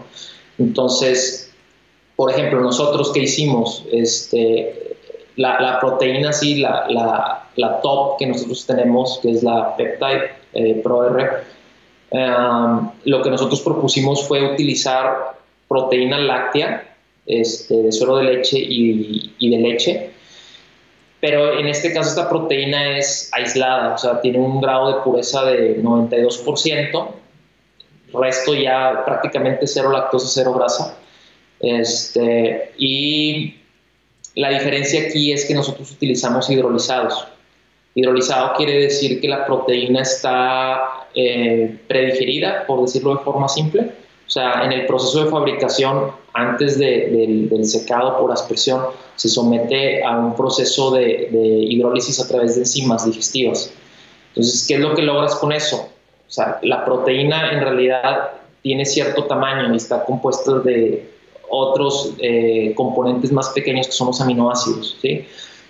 Entonces, 0.58 1.54
por 2.16 2.32
ejemplo, 2.32 2.60
nosotros 2.60 3.12
que 3.12 3.20
hicimos, 3.20 3.84
este, 3.92 4.96
la, 5.36 5.78
proteína, 5.80 6.32
sí, 6.32 6.56
la, 6.56 6.88
la, 7.54 7.80
top 7.82 8.18
que 8.18 8.26
nosotros 8.26 8.66
tenemos, 8.66 9.20
que 9.22 9.30
es 9.30 9.44
la 9.44 9.76
Peptide 9.76 10.32
eh, 10.54 10.80
ProR, 10.82 11.44
um, 12.10 12.90
lo 13.04 13.22
que 13.22 13.30
nosotros 13.30 13.60
propusimos 13.60 14.26
fue 14.26 14.52
utilizar 14.52 15.38
proteína 15.68 16.18
láctea 16.18 16.96
este, 17.26 17.74
de 17.74 17.92
suero 17.92 18.16
de 18.16 18.24
leche 18.24 18.58
y, 18.58 19.50
de 19.50 19.56
leche. 19.56 20.10
Pero 21.20 21.58
en 21.58 21.66
este 21.66 21.92
caso 21.92 22.10
esta 22.10 22.28
proteína 22.28 22.96
es 22.96 23.30
aislada, 23.32 23.94
o 23.94 23.98
sea, 23.98 24.20
tiene 24.20 24.38
un 24.38 24.60
grado 24.60 24.94
de 24.94 25.02
pureza 25.02 25.44
de 25.44 25.82
92%, 25.82 27.08
resto 28.12 28.54
ya 28.54 29.02
prácticamente 29.04 29.66
cero 29.66 29.90
lactosa, 29.90 30.28
cero 30.28 30.54
grasa. 30.54 30.96
Este, 31.60 32.72
y 32.78 33.56
la 34.36 34.50
diferencia 34.50 35.08
aquí 35.08 35.32
es 35.32 35.44
que 35.44 35.54
nosotros 35.54 35.90
utilizamos 35.90 36.48
hidrolizados. 36.48 37.26
Hidrolizado 37.94 38.54
quiere 38.56 38.82
decir 38.82 39.20
que 39.20 39.26
la 39.26 39.44
proteína 39.44 40.02
está 40.02 41.08
eh, 41.14 41.78
predigerida, 41.88 42.64
por 42.64 42.82
decirlo 42.82 43.16
de 43.16 43.24
forma 43.24 43.48
simple, 43.48 43.90
o 44.28 44.30
sea, 44.30 44.62
en 44.62 44.72
el 44.72 44.84
proceso 44.84 45.24
de 45.24 45.30
fabricación, 45.30 46.12
antes 46.34 46.78
del, 46.78 47.48
secado 47.64 48.18
por 48.18 48.30
aspersión, 48.30 48.82
se 49.16 49.26
somete 49.26 50.04
a 50.04 50.18
un 50.18 50.36
proceso 50.36 50.90
de, 50.90 51.30
hidrólisis 51.32 52.20
a 52.20 52.28
través 52.28 52.54
de 52.54 52.60
enzimas 52.60 53.06
digestivas. 53.06 53.72
Entonces, 54.28 54.66
¿qué 54.68 54.74
es 54.74 54.80
lo 54.80 54.94
que 54.94 55.00
logras 55.00 55.34
con 55.36 55.50
eso? 55.50 55.88
O 56.28 56.30
sea, 56.30 56.58
la 56.60 56.84
proteína 56.84 57.52
en 57.52 57.60
realidad 57.62 58.32
tiene 58.60 58.84
cierto 58.84 59.24
tamaño 59.24 59.72
y 59.72 59.78
está 59.78 60.04
compuesta 60.04 60.58
de 60.58 61.10
otros 61.48 62.12
eh, 62.18 62.74
componentes 62.76 63.32
más 63.32 63.48
pequeños 63.48 63.86
que 63.86 63.94
son 63.94 64.08
los 64.08 64.20
aminoácidos. 64.20 64.98
¿sí? 65.00 65.26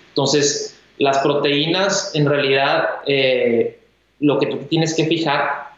Entonces, 0.09 0.77
las 0.97 1.19
proteínas 1.19 2.13
en 2.13 2.25
realidad 2.25 2.89
eh, 3.07 3.79
lo 4.19 4.37
que 4.37 4.47
tú 4.47 4.57
tienes 4.69 4.93
que 4.95 5.05
fijar 5.05 5.68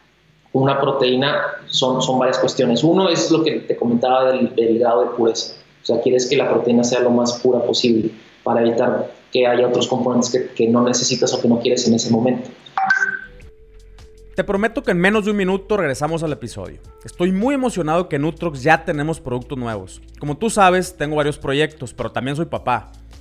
una 0.52 0.80
proteína 0.80 1.42
son, 1.66 2.02
son 2.02 2.18
varias 2.18 2.38
cuestiones. 2.38 2.84
Uno 2.84 3.08
es 3.08 3.30
lo 3.30 3.42
que 3.42 3.60
te 3.60 3.76
comentaba 3.76 4.32
del, 4.32 4.78
grado 4.78 5.02
de 5.02 5.06
pureza. 5.16 5.54
O 5.82 5.84
sea, 5.84 6.00
quieres 6.00 6.28
que 6.28 6.36
la 6.36 6.48
proteína 6.48 6.84
sea 6.84 7.00
lo 7.00 7.10
más 7.10 7.40
pura 7.40 7.60
posible 7.60 8.10
para 8.42 8.60
evitar 8.60 9.12
que 9.32 9.46
haya 9.46 9.66
otros 9.66 9.88
componentes 9.88 10.30
que, 10.30 10.48
que 10.54 10.68
no 10.68 10.82
necesitas 10.82 11.32
o 11.32 11.40
que 11.40 11.48
no 11.48 11.58
quieres 11.58 11.88
en 11.88 11.94
ese 11.94 12.10
momento. 12.10 12.50
Te 14.34 14.44
prometo 14.44 14.82
que 14.82 14.92
en 14.92 14.98
menos 14.98 15.26
de 15.26 15.30
un 15.30 15.36
minuto 15.36 15.76
regresamos 15.76 16.22
al 16.22 16.32
episodio. 16.32 16.80
Estoy 17.04 17.32
muy 17.32 17.54
emocionado 17.54 18.08
que 18.08 18.16
en 18.16 18.22
Nutrox 18.22 18.62
ya 18.62 18.84
tenemos 18.84 19.20
productos 19.20 19.58
nuevos. 19.58 20.00
Como 20.18 20.38
tú 20.38 20.48
sabes, 20.48 20.96
tengo 20.96 21.16
varios 21.16 21.38
proyectos, 21.38 21.92
pero 21.92 22.12
también 22.12 22.36
soy 22.36 22.46
papá. 22.46 22.92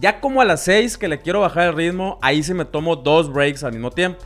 Ya 0.00 0.20
como 0.20 0.40
a 0.40 0.44
las 0.44 0.64
6 0.64 0.96
que 0.96 1.08
le 1.08 1.20
quiero 1.20 1.40
bajar 1.40 1.68
el 1.68 1.76
ritmo, 1.76 2.18
ahí 2.22 2.42
sí 2.42 2.54
me 2.54 2.64
tomo 2.64 2.96
dos 2.96 3.32
breaks 3.32 3.62
al 3.62 3.72
mismo 3.72 3.90
tiempo. 3.90 4.24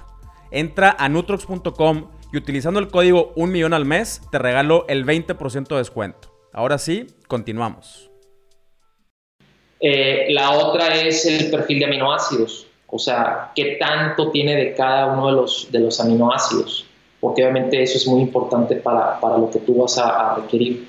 Entra 0.50 0.94
a 0.98 1.08
nutrox.com 1.08 2.10
y 2.32 2.36
utilizando 2.36 2.78
el 2.80 2.88
código 2.88 3.32
1 3.36 3.52
millón 3.52 3.74
al 3.74 3.84
mes 3.84 4.20
te 4.30 4.38
regalo 4.38 4.84
el 4.88 5.04
20% 5.04 5.68
de 5.68 5.76
descuento. 5.76 6.32
Ahora 6.52 6.78
sí, 6.78 7.06
continuamos. 7.26 8.10
Eh, 9.80 10.28
la 10.30 10.52
otra 10.52 10.94
es 11.02 11.26
el 11.26 11.50
perfil 11.50 11.80
de 11.80 11.84
aminoácidos, 11.84 12.66
o 12.86 12.98
sea, 12.98 13.52
qué 13.54 13.76
tanto 13.78 14.30
tiene 14.30 14.56
de 14.56 14.74
cada 14.74 15.06
uno 15.06 15.26
de 15.26 15.32
los, 15.32 15.68
de 15.70 15.80
los 15.80 16.00
aminoácidos, 16.00 16.86
porque 17.20 17.42
obviamente 17.42 17.82
eso 17.82 17.98
es 17.98 18.06
muy 18.06 18.22
importante 18.22 18.76
para, 18.76 19.18
lo 19.20 19.50
que 19.50 19.58
tú 19.58 19.82
vas 19.82 19.98
a, 19.98 20.32
a 20.32 20.36
requerir. 20.36 20.88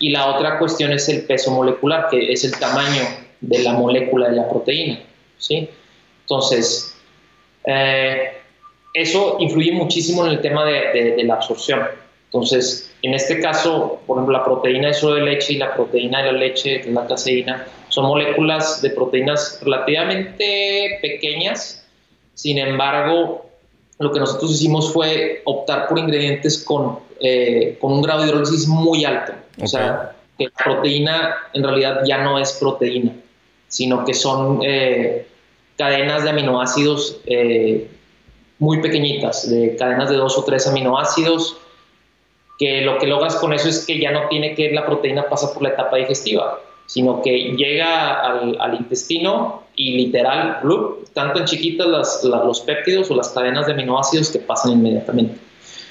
Y 0.00 0.10
la 0.10 0.26
otra 0.34 0.58
cuestión 0.58 0.90
es 0.90 1.08
el 1.08 1.24
peso 1.24 1.52
molecular, 1.52 2.08
que 2.10 2.32
es 2.32 2.44
el 2.44 2.58
tamaño 2.58 3.23
de 3.48 3.62
la 3.62 3.72
molécula 3.74 4.28
de 4.28 4.36
la 4.36 4.48
proteína. 4.48 5.00
¿sí? 5.38 5.68
Entonces, 6.22 6.96
eh, 7.64 8.32
eso 8.94 9.36
influye 9.40 9.72
muchísimo 9.72 10.24
en 10.24 10.32
el 10.32 10.40
tema 10.40 10.64
de, 10.64 11.22
la 11.24 11.34
absorción. 11.34 11.80
Entonces, 12.26 12.92
en 13.02 13.14
este 13.14 13.40
caso, 13.40 14.00
por 14.06 14.16
ejemplo, 14.16 14.38
la 14.38 14.44
proteína 14.44 14.88
de 14.88 14.94
suero 14.94 15.16
de 15.16 15.22
leche 15.22 15.52
y 15.54 15.56
la 15.56 15.74
proteína 15.74 16.22
de 16.22 16.32
la 16.32 16.38
leche, 16.38 16.80
que 16.80 16.88
es 16.88 16.94
la 16.94 17.06
caseína, 17.06 17.66
son 17.88 18.06
moléculas 18.06 18.82
de 18.82 18.90
proteínas 18.90 19.60
relativamente 19.62 20.98
pequeñas. 21.00 21.84
Sin 22.34 22.58
embargo, 22.58 23.46
lo 23.98 24.10
que 24.12 24.18
nosotros 24.18 24.50
hicimos 24.50 24.92
fue 24.92 25.42
optar 25.44 25.86
por 25.88 25.98
ingredientes 25.98 26.64
con, 26.64 26.98
eh, 27.20 27.76
con 27.80 27.92
un 27.92 28.02
grado 28.02 28.22
de 28.22 28.28
hidrólisis 28.28 28.66
muy 28.66 29.04
alto. 29.04 29.32
O 29.62 29.66
sea, 29.66 30.12
que 30.36 30.44
la 30.44 30.64
proteína 30.64 31.34
en 31.52 31.62
realidad 31.62 32.00
ya 32.04 32.18
no 32.18 32.38
es 32.38 32.52
proteína 32.54 33.12
sino 33.68 34.04
que 34.04 34.14
son 34.14 34.60
eh, 34.62 35.26
cadenas 35.76 36.24
de 36.24 36.30
aminoácidos 36.30 37.20
eh, 37.26 37.90
muy 38.58 38.80
pequeñitas, 38.80 39.50
de 39.50 39.76
cadenas 39.76 40.10
de 40.10 40.16
dos 40.16 40.38
o 40.38 40.44
tres 40.44 40.66
aminoácidos 40.66 41.58
que 42.58 42.82
lo 42.82 42.98
que 42.98 43.06
logras 43.06 43.36
con 43.36 43.52
eso 43.52 43.68
es 43.68 43.84
que 43.84 43.98
ya 43.98 44.12
no 44.12 44.28
tiene 44.28 44.54
que 44.54 44.70
la 44.70 44.86
proteína 44.86 45.28
pasar 45.28 45.52
por 45.52 45.62
la 45.62 45.70
etapa 45.70 45.96
digestiva, 45.96 46.60
sino 46.86 47.22
que 47.22 47.54
llega 47.56 48.20
al, 48.20 48.74
intestino 48.74 49.64
y 49.74 49.96
literal, 49.96 50.60
tanto 51.12 51.40
en 51.40 51.46
chiquitas 51.46 52.22
los 52.22 52.60
péptidos 52.60 53.10
o 53.10 53.16
las 53.16 53.30
cadenas 53.30 53.66
de 53.66 53.72
aminoácidos 53.72 54.30
que 54.30 54.38
pasan 54.38 54.72
inmediatamente. 54.72 55.38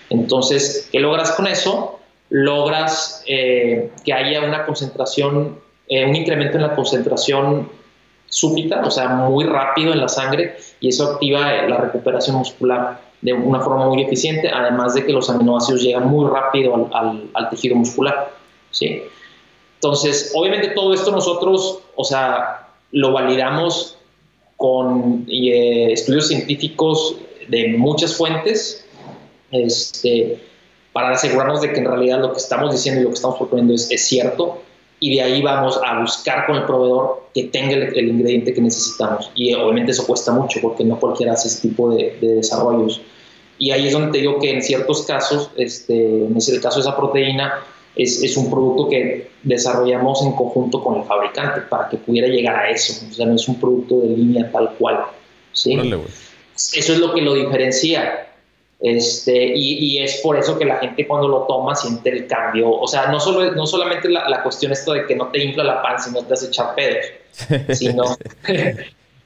Entonces, 0.10 0.88
¿qué 0.92 1.00
logras 1.00 1.32
con 1.32 1.48
eso? 1.48 2.00
Logras 2.30 3.24
eh, 3.28 3.92
que 4.06 4.14
haya 4.14 4.42
una 4.42 4.66
concentración, 4.66 5.60
eh, 5.88 6.06
un 6.06 6.16
incremento 6.16 6.58
en 6.58 6.64
la 6.64 6.76
concentración 6.76 7.70
súbita, 8.28 8.82
o 8.86 8.90
sea, 8.90 9.10
muy 9.10 9.46
rápido 9.46 9.94
en 9.94 10.00
la 10.00 10.08
sangre, 10.08 10.58
y 10.80 10.90
eso 10.90 11.14
activa 11.14 11.52
la 11.64 11.78
recuperación 11.78 12.38
muscular 12.38 13.00
de 13.22 13.34
una 13.34 13.60
forma 13.62 13.88
muy 13.88 14.02
eficiente, 14.02 14.50
además 14.50 14.96
de 14.96 15.06
que 15.06 15.14
los 15.14 15.30
aminoácidos 15.30 15.82
llegan 15.82 16.08
muy 16.08 16.30
rápido 16.30 16.90
al, 16.94 17.50
tejido 17.50 17.76
muscular. 17.76 18.34
¿sí? 18.72 19.04
Entonces, 19.76 20.34
obviamente 20.36 20.70
todo 20.70 20.94
esto 20.94 21.12
nosotros, 21.12 21.80
o 21.96 22.04
sea, 22.04 22.68
lo 22.92 23.12
validamos 23.12 23.98
con 24.58 25.26
eh, 25.30 25.92
estudios 25.92 26.28
científicos 26.28 27.18
de 27.48 27.70
muchas 27.78 28.16
fuentes, 28.16 28.86
este, 29.52 30.42
para 30.92 31.12
asegurarnos 31.12 31.62
de 31.62 31.72
que 31.72 31.80
en 31.80 31.86
realidad 31.86 32.20
lo 32.20 32.32
que 32.32 32.40
estamos 32.40 32.72
diciendo 32.72 33.02
y 33.02 33.04
lo 33.04 33.10
que 33.10 33.16
estamos 33.16 33.38
proponiendo 33.38 33.74
es 33.74 34.08
cierto 34.08 34.62
y 35.04 35.16
de 35.16 35.22
ahí 35.22 35.42
vamos 35.42 35.78
a 35.86 36.00
buscar 36.00 36.46
con 36.46 36.56
el 36.56 36.64
proveedor 36.64 37.24
que 37.34 37.44
tenga 37.44 37.74
el, 37.74 38.08
ingrediente 38.08 38.54
que 38.54 38.62
necesitamos. 38.62 39.30
Y 39.36 39.54
obviamente 39.54 39.92
eso 39.92 40.08
cuesta 40.08 40.32
mucho 40.32 40.62
porque 40.62 40.86
no 40.86 40.98
cualquiera 40.98 41.34
hace 41.34 41.50
ese 41.50 41.68
tipo 41.68 41.94
de, 41.94 42.18
desarrollos. 42.22 43.02
Y 43.58 43.72
ahí 43.72 43.88
es 43.88 43.92
donde 43.92 44.14
te 44.14 44.20
digo 44.20 44.40
que 44.40 44.52
en 44.52 44.64
ciertos 44.64 45.02
casos, 45.02 45.52
este, 45.58 45.94
en 45.94 46.38
el 46.38 46.62
caso 46.62 46.78
de 46.78 46.84
esa 46.84 46.96
proteína, 46.96 47.54
es, 47.98 48.24
es, 48.24 48.38
un 48.38 48.50
producto 48.50 48.88
que 48.88 49.30
desarrollamos 49.44 50.22
en 50.24 50.32
conjunto 50.38 50.82
con 50.82 51.02
el 51.02 51.04
fabricante 51.04 51.60
para 51.70 51.90
que 51.90 51.98
pudiera 51.98 52.30
llegar 52.30 52.56
a 52.56 52.70
eso. 52.70 53.06
O 53.12 53.14
sea, 53.14 53.26
no 53.26 53.36
es 53.36 53.46
un 53.50 53.60
producto 53.60 54.00
de 54.00 54.08
línea 54.08 54.50
tal 54.54 54.74
cual. 54.80 55.04
¿sí? 55.52 55.78
eso 56.76 56.94
es 56.94 57.00
lo 57.00 57.14
que 57.14 57.22
lo 57.22 57.34
diferencia. 57.34 58.30
Este, 58.84 59.54
y, 59.56 59.98
es 60.00 60.20
por 60.22 60.38
eso 60.38 60.60
que 60.60 60.66
la 60.66 60.76
gente 60.76 61.08
cuando 61.08 61.30
lo 61.30 61.44
toma 61.44 61.74
siente 61.74 62.10
el 62.10 62.28
cambio. 62.28 62.70
O 62.70 62.86
sea, 62.86 63.08
no, 63.08 63.18
solo, 63.18 63.54
no 63.54 63.66
solamente 63.66 64.10
la, 64.10 64.44
cuestión 64.44 64.74
esto 64.74 64.92
de 64.92 65.06
que 65.06 65.16
no 65.16 65.28
te 65.28 65.42
infla 65.42 65.64
la 65.64 65.82
panza 65.82 66.10
y 66.10 66.14
no 66.14 66.22
te 66.24 66.34
hace 66.34 66.48
echar 66.48 66.76
pedos, 66.76 67.06
sino 67.78 68.04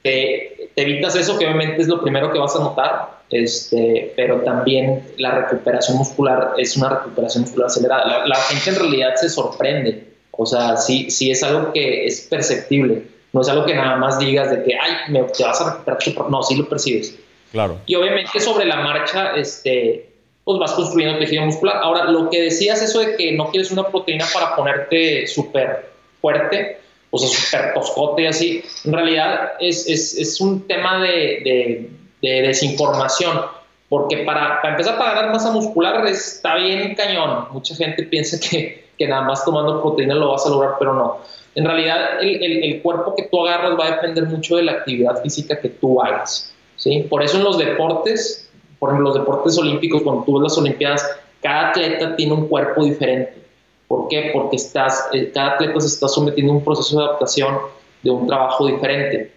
que 0.04 0.70
te 0.76 0.82
evitas 0.84 1.16
eso, 1.16 1.40
que 1.40 1.46
obviamente 1.46 1.82
es 1.82 1.88
lo 1.88 2.00
primero 2.04 2.32
que 2.32 2.38
vas 2.38 2.56
a 2.56 2.60
notar, 2.60 3.18
este, 3.32 4.14
pero 4.16 4.42
también 4.42 5.02
la 5.18 5.32
recuperación 5.32 5.98
muscular 5.98 6.54
es 6.58 6.78
una 6.78 6.90
recuperación 6.90 7.42
muscular 7.42 7.66
acelerada. 7.66 8.28
La, 8.28 8.36
gente 8.36 8.70
en 8.70 8.76
realidad 8.76 9.16
se 9.16 9.28
sorprende. 9.28 10.08
O 10.34 10.46
sea, 10.46 10.78
sí, 10.78 11.10
sí 11.10 11.32
es 11.32 11.42
algo 11.42 11.74
que 11.74 12.06
es 12.06 12.22
perceptible. 12.22 13.08
No 13.34 13.42
es 13.42 13.50
algo 13.50 13.66
que 13.66 13.74
nada 13.74 13.96
más 13.96 14.20
digas 14.20 14.52
de 14.52 14.64
que, 14.64 14.76
ay, 14.76 15.12
me, 15.12 15.24
te 15.24 15.44
vas 15.44 15.60
a 15.62 15.84
recuperar. 15.84 16.30
No, 16.30 16.44
sí 16.44 16.56
lo 16.56 16.70
percibes. 16.70 17.18
Claro. 17.52 17.80
Y 17.86 17.96
obviamente 17.96 18.40
sobre 18.40 18.66
la 18.66 18.78
marcha, 18.78 19.36
este, 19.36 20.10
pues 20.48 20.60
vas 20.60 20.74
construyendo 20.74 21.20
tejido 21.20 21.44
muscular. 21.44 21.80
Ahora, 21.82 22.06
lo 22.06 22.30
que 22.30 22.42
decías, 22.44 22.82
eso 22.82 23.00
de 23.00 23.16
que 23.16 23.34
no 23.34 23.50
quieres 23.50 23.70
una 23.72 23.88
proteína 23.88 24.26
para 24.34 24.56
ponerte 24.56 25.28
súper 25.28 25.92
fuerte, 26.22 26.80
o 27.10 27.18
sea, 27.18 27.30
súper 27.30 27.74
toscote 27.74 28.22
y 28.22 28.26
así, 28.28 28.64
en 28.86 28.94
realidad 28.94 29.54
es, 29.60 29.88
es, 29.88 30.18
es 30.18 30.42
un 30.42 30.68
tema 30.68 31.02
de, 31.02 31.90
de, 32.22 32.42
desinformación. 32.42 33.42
Porque 33.90 34.18
para, 34.18 34.62
para, 34.62 34.74
empezar, 34.74 34.98
para 34.98 35.14
ganar 35.14 35.32
masa 35.32 35.52
muscular 35.52 36.06
está 36.08 36.56
bien 36.56 36.96
cañón. 36.96 37.48
Mucha 37.52 37.74
gente 37.76 38.04
piensa 38.04 38.38
que, 38.38 38.90
que 38.98 39.08
nada 39.08 39.22
más 39.22 39.46
tomando 39.46 39.82
proteína 39.82 40.16
lo 40.16 40.32
vas 40.32 40.46
a 40.46 40.50
lograr, 40.50 40.74
pero 40.80 40.94
no. 40.94 41.20
En 41.56 41.66
realidad, 41.66 42.22
el, 42.22 42.42
el, 42.44 42.64
el 42.64 42.82
cuerpo 42.82 43.16
que 43.16 43.24
tú 43.24 43.46
agarras 43.46 43.80
va 43.80 43.86
a 43.86 43.92
depender 43.92 44.26
mucho 44.26 44.58
de 44.58 44.64
la 44.64 44.74
actividad 44.74 45.22
física 45.22 45.60
que 45.60 45.70
tú 45.70 46.02
hagas. 46.02 46.54
¿Sí? 46.88 47.06
Por 47.10 47.22
eso 47.22 47.38
en 47.38 47.44
los 47.44 47.58
deportes, 47.58 48.50
por 48.80 48.90
ejemplo, 48.90 49.10
los 49.10 49.20
deportes 49.20 49.58
olímpicos, 49.58 50.02
cuando 50.04 50.24
tú 50.24 50.34
ves 50.40 50.44
las 50.44 50.58
Olimpiadas, 50.58 51.06
cada 51.42 51.70
atleta 51.70 52.16
tiene 52.16 52.34
un 52.34 52.48
cuerpo 52.48 52.86
diferente. 52.86 53.44
¿Por 53.88 54.08
qué? 54.08 54.32
Porque 54.34 54.56
estás, 54.56 55.10
eh, 55.14 55.32
cada 55.34 55.54
atleta 55.54 55.80
se 55.82 55.88
está 55.88 56.08
sometiendo 56.08 56.54
a 56.54 56.56
un 56.58 56.64
proceso 56.64 56.98
de 56.98 57.06
adaptación 57.06 57.58
de 58.04 58.10
un 58.10 58.28
trabajo 58.28 58.68
diferente. 58.68 59.34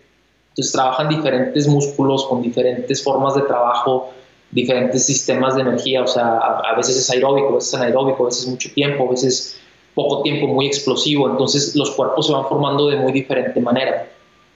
Entonces 0.50 0.72
trabajan 0.72 1.08
diferentes 1.08 1.66
músculos 1.66 2.24
con 2.26 2.42
diferentes 2.42 3.02
formas 3.02 3.34
de 3.34 3.42
trabajo, 3.42 4.10
diferentes 4.50 5.06
sistemas 5.06 5.54
de 5.54 5.62
energía, 5.62 6.02
o 6.02 6.06
sea, 6.06 6.38
a, 6.38 6.74
veces 6.76 6.96
es 6.96 7.10
aeróbico, 7.10 7.50
a 7.50 7.54
veces 7.54 7.72
es 7.72 7.80
anaeróbico, 7.80 8.24
a 8.24 8.26
veces 8.26 8.48
mucho 8.48 8.72
tiempo, 8.74 9.06
a 9.06 9.10
veces 9.10 9.60
poco 9.94 10.22
tiempo, 10.22 10.48
muy 10.48 10.66
explosivo, 10.66 11.30
entonces 11.30 11.76
los 11.76 11.92
cuerpos 11.92 12.26
se 12.26 12.32
van 12.32 12.46
formando 12.46 12.88
de 12.88 12.96
muy 12.96 13.12
diferente 13.12 13.60
manera, 13.60 14.08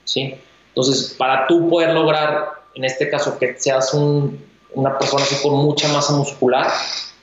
¿sí? 0.03 0.35
Entonces, 0.69 1.15
para 1.17 1.47
tú 1.47 1.69
poder 1.69 1.93
lograr 1.93 2.54
en 2.75 2.85
este 2.85 3.09
caso 3.09 3.37
que 3.39 3.55
seas 3.57 3.93
una 3.93 4.97
persona 4.97 5.23
así 5.23 5.35
con 5.41 5.55
mucha 5.55 5.87
masa 5.89 6.13
muscular, 6.13 6.67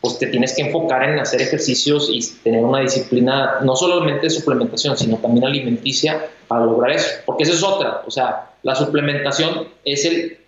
pues 0.00 0.18
te 0.18 0.26
tienes 0.26 0.55
que 0.55 0.62
enfocar 0.62 1.05
en 1.05 1.18
hacer 1.20 1.40
ejercicios 1.40 2.09
y 2.11 2.20
tener 2.42 2.64
una 2.64 2.80
disciplina, 2.80 3.59
no 3.62 3.76
solamente 3.76 4.22
de 4.22 4.30
suplementación, 4.30 4.96
sino 4.96 5.18
también 5.18 5.44
alimenticia 5.44 6.26
para 6.48 6.64
lograr 6.64 6.90
eso. 6.90 7.09
Porque 7.24 7.44
eso 7.44 7.53
es 7.53 7.62
otra, 7.62 8.03
o 8.07 8.11
sea, 8.11 8.50
la 8.62 8.74
suplementación 8.74 9.68
es 9.84 10.05
el, 10.05 10.38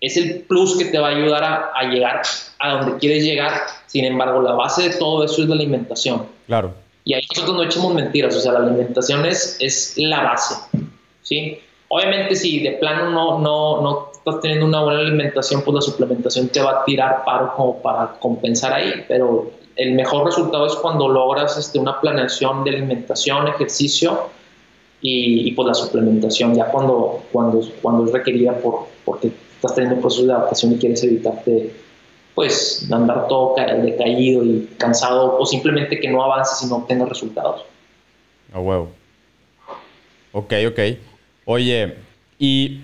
es 0.00 0.16
el 0.16 0.40
plus 0.40 0.78
que 0.78 0.86
te 0.86 0.98
va 0.98 1.08
a 1.08 1.10
ayudar 1.10 1.44
a, 1.44 1.72
a 1.74 1.84
llegar 1.84 2.22
a 2.58 2.72
donde 2.72 2.98
quieres 2.98 3.22
llegar. 3.24 3.52
Sin 3.86 4.04
embargo, 4.04 4.40
la 4.40 4.52
base 4.52 4.88
de 4.88 4.96
todo 4.96 5.24
eso 5.24 5.42
es 5.42 5.48
la 5.48 5.56
alimentación. 5.56 6.26
Claro. 6.46 6.72
Y 7.04 7.14
ahí 7.14 7.22
nosotros 7.34 7.56
no 7.56 7.64
echamos 7.64 7.94
mentiras, 7.94 8.34
o 8.36 8.40
sea, 8.40 8.52
la 8.52 8.60
alimentación 8.60 9.26
es, 9.26 9.56
es 9.60 9.94
la 9.98 10.22
base, 10.22 10.54
¿sí? 11.22 11.58
Obviamente, 11.88 12.36
si 12.36 12.60
de 12.60 12.72
plano 12.72 13.10
no, 13.10 13.38
no, 13.40 13.82
no 13.82 14.11
estás 14.24 14.40
teniendo 14.40 14.66
una 14.66 14.82
buena 14.82 15.00
alimentación, 15.00 15.62
pues 15.62 15.74
la 15.74 15.80
suplementación 15.80 16.48
te 16.48 16.60
va 16.60 16.80
a 16.80 16.84
tirar 16.84 17.24
paro 17.24 17.52
como 17.56 17.82
para 17.82 18.12
compensar 18.20 18.72
ahí, 18.72 19.04
pero 19.08 19.50
el 19.74 19.94
mejor 19.94 20.26
resultado 20.26 20.66
es 20.66 20.74
cuando 20.76 21.08
logras 21.08 21.58
este, 21.58 21.78
una 21.78 22.00
planeación 22.00 22.62
de 22.62 22.70
alimentación, 22.70 23.48
ejercicio 23.48 24.30
y, 25.00 25.48
y 25.48 25.52
pues 25.52 25.66
la 25.66 25.74
suplementación, 25.74 26.54
ya 26.54 26.66
cuando, 26.66 27.24
cuando, 27.32 27.62
cuando 27.80 28.04
es 28.04 28.12
requerida 28.12 28.56
por, 28.58 28.86
porque 29.04 29.32
estás 29.56 29.74
teniendo 29.74 30.00
procesos 30.00 30.28
de 30.28 30.32
adaptación 30.34 30.72
y 30.72 30.78
quieres 30.78 31.02
evitarte 31.02 31.72
pues 32.34 32.90
andar 32.90 33.28
todo 33.28 33.54
decaído 33.56 34.44
y 34.44 34.68
cansado 34.78 35.36
o 35.38 35.44
simplemente 35.44 36.00
que 36.00 36.08
no 36.08 36.22
avances 36.22 36.66
y 36.66 36.70
no 36.70 36.76
obtengas 36.76 37.08
resultados. 37.08 37.62
A 38.52 38.60
huevo. 38.60 38.88
Ok, 40.32 40.54
ok. 40.68 40.80
Oye, 41.44 41.94
y 42.38 42.80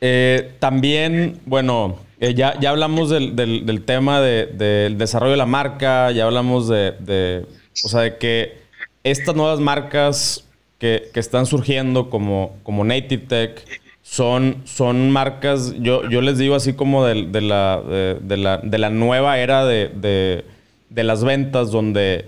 eh, 0.00 0.52
también, 0.58 1.40
bueno, 1.46 1.98
eh, 2.20 2.34
ya, 2.34 2.58
ya 2.60 2.70
hablamos 2.70 3.10
del, 3.10 3.36
del, 3.36 3.82
tema 3.84 4.20
del 4.20 4.98
desarrollo 4.98 5.32
de 5.32 5.36
la 5.38 5.46
marca, 5.46 6.10
ya 6.10 6.24
hablamos 6.24 6.68
de, 6.68 7.46
o 7.84 7.88
sea, 7.88 8.00
de 8.00 8.18
que 8.18 8.58
estas 9.02 9.34
nuevas 9.34 9.60
marcas 9.60 10.44
que, 10.78 11.10
que 11.12 11.20
están 11.20 11.46
surgiendo 11.46 12.10
como, 12.10 12.56
como 12.62 12.84
Native 12.84 13.26
Tech 13.26 13.64
son, 14.04 14.62
son 14.64 15.10
marcas, 15.10 15.74
yo, 15.80 16.08
yo 16.10 16.20
les 16.20 16.36
digo 16.36 16.54
así 16.54 16.74
como 16.74 17.06
de, 17.06 17.14
la, 17.40 17.82
de, 18.20 18.36
la, 18.36 18.58
de 18.58 18.78
la 18.78 18.90
nueva 18.90 19.38
era 19.38 19.64
de, 19.64 20.44
las 20.90 21.24
ventas 21.24 21.70
donde 21.70 22.26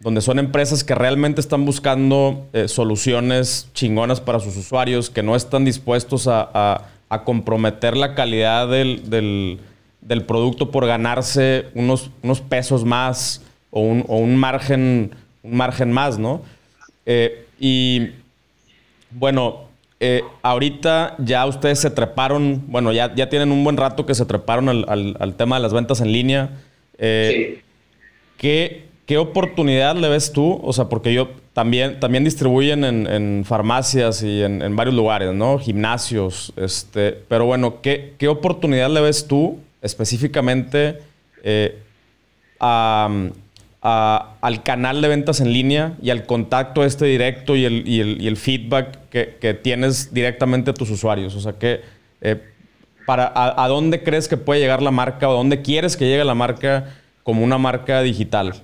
donde 0.00 0.22
son 0.22 0.38
empresas 0.38 0.82
que 0.82 0.94
realmente 0.94 1.42
están 1.42 1.66
buscando 1.66 2.46
eh, 2.54 2.68
soluciones 2.68 3.68
chingonas 3.74 4.18
para 4.18 4.40
sus 4.40 4.56
usuarios, 4.56 5.10
que 5.10 5.22
no 5.22 5.36
están 5.36 5.66
dispuestos 5.66 6.26
a, 6.26 6.86
comprometer 7.18 7.96
la 7.96 8.14
calidad 8.14 8.68
del, 8.68 9.60
producto 10.26 10.70
por 10.70 10.86
ganarse 10.86 11.66
unos, 11.74 12.10
unos 12.22 12.40
pesos 12.40 12.84
más 12.84 13.42
o 13.70 13.80
un, 13.80 14.36
margen, 14.36 15.10
un 15.42 15.56
margen 15.56 15.92
más, 15.92 16.18
¿no? 16.18 16.42
Eh, 17.06 17.46
y 17.58 18.10
bueno, 19.10 19.64
eh, 19.98 20.22
ahorita 20.42 21.16
ya 21.18 21.44
ustedes 21.46 21.80
se 21.80 21.90
treparon, 21.90 22.64
bueno, 22.68 22.92
ya, 22.92 23.14
ya 23.14 23.28
tienen 23.28 23.52
un 23.52 23.62
buen 23.64 23.76
rato 23.76 24.06
que 24.06 24.14
se 24.14 24.24
treparon 24.24 24.68
al, 24.68 25.34
tema 25.36 25.56
de 25.56 25.62
las 25.62 25.72
ventas 25.72 26.00
en 26.00 26.12
línea. 26.12 26.50
sí. 26.98 27.60
¿qué, 28.38 28.90
¿Qué 29.10 29.18
oportunidad 29.18 29.96
le 29.96 30.08
ves 30.08 30.32
tú? 30.32 30.60
O 30.62 30.72
sea, 30.72 30.84
porque 30.84 31.12
yo 31.12 31.30
también, 31.52 31.98
también 31.98 32.24
distribuyen 32.24 32.84
en, 32.84 33.44
farmacias 33.44 34.22
y 34.22 34.42
en, 34.42 34.76
varios 34.76 34.94
lugares, 34.94 35.34
¿no? 35.34 35.58
Gimnasios. 35.58 36.52
Este, 36.56 37.12
pero 37.28 37.44
bueno, 37.46 37.80
¿qué, 37.82 38.14
¿qué 38.18 38.28
oportunidad 38.28 38.90
le 38.90 39.00
ves 39.00 39.26
tú 39.26 39.58
específicamente 39.82 40.98
eh, 41.42 41.78
al 42.60 43.32
canal 44.62 45.00
de 45.00 45.08
ventas 45.08 45.40
en 45.40 45.52
línea 45.52 45.94
y 46.02 46.10
al 46.10 46.26
contacto 46.26 46.84
este 46.84 47.06
directo 47.06 47.56
y 47.56 47.64
el, 47.64 47.88
y 47.88 48.26
el, 48.26 48.36
feedback 48.36 49.08
que, 49.08 49.54
tienes 49.54 50.14
directamente 50.14 50.70
a 50.70 50.74
tus 50.74 50.90
usuarios? 50.90 51.34
O 51.34 51.40
sea, 51.40 51.54
que, 51.54 51.80
eh, 52.20 52.40
para, 53.06 53.32
a, 53.34 53.66
dónde 53.66 54.04
crees 54.04 54.28
que 54.28 54.36
puede 54.36 54.60
llegar 54.60 54.82
la 54.82 54.92
marca 54.92 55.28
o 55.28 55.32
a 55.32 55.34
dónde 55.34 55.62
quieres 55.62 55.96
que 55.96 56.06
llegue 56.06 56.24
la 56.24 56.34
marca 56.34 56.94
como 57.24 57.42
una 57.42 57.58
marca 57.58 58.02
digital? 58.02 58.54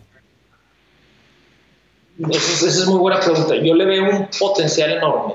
Esa 2.18 2.68
es, 2.68 2.86
muy 2.86 2.98
buena 2.98 3.20
pregunta. 3.20 3.56
Yo 3.56 3.74
le 3.74 3.84
veo 3.84 4.10
un 4.10 4.28
potencial 4.38 4.90
enorme 4.92 5.34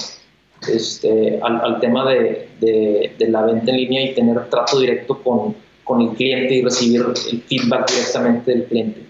este, 0.68 1.40
al, 1.42 1.80
tema 1.80 2.10
de, 2.10 2.50
de, 2.60 3.28
la 3.28 3.44
venta 3.44 3.72
en 3.72 3.78
línea 3.78 4.04
y 4.04 4.16
tener 4.16 4.50
trato 4.50 4.80
directo 4.80 5.22
con, 5.22 5.56
con, 5.84 6.02
el 6.02 6.10
cliente 6.10 6.56
y 6.56 6.64
recibir 6.64 7.06
el 7.32 7.42
feedback 7.44 7.92
directamente 7.92 8.52
del 8.52 8.66
cliente. 8.66 9.02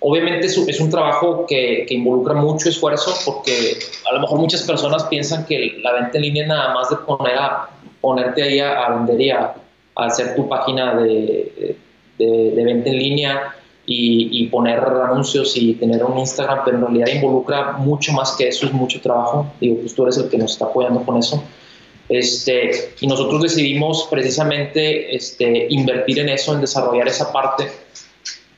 Obviamente 0.00 0.46
es, 0.46 0.56
es 0.56 0.80
un 0.80 0.90
trabajo 0.90 1.46
que, 1.46 1.84
que, 1.86 1.94
involucra 1.94 2.34
mucho 2.34 2.70
esfuerzo 2.70 3.14
porque 3.24 3.78
a 4.10 4.14
lo 4.14 4.20
mejor 4.20 4.38
muchas 4.38 4.62
personas 4.62 5.04
piensan 5.04 5.44
que 5.44 5.78
la 5.82 5.92
venta 5.92 6.16
en 6.16 6.22
línea 6.22 6.46
nada 6.46 6.74
más 6.74 6.88
de 6.88 6.96
poner 6.96 7.36
a, 7.36 7.68
ponerte 8.00 8.42
ahí 8.42 8.60
a, 8.60 8.88
vender 8.88 9.20
y 9.20 9.30
a, 9.30 9.54
hacer 9.96 10.34
tu 10.36 10.48
página 10.48 10.94
de, 10.94 11.76
de, 12.18 12.26
de 12.50 12.64
venta 12.64 12.88
en 12.88 12.98
línea 12.98 13.54
y, 13.86 14.46
poner 14.46 14.78
anuncios 14.78 15.56
y 15.56 15.74
tener 15.74 16.02
un 16.04 16.18
Instagram, 16.18 16.60
pero 16.64 16.78
en 16.78 16.82
realidad 16.84 17.06
involucra 17.08 17.72
mucho 17.72 18.12
más 18.12 18.32
que 18.32 18.48
eso, 18.48 18.66
es 18.66 18.72
mucho 18.72 19.00
trabajo. 19.00 19.46
Digo, 19.60 19.78
pues 19.80 19.94
tú 19.94 20.04
eres 20.04 20.18
el 20.18 20.28
que 20.28 20.38
nos 20.38 20.52
está 20.52 20.66
apoyando 20.66 21.04
con 21.04 21.18
eso. 21.18 21.42
Este, 22.08 22.94
y 23.00 23.06
nosotros 23.06 23.42
decidimos 23.42 24.06
precisamente 24.10 25.14
este, 25.14 25.66
invertir 25.70 26.18
en 26.18 26.28
eso, 26.30 26.54
en 26.54 26.60
desarrollar 26.60 27.08
esa 27.08 27.32
parte. 27.32 27.70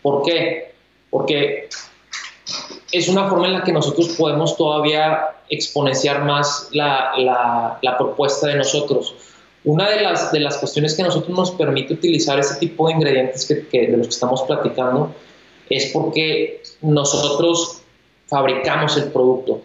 ¿Por 0.03 0.23
qué? 0.23 0.75
Porque 1.11 1.69
es 2.93 3.09
una 3.09 3.29
forma 3.29 3.47
en 3.47 3.55
la 3.55 3.65
que 3.65 3.73
nosotros 3.73 4.09
podemos 4.17 4.57
todavía 4.57 5.37
exponenciar 5.49 6.25
más 6.25 6.69
la, 6.73 7.13
la, 7.19 7.79
la 7.83 7.99
propuesta 7.99 8.49
de 8.49 8.57
nosotros. 8.57 9.15
Una 9.67 9.91
de 9.91 10.01
las, 10.01 10.31
de 10.31 10.39
las 10.39 10.59
cuestiones 10.59 10.95
que 10.95 11.03
a 11.03 11.07
nosotros 11.07 11.37
nos 11.37 11.51
permite 11.51 11.95
utilizar 11.95 12.39
ese 12.39 12.55
tipo 12.55 12.87
de 12.87 12.95
ingredientes 12.95 13.45
que, 13.47 13.87
de 13.89 13.97
los 13.97 14.07
que 14.07 14.15
estamos 14.15 14.43
platicando 14.43 15.13
es 15.69 15.91
porque 15.93 16.63
nosotros 16.83 17.83
fabricamos 18.29 18.97
el 18.97 19.11
producto. 19.11 19.63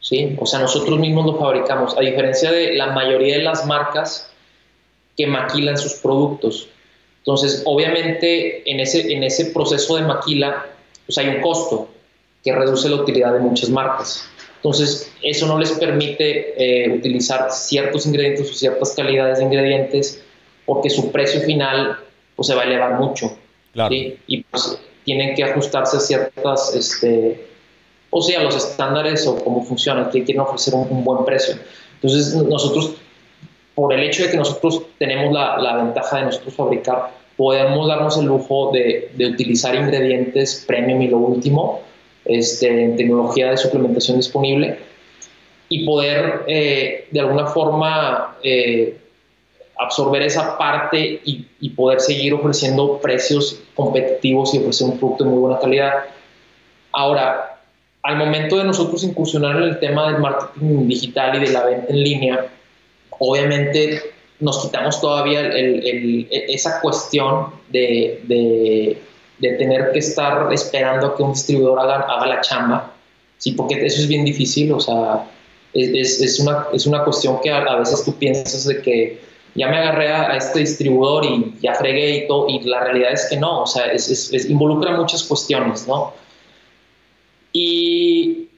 ¿sí? 0.00 0.34
O 0.40 0.46
sea, 0.46 0.60
nosotros 0.60 0.98
mismos 0.98 1.26
lo 1.26 1.38
fabricamos, 1.38 1.94
a 1.98 2.00
diferencia 2.00 2.50
de 2.50 2.72
la 2.72 2.92
mayoría 2.92 3.36
de 3.36 3.42
las 3.42 3.66
marcas 3.66 4.30
que 5.14 5.26
maquilan 5.26 5.76
sus 5.76 5.92
productos. 5.96 6.70
Entonces, 7.18 7.62
obviamente, 7.66 8.62
en 8.70 8.80
ese, 8.80 9.12
en 9.12 9.24
ese 9.24 9.46
proceso 9.50 9.96
de 9.96 10.02
maquila, 10.04 10.68
pues 11.04 11.18
hay 11.18 11.28
un 11.28 11.42
costo 11.42 11.90
que 12.42 12.54
reduce 12.54 12.88
la 12.88 12.96
utilidad 12.96 13.34
de 13.34 13.40
muchas 13.40 13.68
marcas. 13.68 14.26
Entonces, 14.58 15.12
eso 15.22 15.46
no 15.46 15.58
les 15.58 15.70
permite 15.72 16.54
eh, 16.84 16.90
utilizar 16.90 17.50
ciertos 17.52 18.06
ingredientes 18.06 18.50
o 18.50 18.54
ciertas 18.54 18.92
calidades 18.92 19.38
de 19.38 19.44
ingredientes 19.44 20.22
porque 20.66 20.90
su 20.90 21.12
precio 21.12 21.40
final 21.42 21.96
pues, 22.34 22.48
se 22.48 22.54
va 22.54 22.62
a 22.62 22.64
elevar 22.64 22.98
mucho. 22.98 23.36
Y 23.90 24.42
pues 24.50 24.78
tienen 25.04 25.34
que 25.36 25.44
ajustarse 25.44 25.96
a 25.96 26.00
ciertas, 26.00 26.74
este, 26.74 27.46
o 28.10 28.20
sea, 28.20 28.42
los 28.42 28.56
estándares 28.56 29.26
o 29.26 29.42
cómo 29.42 29.64
funciona, 29.64 30.10
que 30.10 30.24
quieren 30.24 30.40
ofrecer 30.40 30.74
un, 30.74 31.04
buen 31.04 31.24
precio. 31.24 31.54
Entonces, 31.94 32.34
nosotros, 32.34 32.94
por 33.74 33.92
el 33.94 34.02
hecho 34.02 34.24
de 34.24 34.30
que 34.30 34.36
nosotros 34.36 34.82
tenemos 34.98 35.32
la, 35.32 35.58
la 35.58 35.76
ventaja 35.76 36.18
de 36.18 36.24
nosotros 36.24 36.54
fabricar, 36.54 37.12
podemos 37.36 37.86
darnos 37.86 38.18
el 38.18 38.26
lujo 38.26 38.70
de, 38.72 39.12
de 39.14 39.26
utilizar 39.28 39.74
ingredientes 39.74 40.64
premium 40.66 41.00
y 41.00 41.08
lo 41.08 41.18
último, 41.18 41.82
este, 42.28 42.94
tecnología 42.96 43.50
de 43.50 43.56
suplementación 43.56 44.18
disponible 44.18 44.78
y 45.68 45.84
poder 45.84 46.44
eh, 46.46 47.06
de 47.10 47.20
alguna 47.20 47.46
forma 47.46 48.36
eh, 48.42 48.96
absorber 49.78 50.22
esa 50.22 50.56
parte 50.56 51.20
y, 51.24 51.46
poder 51.70 52.00
seguir 52.00 52.34
ofreciendo 52.34 52.98
precios 52.98 53.60
competitivos 53.76 54.52
y 54.52 54.58
ofrecer 54.58 54.88
un 54.88 54.98
producto 54.98 55.24
de 55.24 55.30
muy 55.30 55.38
buena 55.38 55.60
calidad. 55.60 55.92
Ahora, 56.90 57.60
al 58.02 58.16
momento 58.16 58.56
de 58.56 58.64
nosotros 58.64 59.04
incursionar 59.04 59.56
en 59.58 59.62
el 59.62 59.78
tema 59.78 60.10
del 60.10 60.20
marketing 60.20 60.88
digital 60.88 61.36
y 61.36 61.46
de 61.46 61.52
la 61.52 61.64
venta 61.64 61.86
en 61.92 62.02
línea, 62.02 62.46
obviamente 63.20 64.02
nos 64.40 64.64
quitamos 64.64 65.00
todavía 65.00 65.48
esa 65.52 66.80
cuestión 66.80 67.52
de 67.68 68.98
tener 69.40 69.92
que 69.92 70.00
estar 70.00 70.52
esperando 70.52 71.08
a 71.08 71.16
que 71.16 71.22
un 71.22 71.32
distribuidor 71.32 71.78
haga, 71.80 72.00
haga 72.00 72.26
la 72.26 72.40
chamba, 72.40 72.92
sí, 73.38 73.52
porque 73.52 73.84
eso 73.86 74.00
es 74.00 74.08
bien 74.08 74.24
difícil, 74.24 74.72
o 74.72 74.80
sea, 74.80 75.26
es, 75.72 76.20
es, 76.20 76.40
una, 76.40 76.66
es 76.72 76.86
una 76.86 77.04
cuestión 77.04 77.40
que 77.40 77.50
a, 77.50 77.76
veces 77.76 78.04
tú 78.04 78.14
piensas 78.14 78.64
de 78.64 78.82
que 78.82 79.20
ya 79.54 79.68
me 79.68 79.78
agarré 79.78 80.08
a, 80.08 80.36
este 80.36 80.60
distribuidor 80.60 81.24
y 81.24 81.54
ya 81.60 81.74
fregué 81.74 82.24
y 82.24 82.26
todo, 82.26 82.48
y 82.48 82.60
la 82.60 82.80
realidad 82.80 83.12
es 83.12 83.26
que 83.30 83.36
no, 83.36 83.62
o 83.62 83.66
sea, 83.66 83.86
es, 83.92 84.32
involucra 84.48 84.96
muchas 84.96 85.22
cuestiones, 85.22 85.86
¿no? 85.86 86.14
Y 87.52 88.48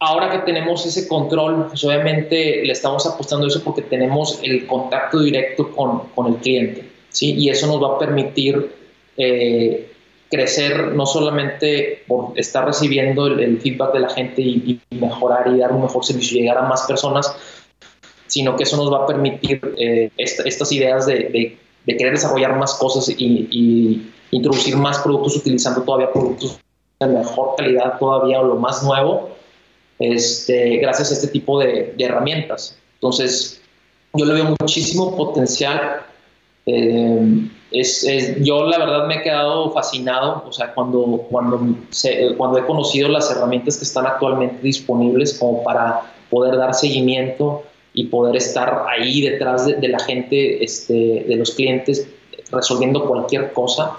ahora 0.00 0.30
que 0.30 0.38
tenemos 0.38 0.84
ese 0.86 1.06
control, 1.06 1.66
pues 1.68 1.84
obviamente 1.84 2.64
le 2.64 2.72
estamos 2.72 3.06
apostando 3.06 3.46
a 3.46 3.48
eso 3.48 3.62
porque 3.62 3.82
tenemos 3.82 4.38
el 4.42 4.66
contacto 4.66 5.20
directo 5.20 5.70
con, 5.72 6.08
con 6.14 6.26
el 6.28 6.36
cliente, 6.36 6.88
¿sí? 7.10 7.34
Y 7.34 7.50
eso 7.50 7.66
nos 7.66 7.82
va 7.82 7.96
a 7.96 7.98
permitir 7.98 8.72
eh, 9.16 9.87
crecer 10.30 10.92
no 10.94 11.06
solamente 11.06 12.02
por 12.06 12.38
estar 12.38 12.66
recibiendo 12.66 13.26
el, 13.26 13.60
feedback 13.60 13.94
de 13.94 14.00
la 14.00 14.10
gente 14.10 14.42
y, 14.42 14.80
mejorar 14.90 15.48
y 15.48 15.58
dar 15.58 15.72
un 15.72 15.82
mejor 15.82 16.04
servicio 16.04 16.38
y 16.38 16.42
llegar 16.42 16.58
a 16.58 16.62
más 16.62 16.82
personas, 16.82 17.34
sino 18.26 18.56
que 18.56 18.64
eso 18.64 18.76
nos 18.76 18.92
va 18.92 19.04
a 19.04 19.06
permitir 19.06 19.60
eh, 19.78 20.10
estas 20.16 20.70
ideas 20.72 21.06
de, 21.06 21.56
querer 21.86 22.12
desarrollar 22.12 22.56
más 22.56 22.74
cosas 22.74 23.08
y, 23.08 24.12
introducir 24.30 24.76
más 24.76 24.98
productos 24.98 25.36
utilizando 25.36 25.82
todavía 25.82 26.12
productos 26.12 26.60
de 27.00 27.06
mejor 27.06 27.54
calidad 27.56 27.98
todavía 27.98 28.40
o 28.40 28.44
lo 28.44 28.56
más 28.56 28.82
nuevo, 28.82 29.30
este, 29.98 30.76
gracias 30.76 31.10
a 31.10 31.14
este 31.14 31.28
tipo 31.28 31.58
de, 31.58 31.94
herramientas. 31.98 32.76
Entonces, 32.94 33.62
yo 34.12 34.26
le 34.26 34.34
veo 34.34 34.54
muchísimo 34.60 35.16
potencial. 35.16 36.02
Eh, 36.66 37.48
es, 37.70 38.06
yo 38.42 38.64
la 38.64 38.78
verdad 38.78 39.06
me 39.06 39.16
he 39.16 39.22
quedado 39.22 39.70
fascinado, 39.72 40.44
o 40.46 40.52
sea, 40.52 40.72
cuando, 40.72 41.26
cuando, 41.30 41.60
cuando 42.36 42.58
he 42.58 42.64
conocido 42.64 43.08
las 43.08 43.30
herramientas 43.30 43.76
que 43.76 43.84
están 43.84 44.06
actualmente 44.06 44.58
disponibles 44.62 45.38
como 45.38 45.62
para 45.62 46.00
poder 46.30 46.56
dar 46.56 46.74
seguimiento 46.74 47.62
y 47.92 48.04
poder 48.04 48.36
estar 48.36 48.84
ahí 48.88 49.20
detrás 49.20 49.66
de, 49.66 49.88
la 49.88 49.98
gente, 49.98 50.64
este, 50.64 51.24
de 51.28 51.36
los 51.36 51.50
clientes, 51.50 52.08
resolviendo 52.50 53.06
cualquier 53.06 53.52
cosa. 53.52 53.98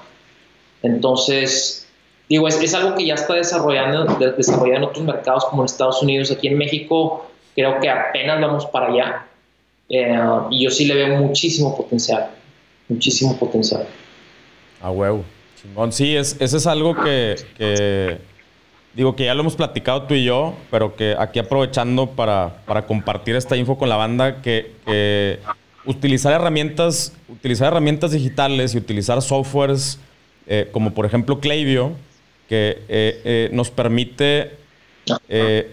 Entonces, 0.81 1.87
digo, 2.27 2.47
es, 2.47 2.59
es 2.61 2.73
algo 2.73 2.95
que 2.95 3.05
ya 3.05 3.15
está 3.15 3.35
desarrollando, 3.35 4.05
desarrollando 4.35 4.77
en 4.77 4.83
otros 4.85 5.05
mercados 5.05 5.45
como 5.45 5.61
en 5.61 5.65
Estados 5.65 6.01
Unidos. 6.01 6.31
Aquí 6.31 6.47
en 6.47 6.57
México 6.57 7.27
creo 7.53 7.79
que 7.79 7.89
apenas 7.89 8.41
vamos 8.41 8.65
para 8.67 8.87
allá. 8.87 9.27
Eh, 9.89 10.19
y 10.51 10.63
yo 10.63 10.71
sí 10.71 10.85
le 10.85 10.95
veo 10.95 11.17
muchísimo 11.17 11.75
potencial 11.75 12.29
muchísimo 12.89 13.37
potencial. 13.37 13.87
A 14.81 14.91
huevo. 14.91 15.23
Sí, 15.91 16.15
es, 16.15 16.35
eso 16.39 16.57
es 16.57 16.67
algo 16.67 16.95
que, 16.95 17.35
digo 18.93 19.15
que 19.15 19.25
ya 19.25 19.33
lo 19.33 19.41
hemos 19.41 19.55
platicado 19.55 20.03
tú 20.03 20.13
y 20.13 20.25
yo, 20.25 20.55
pero 20.71 20.95
que 20.95 21.15
aquí 21.17 21.39
aprovechando 21.39 22.09
para, 22.11 22.61
compartir 22.87 23.35
esta 23.35 23.55
info 23.55 23.77
con 23.77 23.89
la 23.89 23.95
banda, 23.95 24.41
que, 24.41 25.39
utilizar 25.85 26.33
herramientas, 26.33 27.13
utilizar 27.29 27.67
herramientas 27.67 28.11
digitales 28.11 28.75
y 28.75 28.77
utilizar 28.77 29.21
softwares 29.21 29.99
eh, 30.51 30.67
como 30.71 30.95
por 30.95 31.05
ejemplo 31.05 31.39
Klaviyo, 31.39 31.91
que 32.47 32.81
eh, 32.89 33.21
eh, 33.23 33.49
nos 33.53 33.69
permite 33.69 34.57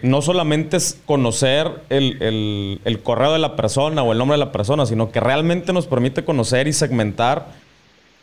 no 0.02 0.22
solamente 0.22 0.78
conocer 1.04 1.70
el, 1.90 2.80
el, 2.84 3.02
correo 3.02 3.32
de 3.32 3.38
la 3.38 3.56
persona 3.56 4.02
o 4.02 4.12
el 4.12 4.18
nombre 4.18 4.38
de 4.38 4.44
la 4.44 4.52
persona, 4.52 4.86
sino 4.86 5.10
que 5.10 5.20
realmente 5.20 5.72
nos 5.72 5.86
permite 5.86 6.24
conocer 6.24 6.68
y 6.68 6.72
segmentar 6.72 7.46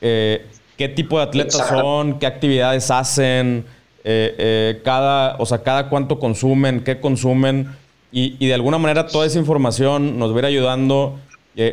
eh, 0.05 0.45
qué 0.77 0.89
tipo 0.89 1.17
de 1.17 1.23
atletas 1.23 1.65
son, 1.65 2.19
qué 2.19 2.25
actividades 2.25 2.91
hacen, 2.91 3.63
eh, 4.03 4.35
eh, 4.37 4.81
cada, 4.83 5.37
o 5.37 5.45
sea, 5.45 5.63
cada 5.63 5.87
cuánto 5.87 6.19
consumen, 6.19 6.83
qué 6.83 6.99
consumen. 6.99 7.73
Y, 8.11 8.35
y, 8.37 8.47
de 8.47 8.53
alguna 8.53 8.77
manera 8.77 9.07
toda 9.07 9.25
esa 9.25 9.39
información 9.39 10.19
nos 10.19 10.33
va 10.33 10.35
a 10.35 10.39
ir 10.39 10.45
ayudando 10.45 11.17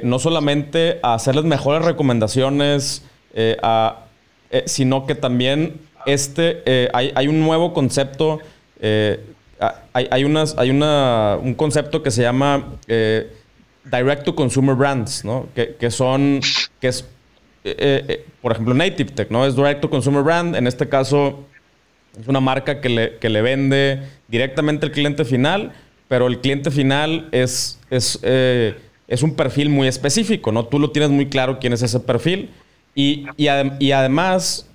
no 0.05 0.19
solamente 0.19 1.01
a 1.03 1.15
hacerles 1.15 1.45
mejores 1.45 1.85
recomendaciones, 1.85 3.03
a, 3.63 4.05
sino 4.67 5.07
que 5.07 5.15
también 5.15 5.81
este, 6.07 6.91
hay, 6.93 7.13
hay 7.15 7.29
un 7.29 7.41
nuevo 7.41 7.73
concepto 7.73 8.41
Ah, 9.63 9.83
hay, 9.93 10.09
hay, 10.11 10.25
hay 10.57 10.71
una, 10.71 11.37
un 11.37 11.55
concepto 11.55 12.03
que 12.03 12.11
se 12.11 12.23
llama 12.23 12.79
eh, 12.89 13.31
Direct 13.85 14.25
to 14.25 14.35
Consumer 14.35 14.75
Brands, 14.75 15.23
¿no? 15.23 15.49
Que, 15.55 15.77
que 15.79 15.91
son, 15.91 16.41
que 16.81 16.89
es, 16.89 17.03
eh, 17.65 18.05
eh, 18.09 18.27
por 18.41 18.53
ejemplo, 18.53 18.73
Native 18.73 19.11
Tech, 19.11 19.31
¿no? 19.31 19.45
Es 19.45 19.55
Direct 19.55 19.83
to 19.83 19.91
Consumer 19.91 20.23
Brand. 20.23 20.57
En 20.57 20.67
este 20.67 20.89
caso, 20.89 21.45
es 22.19 22.27
una 22.27 22.41
marca 22.41 22.81
que 22.81 22.89
le, 22.89 23.19
que 23.19 23.29
le 23.29 23.43
vende 23.43 24.03
directamente 24.29 24.87
al 24.87 24.93
cliente 24.93 25.27
final, 25.27 25.73
pero 26.09 26.27
el 26.27 26.41
cliente 26.41 26.71
final 26.71 27.29
es, 27.31 27.79
es, 27.91 28.19
es 28.23 29.23
un 29.23 29.35
perfil 29.35 29.69
muy 29.69 29.89
específico, 29.89 30.53
¿no? 30.53 30.65
Tú 30.65 30.79
lo 30.79 30.91
tienes 30.91 31.11
muy 31.11 31.29
claro 31.29 31.59
quién 31.59 31.75
es 31.75 31.83
ese 31.83 32.01
perfil. 32.01 32.49
Y, 32.95 33.27
y 33.37 33.93
además, 33.93 34.70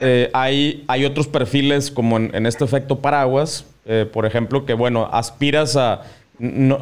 eh, 0.00 0.30
hay, 0.32 1.04
otros 1.04 1.26
perfiles 1.26 1.90
como 1.90 2.16
en, 2.16 2.46
este 2.46 2.64
efecto 2.64 3.00
paraguas, 3.00 3.66
eh, 3.86 4.06
por 4.10 4.26
ejemplo, 4.26 4.64
que 4.64 4.74
bueno, 4.74 5.08
aspiras 5.12 5.76
a, 5.76 6.02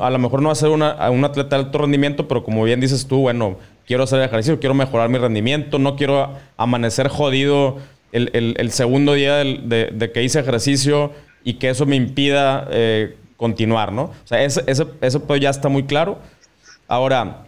a 0.01 0.11
lo 0.11 0.19
mejor 0.19 0.43
no 0.43 0.51
a 0.51 0.55
ser 0.55 0.69
una, 0.69 1.11
un 1.11 1.25
atleta 1.25 1.57
de 1.57 1.65
alto 1.65 1.79
rendimiento, 1.79 2.29
pero 2.29 2.45
como 2.45 2.65
bien 2.65 2.81
dices 2.81 3.07
tú, 3.07 3.21
bueno, 3.21 3.57
quiero 3.87 4.03
hacer 4.03 4.21
ejercicio, 4.21 4.61
quiero 4.61 4.75
mejorar 4.75 5.09
mi 5.09 5.19
rendimiento, 5.19 5.79
no 5.79 5.97
quiero 5.97 6.33
amanecer 6.57 7.09
jodido 7.09 7.79
el, 8.13 8.71
segundo 8.71 9.15
día 9.15 9.37
de, 9.37 10.11
que 10.13 10.23
hice 10.23 10.41
ejercicio 10.41 11.13
y 11.45 11.55
que 11.55 11.71
eso 11.71 11.87
me 11.87 11.97
impida 11.97 12.67
eh, 12.71 13.17
continuar, 13.37 13.93
¿no? 13.93 14.05
O 14.05 14.15
sea, 14.25 14.43
ese, 14.43 14.65
ese, 14.67 15.21
pues 15.21 15.41
ya 15.41 15.51
está 15.51 15.69
muy 15.69 15.85
claro. 15.85 16.19
Ahora, 16.89 17.46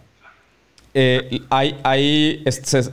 eh, 0.94 1.42
hay, 1.50 1.78
hay 1.82 2.44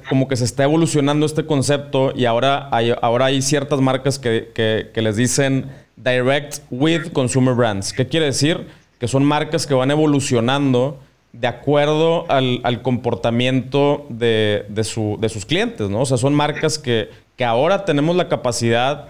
como 0.09 0.27
que 0.27 0.35
se 0.35 0.43
está 0.43 0.63
evolucionando 0.63 1.25
este 1.25 1.45
concepto 1.45 2.11
y 2.15 2.25
ahora 2.25 2.67
hay, 2.71 2.93
ahora 3.01 3.25
hay 3.25 3.41
ciertas 3.41 3.79
marcas 3.79 4.19
que, 4.19 4.91
les 4.93 5.15
dicen 5.15 5.67
Direct 5.95 6.59
with 6.69 7.11
Consumer 7.13 7.53
Brands. 7.53 7.93
¿Qué 7.93 8.07
quiere 8.07 8.27
decir? 8.27 8.67
Que 8.99 9.07
son 9.07 9.23
marcas 9.23 9.65
que 9.65 9.73
van 9.73 9.91
evolucionando 9.91 10.99
de 11.31 11.47
acuerdo 11.47 12.25
al, 12.29 12.81
comportamiento 12.81 14.05
de, 14.09 14.65
sus 14.83 15.45
clientes, 15.45 15.89
¿no? 15.89 16.01
O 16.01 16.05
sea, 16.05 16.17
son 16.17 16.33
marcas 16.33 16.77
que, 16.77 17.09
ahora 17.43 17.85
tenemos 17.85 18.15
la 18.15 18.29
capacidad 18.29 19.07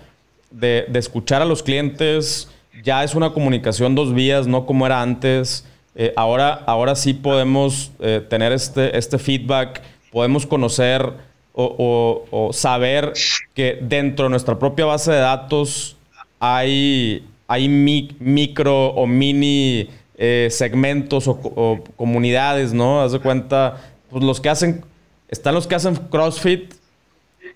de, 0.51 0.85
de 0.87 0.99
escuchar 0.99 1.41
a 1.41 1.45
los 1.45 1.61
clientes, 1.61 2.49
ya 2.83 3.03
es 3.03 3.15
una 3.15 3.31
comunicación 3.31 3.95
dos 3.95 4.13
vías, 4.13 4.47
no 4.47 4.65
como 4.65 4.85
era 4.85 5.01
antes. 5.01 5.65
Eh, 5.95 6.13
ahora, 6.17 6.53
ahora 6.65 6.95
sí 6.95 7.13
podemos 7.13 7.91
eh, 7.99 8.25
tener 8.29 8.51
este, 8.51 8.97
este 8.97 9.17
feedback, 9.17 9.81
podemos 10.11 10.45
conocer 10.45 11.13
o, 11.57 12.49
saber 12.51 13.13
que 13.53 13.79
dentro 13.81 14.25
de 14.25 14.29
nuestra 14.29 14.59
propia 14.59 14.85
base 14.85 15.11
de 15.11 15.19
datos 15.19 15.95
hay, 16.37 17.25
hay 17.47 17.69
micro 17.69 18.87
o 18.87 19.07
mini 19.07 19.89
eh, 20.17 20.49
segmentos 20.51 21.29
o, 21.29 21.81
comunidades, 21.95 22.73
¿no? 22.73 23.01
Haz 23.01 23.13
de 23.13 23.19
cuenta, 23.19 23.77
pues 24.09 24.21
los 24.21 24.41
que 24.41 24.49
hacen, 24.49 24.83
están 25.29 25.55
los 25.55 25.65
que 25.65 25.75
hacen 25.75 25.95
CrossFit 25.95 26.73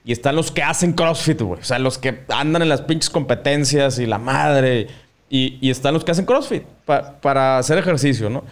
y 0.05 0.13
están 0.13 0.37
los 0.37 0.49
que 0.49 0.63
hacen 0.63 0.93
CrossFit, 0.93 1.41
güey. 1.41 1.59
O 1.59 1.63
sea, 1.63 1.77
los 1.77 1.97
que 1.97 2.19
andan 2.29 2.61
en 2.61 2.69
las 2.69 2.81
pinches 2.81 3.09
competencias 3.09 3.99
y 3.99 4.05
la 4.05 4.17
madre. 4.17 4.87
Y, 5.29 5.69
están 5.69 5.93
los 5.93 6.03
que 6.03 6.11
hacen 6.11 6.25
CrossFit 6.25 6.63
para 6.85 7.59
hacer 7.59 7.77
ejercicio, 7.77 8.29
¿no? 8.29 8.43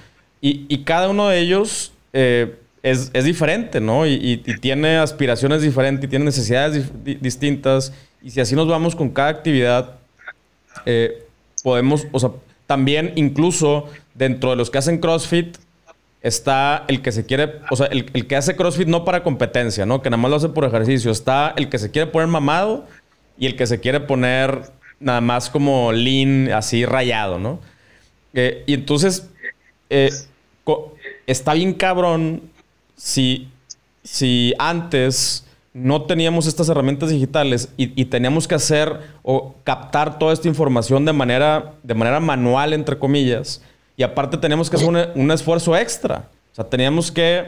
Y, 0.42 0.84
cada 0.84 1.10
uno 1.10 1.30
de 1.30 1.40
ellos 1.40 1.92
eh, 2.14 2.56
es, 2.84 3.12
diferente, 3.24 3.82
¿no? 3.82 4.06
Y, 4.06 4.38
tiene 4.62 4.98
aspiraciones 4.98 5.62
diferentes 5.62 6.06
y 6.06 6.08
tiene 6.08 6.26
necesidades 6.26 6.92
distintas. 7.04 7.94
Y 8.22 8.30
si 8.30 8.40
así 8.40 8.56
nos 8.56 8.68
vamos 8.68 8.96
con 8.96 9.10
cada 9.10 9.30
actividad, 9.30 9.96
eh, 10.86 11.24
podemos, 11.64 12.06
o 12.12 12.20
sea, 12.20 12.32
también 12.68 13.14
incluso 13.16 13.86
dentro 14.14 14.52
de 14.52 14.56
los 14.56 14.70
que 14.70 14.78
hacen 14.78 15.00
CrossFit, 15.00 15.58
está 16.22 16.84
el 16.88 17.02
que 17.02 17.12
se 17.12 17.26
quiere, 17.26 17.62
o 17.70 17.76
sea, 17.76 17.88
el, 17.88 18.10
el, 18.14 18.28
que 18.28 18.36
hace 18.36 18.56
CrossFit 18.56 18.88
no 18.88 19.06
para 19.06 19.24
competencia, 19.24 19.86
¿no? 19.86 20.02
Que 20.02 20.10
nada 20.10 20.22
más 20.22 20.30
lo 20.30 20.38
hace 20.38 20.50
por 20.50 20.66
ejercicio. 20.66 21.12
Está 21.12 21.54
el 21.58 21.70
que 21.70 21.80
se 21.80 21.90
quiere 21.90 22.12
poner 22.12 22.28
mamado 22.28 22.86
y 23.38 23.46
el 23.48 23.56
que 23.56 23.66
se 23.66 23.80
quiere 23.80 24.00
poner 24.00 24.72
nada 25.00 25.22
más 25.22 25.50
como 25.50 25.92
lean, 25.92 26.52
así 26.52 26.86
rayado, 26.86 27.40
¿no? 27.40 27.60
Eh, 28.34 28.64
y 28.68 28.74
entonces, 28.74 29.30
eh, 29.90 30.10
está 31.26 31.54
bien 31.54 31.74
cabrón 31.74 32.42
si, 32.96 33.48
si 34.04 34.54
antes 34.60 35.46
no 35.74 36.04
teníamos 36.04 36.48
estas 36.48 36.70
herramientas 36.70 37.10
digitales 37.10 37.70
y, 37.78 38.06
teníamos 38.06 38.48
que 38.48 38.56
hacer 38.56 39.00
o 39.22 39.54
captar 39.64 40.18
toda 40.18 40.34
esta 40.34 40.48
información 40.48 41.06
de 41.06 41.14
manera, 41.14 41.74
de 41.84 41.94
manera 41.94 42.20
manual, 42.20 42.74
entre 42.74 42.98
comillas, 42.98 43.62
y 43.96 44.04
aparte 44.04 44.38
teníamos 44.38 44.70
que 44.70 44.78
hacer 44.78 44.90
un, 44.90 44.98
un 45.14 45.32
esfuerzo 45.32 45.78
extra. 45.78 46.30
O 46.52 46.56
sea, 46.56 46.66
teníamos 46.66 47.12
que 47.12 47.46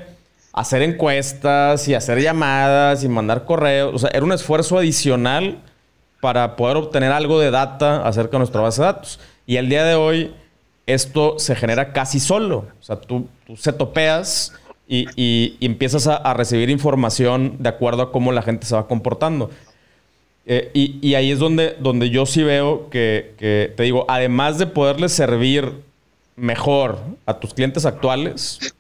hacer 0.54 0.84
encuestas 0.84 1.88
y 1.88 1.96
hacer 1.96 2.22
llamadas 2.22 3.04
y 3.04 3.10
mandar 3.10 3.46
correos. 3.46 3.96
O 3.96 3.98
sea, 3.98 4.12
era 4.14 4.24
un 4.24 4.32
esfuerzo 4.32 4.78
adicional 4.78 5.58
para 6.20 6.56
poder 6.56 6.78
obtener 6.78 7.12
algo 7.12 7.40
de 7.40 7.52
data 7.52 8.06
acerca 8.06 8.34
de 8.34 8.38
nuestra 8.40 8.62
base 8.62 8.82
de 8.82 8.88
datos. 8.88 9.20
Y 9.46 9.58
el 9.58 9.70
día 9.70 9.84
de 9.84 9.96
hoy, 9.96 10.34
esto 10.86 11.40
se 11.40 11.56
genera 11.56 11.94
casi 11.94 12.20
solo. 12.20 12.66
O 12.80 12.84
sea, 12.84 12.98
tú, 12.98 13.28
se 13.56 13.74
topeas 13.74 14.54
y, 14.88 15.56
empiezas 15.62 16.08
a, 16.08 16.34
recibir 16.34 16.70
información 16.70 17.58
de 17.60 17.70
acuerdo 17.70 18.04
a 18.04 18.12
cómo 18.12 18.32
la 18.32 18.42
gente 18.42 18.66
se 18.66 18.76
va 18.76 18.88
comportando. 18.88 19.50
Eh, 20.46 20.72
y, 20.74 21.14
ahí 21.14 21.32
es 21.32 21.40
donde, 21.40 21.76
donde 21.80 22.10
yo 22.10 22.26
sí 22.26 22.44
veo 22.44 22.90
que, 22.90 23.36
que, 23.38 23.74
te 23.76 23.84
digo, 23.84 24.06
además 24.08 24.58
de 24.58 24.68
poderles 24.68 25.14
servir 25.14 25.72
mejor 26.36 27.00
a 27.26 27.40
tus 27.40 27.54
clientes 27.54 27.86
actuales, 27.86 28.74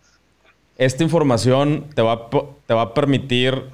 esta 0.78 1.04
información 1.04 1.86
te 1.94 2.02
va, 2.02 2.30
te 2.66 2.74
va 2.74 2.82
a 2.82 2.94
permitir 2.94 3.66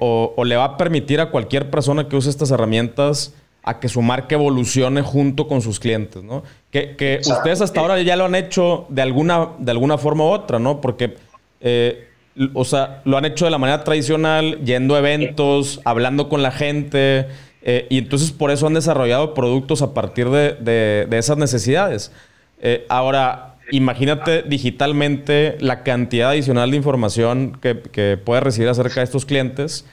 o, 0.00 0.44
le 0.44 0.56
va 0.56 0.64
a 0.64 0.76
permitir 0.76 1.20
a 1.20 1.30
cualquier 1.30 1.70
persona 1.70 2.08
que 2.08 2.16
use 2.16 2.30
estas 2.30 2.50
herramientas 2.50 3.34
a 3.62 3.80
que 3.80 3.88
su 3.88 4.00
marca 4.00 4.34
evolucione 4.34 5.02
junto 5.02 5.48
con 5.48 5.60
sus 5.60 5.80
clientes, 5.80 6.22
¿no? 6.22 6.42
Que, 6.70 7.20
ustedes 7.20 7.60
hasta 7.60 7.80
ahora 7.80 8.00
ya 8.02 8.16
lo 8.16 8.24
han 8.24 8.34
hecho 8.34 8.86
de 8.88 9.02
alguna, 9.02 9.50
de 9.58 9.70
alguna 9.72 9.98
forma 9.98 10.24
u 10.24 10.28
otra, 10.28 10.58
¿no? 10.58 10.80
Porque, 10.80 11.16
eh, 11.60 12.08
o 12.54 12.64
sea, 12.64 13.02
lo 13.04 13.16
han 13.16 13.24
hecho 13.24 13.44
de 13.44 13.50
la 13.50 13.58
manera 13.58 13.82
tradicional, 13.82 14.60
yendo 14.64 14.94
a 14.94 15.00
eventos, 15.00 15.80
hablando 15.84 16.28
con 16.28 16.42
la 16.42 16.52
gente, 16.52 17.26
eh, 17.62 17.88
y 17.90 17.98
entonces 17.98 18.30
por 18.30 18.52
eso 18.52 18.68
han 18.68 18.74
desarrollado 18.74 19.34
productos 19.34 19.82
a 19.82 19.92
partir 19.92 20.30
de, 20.30 21.08
esas 21.10 21.36
necesidades. 21.36 22.12
Eh, 22.60 22.86
ahora, 22.88 23.55
imagínate 23.70 24.42
digitalmente 24.42 25.56
la 25.60 25.82
cantidad 25.82 26.30
adicional 26.30 26.70
de 26.70 26.76
información 26.76 27.58
que, 27.60 27.80
que 27.80 28.18
puedes 28.22 28.42
recibir 28.42 28.68
acerca 28.68 29.00
de 29.00 29.04
estos 29.04 29.26
clientes 29.26 29.84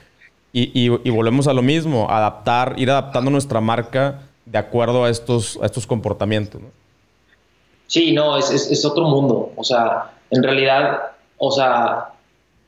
y, 0.56 1.10
volvemos 1.10 1.48
a 1.48 1.54
lo 1.54 1.64
mismo, 1.64 2.08
adaptar, 2.12 2.76
ir 2.78 2.92
adaptando 2.92 3.32
nuestra 3.32 3.60
marca 3.60 4.22
de 4.46 4.60
acuerdo 4.60 5.04
a 5.04 5.10
estos, 5.10 5.58
a 5.62 5.66
estos 5.66 5.88
comportamientos. 5.88 6.62
Sí, 7.88 8.12
no, 8.12 8.38
es, 8.38 8.52
es, 8.52 8.86
otro 8.86 9.06
mundo. 9.06 9.52
O 9.56 9.64
sea, 9.64 10.12
en 10.30 10.44
realidad, 10.44 11.02
o 11.40 11.52
sea, 11.52 12.10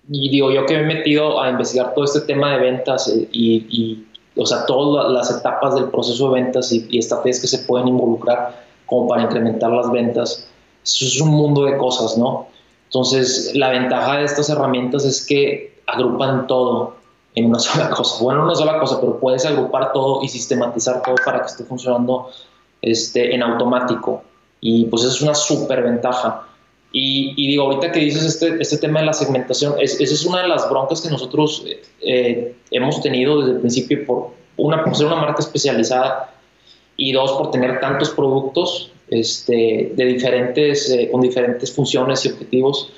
y 0.10 0.30
digo, 0.30 0.52
yo 0.52 0.66
que 0.66 0.78
me 0.78 0.82
he 0.82 0.96
metido 0.96 1.40
a 1.40 1.50
investigar 1.50 1.94
todo 1.94 2.06
este 2.06 2.22
tema 2.22 2.54
de 2.54 2.60
ventas 2.60 3.08
eh, 3.08 3.30
y, 3.32 3.68
y 3.70 4.08
o 4.36 4.46
sea, 4.48 4.66
todas 4.66 5.12
las 5.12 5.30
etapas 5.30 5.76
del 5.76 5.86
proceso 5.86 6.32
de 6.32 6.42
ventas 6.42 6.72
y, 6.72 6.88
y 6.90 6.98
estrategias 6.98 7.40
que 7.40 7.48
se 7.48 7.60
pueden 7.60 7.88
involucrar 7.88 8.66
como 8.88 9.08
para 9.08 9.24
incrementar 9.24 9.72
las 9.72 9.92
ventas, 9.92 10.48
eso 10.86 11.06
es 11.06 11.20
un 11.20 11.30
mundo 11.30 11.66
de 11.66 11.78
cosas, 11.78 12.18
¿no? 12.18 12.48
Entonces, 12.86 13.52
la 13.56 13.70
ventaja 13.70 14.18
de 14.18 14.26
estas 14.26 14.50
herramientas 14.50 15.04
es 15.04 15.26
que 15.26 15.82
agrupan 15.88 16.48
todo 16.48 16.96
en 17.34 17.48
una 17.48 17.60
sola 17.68 17.90
cosa. 17.90 18.24
Bueno, 18.24 18.44
una 18.44 18.56
sola 18.56 18.80
cosa, 18.80 19.02
pero 19.02 19.20
puedes 19.20 19.46
agrupar 19.46 19.92
todo 19.92 20.22
y 20.22 20.28
sistematizar 20.28 21.02
todo 21.02 21.16
para 21.26 21.42
que 21.42 21.48
esté 21.48 21.64
funcionando 21.64 22.30
este, 22.82 23.34
en 23.34 23.44
automático. 23.44 24.24
Y 24.62 24.86
pues 24.86 25.04
es 25.04 25.22
una 25.22 25.36
súper 25.36 25.84
ventaja. 25.84 26.48
Y, 26.98 27.36
digo, 27.36 27.64
ahorita 27.64 27.92
que 27.92 28.00
dices 28.00 28.24
este, 28.24 28.56
este 28.62 28.78
tema 28.78 29.02
de 29.02 29.08
la 29.08 29.14
segmentación, 29.14 29.76
esa 29.82 30.02
es 30.02 30.26
una 30.26 30.44
de 30.44 30.48
las 30.48 30.70
broncas 30.70 31.02
que 31.02 31.10
nosotros 31.10 31.66
eh, 32.00 32.56
hemos 32.72 33.02
tenido 33.02 33.42
desde 33.42 33.56
el 33.56 33.60
principio 33.60 34.06
por, 34.06 34.30
una, 34.56 34.82
por 34.82 34.96
ser 34.96 35.08
una 35.08 35.18
marca 35.18 35.42
especializada 35.42 36.34
y 36.96 37.12
dos, 37.12 37.34
por 37.34 37.52
tener 37.52 37.82
tantos 37.82 38.12
productos 38.12 38.94
este, 39.10 39.94
de 39.96 40.06
diferentes, 40.06 40.90
eh, 40.90 41.10
con 41.12 41.22
diferentes 41.22 41.72
funciones 41.72 42.26
y 42.26 42.30
objetivos. 42.30 42.92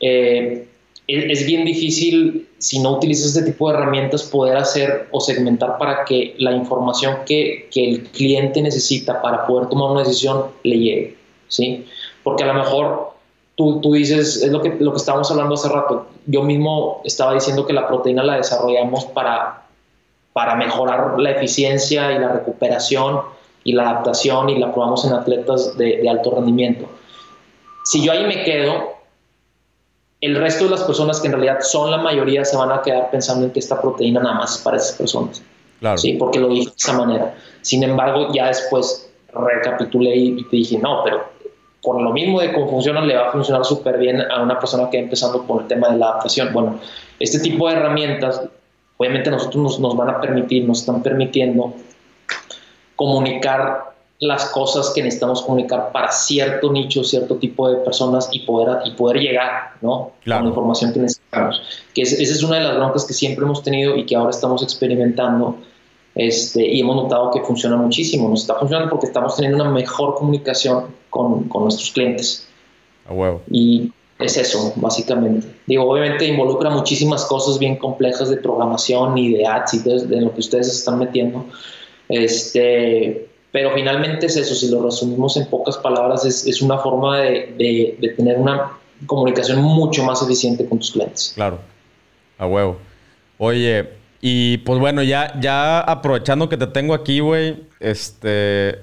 Eh, 0.00 0.66
es, 1.06 1.46
bien 1.46 1.64
difícil, 1.64 2.48
si 2.58 2.80
no 2.80 2.96
utilizas 2.96 3.34
este 3.34 3.50
tipo 3.50 3.70
de 3.70 3.78
herramientas, 3.78 4.24
poder 4.24 4.58
hacer 4.58 5.08
o 5.10 5.20
segmentar 5.20 5.78
para 5.78 6.04
que 6.04 6.34
la 6.38 6.52
información 6.52 7.18
que, 7.26 7.68
que 7.72 7.88
el 7.88 8.02
cliente 8.04 8.60
necesita 8.60 9.22
para 9.22 9.46
poder 9.46 9.68
tomar 9.68 9.90
una 9.90 10.00
decisión 10.00 10.44
le 10.64 10.78
llegue. 10.78 11.16
¿sí? 11.48 11.86
Porque 12.22 12.44
a 12.44 12.48
lo 12.48 12.54
mejor 12.54 13.12
tú, 13.54 13.80
tú 13.80 13.94
dices, 13.94 14.42
es 14.42 14.52
lo 14.52 14.60
que, 14.60 14.76
lo 14.78 14.92
que 14.92 14.98
estábamos 14.98 15.30
hablando 15.30 15.54
hace 15.54 15.68
rato, 15.70 16.08
yo 16.26 16.42
mismo 16.42 17.00
estaba 17.04 17.32
diciendo 17.32 17.66
que 17.66 17.72
la 17.72 17.88
proteína 17.88 18.22
la 18.22 18.36
desarrollamos 18.36 19.06
para, 19.06 19.62
para 20.34 20.56
mejorar 20.56 21.18
la 21.18 21.30
eficiencia 21.30 22.12
y 22.12 22.18
la 22.18 22.28
recuperación 22.28 23.22
y 23.64 23.72
la 23.72 23.90
adaptación 23.90 24.48
y 24.48 24.58
la 24.58 24.72
probamos 24.72 25.04
en 25.04 25.12
atletas 25.12 25.76
de, 25.76 26.08
alto 26.08 26.34
rendimiento. 26.34 26.88
Si 27.84 28.04
yo 28.04 28.12
ahí 28.12 28.26
me 28.26 28.44
quedo, 28.44 28.94
el 30.20 30.36
resto 30.36 30.64
de 30.64 30.70
las 30.70 30.82
personas 30.82 31.20
que 31.20 31.28
en 31.28 31.34
realidad 31.34 31.58
son 31.60 31.90
la 31.90 31.98
mayoría 31.98 32.44
se 32.44 32.56
van 32.56 32.72
a 32.72 32.82
quedar 32.82 33.10
pensando 33.10 33.46
en 33.46 33.52
que 33.52 33.60
esta 33.60 33.80
proteína 33.80 34.20
nada 34.20 34.36
más 34.36 34.56
es 34.56 34.62
para 34.62 34.76
esas 34.76 34.96
personas. 34.96 35.42
Claro. 35.80 35.98
Sí, 35.98 36.14
porque 36.14 36.40
lo 36.40 36.48
dije 36.48 36.70
de 36.70 36.76
esa 36.76 36.92
manera. 36.92 37.34
Sin 37.60 37.82
embargo, 37.82 38.32
ya 38.32 38.48
después 38.48 39.10
recapitulé 39.32 40.16
y, 40.16 40.44
te 40.44 40.56
dije, 40.56 40.78
no, 40.78 41.02
pero 41.04 41.22
por 41.82 42.00
lo 42.02 42.12
mismo 42.12 42.40
de 42.40 42.52
cómo 42.52 42.68
funciona, 42.68 43.00
le 43.00 43.16
va 43.16 43.28
a 43.28 43.32
funcionar 43.32 43.64
súper 43.64 43.98
bien 43.98 44.20
a 44.20 44.42
una 44.42 44.58
persona 44.58 44.90
que 44.90 44.96
está 44.96 45.04
empezando 45.04 45.46
con 45.46 45.60
el 45.60 45.66
tema 45.68 45.88
de 45.90 45.98
la 45.98 46.06
adaptación. 46.06 46.52
Bueno, 46.52 46.80
este 47.20 47.38
tipo 47.38 47.68
de 47.68 47.76
herramientas 47.76 48.42
obviamente 48.98 49.30
nosotros 49.30 49.62
nos, 49.62 49.80
nos 49.80 49.96
van 49.96 50.10
a 50.10 50.20
permitir, 50.20 50.66
nos 50.66 50.80
están 50.80 51.02
permitiendo 51.02 51.72
comunicar 52.98 53.92
las 54.18 54.46
cosas 54.46 54.90
que 54.90 55.00
necesitamos 55.00 55.42
comunicar 55.42 55.92
para 55.92 56.10
cierto 56.10 56.72
nicho, 56.72 57.04
cierto 57.04 57.36
tipo 57.36 57.70
de 57.70 57.76
personas 57.76 58.28
y 58.32 58.40
poder, 58.40 58.78
y 58.84 58.90
poder 58.90 59.18
llegar 59.18 59.74
¿no? 59.80 60.10
con 60.24 60.42
la 60.42 60.48
información 60.48 60.92
que 60.92 60.98
necesitamos. 60.98 61.62
Que 61.94 62.02
esa 62.02 62.20
es 62.20 62.42
una 62.42 62.56
de 62.56 62.64
las 62.64 62.76
broncas 62.76 63.04
que 63.04 63.14
siempre 63.14 63.44
hemos 63.44 63.62
tenido 63.62 63.96
y 63.96 64.04
que 64.04 64.16
ahora 64.16 64.30
estamos 64.30 64.64
experimentando 64.64 65.58
este, 66.16 66.66
y 66.66 66.80
hemos 66.80 66.96
notado 66.96 67.30
que 67.30 67.40
funciona 67.42 67.76
muchísimo. 67.76 68.28
Nos 68.28 68.40
está 68.40 68.56
funcionando 68.56 68.90
porque 68.90 69.06
estamos 69.06 69.36
teniendo 69.36 69.62
una 69.62 69.70
mejor 69.70 70.16
comunicación 70.16 70.86
con, 71.10 71.44
con 71.44 71.62
nuestros 71.62 71.92
clientes. 71.92 72.48
A 73.08 73.12
huevo. 73.12 73.40
Y 73.48 73.92
es 74.18 74.36
eso, 74.36 74.72
básicamente. 74.74 75.46
Digo, 75.66 75.88
obviamente 75.88 76.26
involucra 76.26 76.70
muchísimas 76.70 77.24
cosas 77.26 77.60
bien 77.60 77.76
complejas 77.76 78.30
de 78.30 78.38
programación 78.38 79.16
y 79.16 79.34
de 79.34 79.46
ads 79.46 79.74
y 79.74 79.78
de, 79.78 80.06
de 80.06 80.20
lo 80.22 80.34
que 80.34 80.40
ustedes 80.40 80.66
están 80.66 80.98
metiendo. 80.98 81.46
Este, 82.08 83.28
pero 83.52 83.72
finalmente 83.74 84.26
es 84.26 84.36
eso, 84.36 84.54
si 84.54 84.70
lo 84.70 84.82
resumimos 84.82 85.36
en 85.36 85.46
pocas 85.46 85.76
palabras, 85.78 86.24
es, 86.24 86.46
es 86.46 86.62
una 86.62 86.78
forma 86.78 87.18
de, 87.18 87.96
de, 88.00 88.08
tener 88.10 88.38
una 88.38 88.72
comunicación 89.06 89.62
mucho 89.62 90.04
más 90.04 90.22
eficiente 90.22 90.66
con 90.68 90.78
tus 90.78 90.92
clientes. 90.92 91.32
Claro, 91.34 91.58
a 92.38 92.46
huevo. 92.46 92.76
Oye, 93.38 93.88
y 94.20 94.58
pues 94.58 94.78
bueno, 94.78 95.02
ya, 95.02 95.38
ya 95.40 95.80
aprovechando 95.80 96.48
que 96.48 96.56
te 96.56 96.66
tengo 96.66 96.94
aquí, 96.94 97.20
güey, 97.20 97.64
este, 97.80 98.80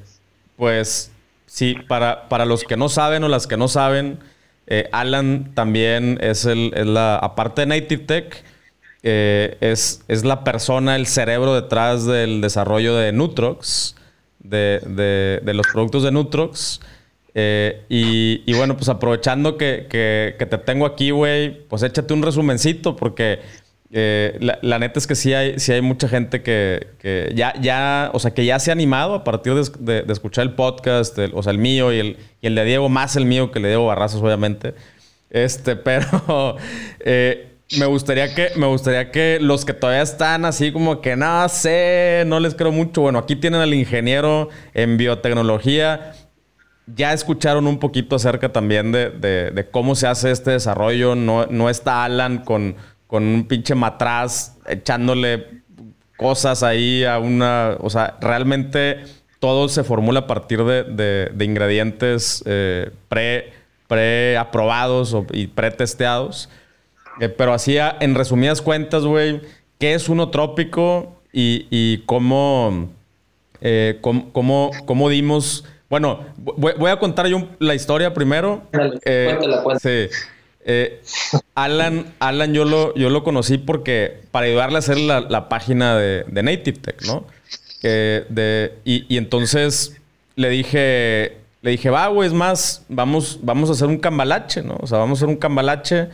pues 0.56 1.12
sí, 1.46 1.76
para, 1.88 2.28
para 2.30 2.46
los 2.46 2.64
que 2.64 2.78
no 2.78 2.90
saben 2.90 3.24
o 3.24 3.28
las 3.28 3.48
que 3.48 3.58
no 3.58 3.68
saben, 3.68 4.20
eh, 4.68 4.90
Alan 4.92 5.52
también 5.54 6.18
es, 6.22 6.46
el, 6.46 6.74
es 6.76 6.88
la, 6.88 7.18
aparte 7.18 7.62
de 7.62 7.68
Native 7.68 8.04
Tech, 8.06 8.44
eh, 9.08 9.58
es, 9.62 10.04
es 10.08 10.26
la 10.26 10.44
persona, 10.44 10.96
el 10.96 11.06
cerebro 11.06 11.54
detrás 11.54 12.08
del 12.08 12.42
desarrollo 12.42 12.96
de 12.96 13.12
Nutrox 13.12 13.96
de, 14.40 15.42
de, 15.44 15.54
los 15.54 15.68
productos 15.72 16.02
de 16.02 16.12
Nutrox. 16.12 16.82
Eh, 17.36 17.84
y, 17.88 18.52
bueno, 18.54 18.76
pues 18.78 18.90
aprovechando 18.90 19.58
que, 19.58 19.86
que, 19.90 20.46
te 20.46 20.58
tengo 20.58 20.88
aquí, 20.88 21.12
güey, 21.12 21.68
pues 21.68 21.84
échate 21.84 22.16
un 22.16 22.24
resumencito 22.24 22.96
porque 22.96 23.42
eh, 23.92 24.40
la, 24.40 24.80
neta 24.80 24.98
es 24.98 25.06
que 25.06 25.14
sí 25.14 25.34
hay, 25.34 25.60
sí 25.60 25.72
hay 25.72 25.82
mucha 25.82 26.08
gente 26.08 26.42
que, 26.42 26.88
que, 26.98 27.32
ya, 27.36 27.54
ya, 27.62 28.10
o 28.12 28.20
sea, 28.20 28.34
que 28.34 28.44
ya 28.44 28.58
se 28.58 28.72
ha 28.72 28.74
animado 28.74 29.14
a 29.14 29.24
partir 29.24 29.54
de, 29.54 30.06
escuchar 30.12 30.46
el 30.46 30.54
podcast, 30.54 31.16
o 31.32 31.44
sea, 31.44 31.52
el 31.52 31.60
mío 31.60 31.94
y 31.94 32.00
el, 32.00 32.18
y 32.42 32.48
el 32.48 32.56
de 32.56 32.66
Diego, 32.66 32.90
más 32.90 33.16
el 33.16 33.26
mío 33.26 33.52
que 33.52 33.60
le 33.60 33.68
Diego 33.68 33.86
Barrazos, 33.86 34.22
obviamente. 34.24 34.74
Este, 35.30 35.76
pero 35.76 36.56
me 37.78 37.86
gustaría 37.88 38.34
que 38.34 38.52
me 38.56 38.68
gustaría 38.68 39.12
que 39.12 39.40
los 39.42 39.66
que 39.66 39.74
todavía 39.74 40.04
están 40.04 40.46
así 40.46 40.72
como 40.72 41.02
que 41.02 41.16
no 41.16 41.50
sé, 41.50 42.24
no 42.28 42.40
les 42.40 42.54
creo 42.54 42.72
mucho. 42.72 43.02
Bueno, 43.02 43.20
aquí 43.20 43.36
tienen 43.36 43.62
al 43.62 43.74
ingeniero 43.74 44.50
en 44.74 44.98
biotecnología. 44.98 46.14
Ya 46.88 47.14
escucharon 47.14 47.66
un 47.66 47.80
poquito 47.80 48.16
acerca 48.16 48.52
también 48.54 48.92
de, 48.92 49.68
cómo 49.72 49.96
se 49.96 50.08
hace 50.08 50.30
este 50.32 50.52
desarrollo. 50.52 51.16
No, 51.16 51.48
no 51.48 51.70
está 51.70 52.04
Alan 52.04 52.40
con, 52.40 52.76
con 53.08 53.24
un 53.24 53.48
pinche 53.48 53.74
matraz 53.74 54.58
echándole 54.68 55.64
cosas 56.18 56.62
ahí 56.62 57.04
a 57.04 57.18
una. 57.18 57.78
O 57.80 57.90
sea, 57.90 58.18
realmente 58.22 59.04
todo 59.40 59.68
se 59.70 59.84
formula 59.84 60.22
a 60.22 60.28
partir 60.28 60.64
de, 60.64 61.34
ingredientes 61.40 62.44
eh, 62.46 62.92
pre, 63.10 63.54
pre 63.88 64.38
aprobados 64.38 65.16
y 65.32 65.48
pre 65.48 65.72
testeados. 65.72 66.50
Eh, 67.20 67.30
pero 67.30 67.54
así, 67.54 67.78
en 67.78 68.16
resumidas 68.16 68.62
cuentas, 68.62 69.04
güey, 69.04 69.42
¿qué 69.80 69.94
es 69.94 70.10
uno 70.10 70.30
trópico 70.30 71.16
y, 71.32 71.68
y 71.70 72.00
cómo, 72.06 72.90
eh, 73.62 74.00
cómo, 74.02 74.72
cómo, 74.86 75.10
dimos... 75.10 75.66
Bueno, 75.90 76.26
voy, 76.38 76.90
a 76.90 76.98
contar 76.98 77.28
yo 77.28 77.48
la 77.60 77.76
historia 77.76 78.14
primero. 78.14 78.64
Eh, 79.06 79.28
cuéntala, 79.30 79.64
cuéntala. 79.64 79.80
Sí. 79.80 80.10
Alan, 81.54 82.14
Alan 82.20 82.54
yo, 82.54 82.66
lo, 82.66 82.96
yo 82.96 83.12
lo 83.12 83.24
conocí 83.24 83.60
porque 83.60 84.22
para 84.32 84.48
ayudarle 84.48 84.78
a 84.78 84.80
hacer 84.80 84.98
la, 84.98 85.48
página 85.48 85.96
de, 85.96 86.24
de, 86.28 86.44
Native 86.44 86.80
Tech, 86.80 87.06
¿no? 87.06 87.26
de, 87.84 88.74
y, 88.84 89.06
y, 89.08 89.18
entonces 89.18 89.96
le 90.36 90.50
dije, 90.50 91.38
le 91.62 91.72
dije, 91.72 91.92
va, 91.92 92.08
güey, 92.08 92.28
es 92.28 92.34
más, 92.34 92.84
vamos, 92.90 93.40
vamos 93.44 93.70
a 93.70 93.74
hacer 93.74 93.88
un 93.88 94.00
cambalache, 94.00 94.64
¿no? 94.64 94.78
O 94.82 94.88
sea, 94.88 94.98
vamos 94.98 95.20
a 95.20 95.26
hacer 95.26 95.30
un 95.30 95.40
cambalache 95.40 96.10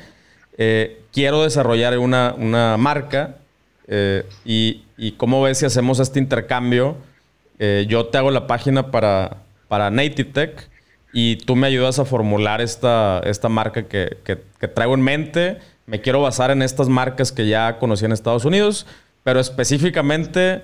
eh, 0.64 1.02
quiero 1.12 1.42
desarrollar 1.42 1.98
una, 1.98 2.36
marca 2.78 3.38
eh, 3.88 4.28
y, 4.46 4.84
y, 4.96 5.14
cómo 5.14 5.42
ves 5.42 5.58
si 5.58 5.66
hacemos 5.66 6.00
este 6.00 6.20
intercambio. 6.20 6.98
Eh, 7.58 7.88
yo 7.90 8.06
te 8.06 8.20
hago 8.20 8.30
la 8.30 8.46
página 8.46 8.92
para, 8.92 9.38
para 9.68 9.90
Native 9.90 10.30
Tech 10.32 10.70
y 11.14 11.38
tú 11.38 11.56
me 11.56 11.66
ayudas 11.66 11.98
a 11.98 12.06
formular 12.06 12.62
esta, 12.62 13.22
esta 13.26 13.50
marca 13.50 13.88
que, 13.88 14.18
traigo 14.76 14.94
en 14.94 15.02
mente. 15.02 15.58
Me 15.88 16.00
quiero 16.00 16.22
basar 16.22 16.52
en 16.52 16.62
estas 16.62 16.90
marcas 16.90 17.32
que 17.32 17.48
ya 17.48 17.80
conocí 17.80 18.06
en 18.06 18.12
Estados 18.12 18.46
Unidos, 18.46 18.86
pero 19.24 19.40
específicamente 19.40 20.62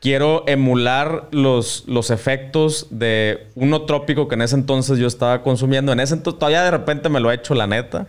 quiero 0.00 0.44
emular 0.46 1.28
los, 1.32 1.84
los 1.86 2.10
efectos 2.10 2.86
de 2.88 3.46
uno 3.56 3.82
trópico 3.82 4.26
que 4.26 4.36
en 4.36 4.42
ese 4.42 4.54
entonces 4.54 4.98
yo 4.98 5.06
estaba 5.06 5.42
consumiendo. 5.42 5.92
En 5.92 6.00
ese 6.00 6.14
entonces, 6.14 6.38
todavía 6.38 6.62
de 6.62 6.70
repente 6.70 7.10
me 7.10 7.20
lo 7.20 7.30
he 7.30 7.34
hecho, 7.34 7.54
la 7.54 7.66
neta. 7.66 8.06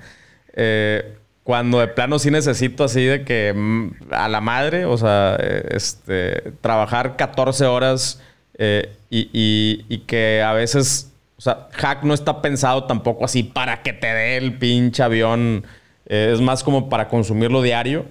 Eh, 0.54 1.16
cuando 1.44 1.80
de 1.80 1.88
plano 1.88 2.20
sí 2.20 2.30
necesito 2.30 2.84
así 2.84 3.04
de 3.04 3.24
que 3.24 3.54
mm, 3.56 4.12
a 4.12 4.28
la 4.28 4.42
madre, 4.42 4.86
o 4.86 4.98
sea, 4.98 5.38
eh, 5.40 5.70
este, 5.72 6.54
trabajar 6.62 7.16
14 7.16 7.66
horas 7.66 8.22
eh, 8.58 8.94
y, 9.10 9.98
que 10.06 10.44
a 10.44 10.54
veces, 10.54 11.12
o 11.38 11.42
sea, 11.42 11.68
hack 11.72 12.04
no 12.04 12.14
está 12.14 12.42
pensado 12.42 12.84
tampoco 12.86 13.26
así 13.26 13.44
para 13.44 13.82
que 13.82 13.94
te 13.94 14.08
dé 14.08 14.38
el 14.38 14.58
pinche 14.58 15.02
avión, 15.02 15.66
es 16.06 16.42
más 16.42 16.64
como 16.64 16.90
para 16.90 17.08
consumirlo 17.08 17.62
diario. 17.62 18.06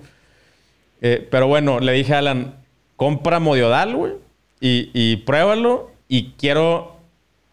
pero 1.01 1.49
bueno, 1.49 1.81
le 1.81 1.93
dije 1.93 2.15
a 2.15 2.19
Alan, 2.19 2.55
compra 2.97 3.41
Modiodal, 3.41 3.95
güey, 3.95 4.13
y, 4.61 4.91
y 4.95 5.17
pruébalo 5.19 5.91
y 6.09 6.33
quiero 6.39 6.97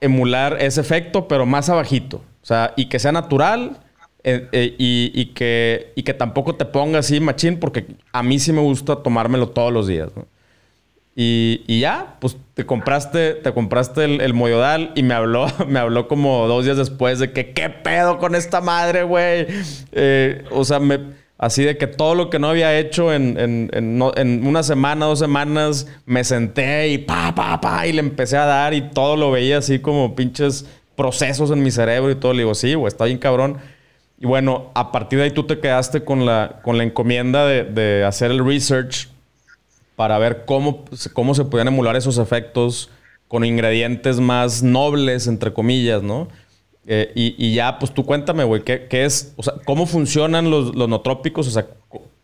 emular 0.01 0.57
ese 0.61 0.81
efecto, 0.81 1.27
pero 1.27 1.45
más 1.45 1.69
abajito. 1.69 2.17
O 2.41 2.45
sea, 2.45 2.73
y 2.75 2.85
que 2.87 2.99
sea 2.99 3.11
natural 3.11 3.84
eh, 4.27 4.49
eh, 4.53 4.75
y, 4.79 5.25
que, 5.35 5.91
y 5.93 6.01
que 6.01 6.15
tampoco 6.15 6.55
te 6.55 6.65
ponga 6.65 6.97
así 6.97 7.19
machín, 7.19 7.59
porque 7.59 7.85
a 8.11 8.23
mí 8.23 8.39
sí 8.39 8.51
me 8.51 8.61
gusta 8.61 8.95
tomármelo 8.95 9.49
todos 9.49 9.71
los 9.71 9.85
días. 9.85 10.09
Y, 11.15 11.61
y, 11.67 11.81
ya, 11.81 12.17
pues 12.19 12.35
te 12.55 12.65
compraste, 12.65 13.35
te 13.35 13.53
compraste 13.53 14.03
el, 14.03 14.21
el 14.21 14.33
Moyodal 14.33 14.93
y 14.95 15.03
me 15.03 15.13
habló, 15.13 15.45
me 15.67 15.77
habló 15.77 16.07
como 16.07 16.47
dos 16.47 16.65
días 16.65 16.75
después 16.75 17.19
de 17.19 17.33
que, 17.33 17.51
¿qué 17.51 17.69
pedo 17.69 18.17
con 18.17 18.33
esta 18.33 18.61
madre, 18.61 19.03
güey? 19.03 19.45
Eh, 19.91 20.43
o 20.49 20.65
sea, 20.65 20.79
me, 20.79 21.01
así 21.37 21.63
de 21.63 21.77
que 21.77 21.85
todo 21.85 22.15
lo 22.15 22.31
que 22.31 22.39
no 22.39 22.49
había 22.49 22.75
hecho 22.79 23.13
en, 23.13 23.37
en, 23.37 23.69
en, 23.73 24.01
en, 24.15 24.47
una 24.47 24.63
semana, 24.63 25.05
dos 25.05 25.19
semanas, 25.19 25.87
me 26.07 26.23
senté 26.23 26.87
y 26.87 26.97
pa, 26.97 27.35
pa, 27.35 27.61
pa, 27.61 27.85
y 27.85 27.93
le 27.93 27.99
empecé 27.99 28.37
a 28.37 28.45
dar 28.45 28.73
y 28.73 28.89
todo 28.89 29.17
lo 29.17 29.29
veía 29.29 29.59
así 29.59 29.77
como 29.77 30.15
pinches 30.15 30.65
procesos 30.95 31.51
en 31.51 31.61
mi 31.61 31.69
cerebro 31.69 32.09
y 32.09 32.15
todo. 32.15 32.33
Le 32.33 32.39
digo, 32.39 32.55
sí, 32.55 32.73
güey, 32.73 32.87
está 32.87 33.05
bien 33.05 33.19
cabrón. 33.19 33.59
Y 34.17 34.25
bueno, 34.25 34.71
a 34.73 34.91
partir 34.91 35.19
de 35.19 35.25
ahí 35.25 35.31
tú 35.31 35.43
te 35.43 35.59
quedaste 35.59 36.03
con 36.03 36.25
la, 36.25 36.61
con 36.63 36.77
la 36.77 36.83
encomienda 36.83 37.45
de, 37.45 38.03
hacer 38.05 38.31
el 38.31 38.45
research 38.45 39.09
para 39.95 40.17
ver 40.17 40.45
cómo, 40.45 40.85
cómo 41.13 41.35
se 41.35 41.45
podían 41.45 41.67
emular 41.67 41.95
esos 41.95 42.17
efectos 42.17 42.89
con 43.27 43.43
ingredientes 43.43 44.19
más 44.19 44.63
nobles, 44.63 45.27
entre 45.27 45.51
comillas, 45.51 46.01
¿no? 46.01 46.27
Eh, 46.87 47.11
y, 47.15 47.53
ya, 47.53 47.79
pues 47.79 47.93
tú 47.93 48.05
cuéntame, 48.05 48.43
güey, 48.43 48.63
¿qué, 48.63 48.87
es? 48.91 49.33
O 49.37 49.43
sea, 49.43 49.55
¿cómo 49.65 49.85
funcionan 49.87 50.49
los, 50.51 50.75
los 50.75 50.87
notrópicos? 50.87 51.47
O 51.47 51.51
sea, 51.51 51.65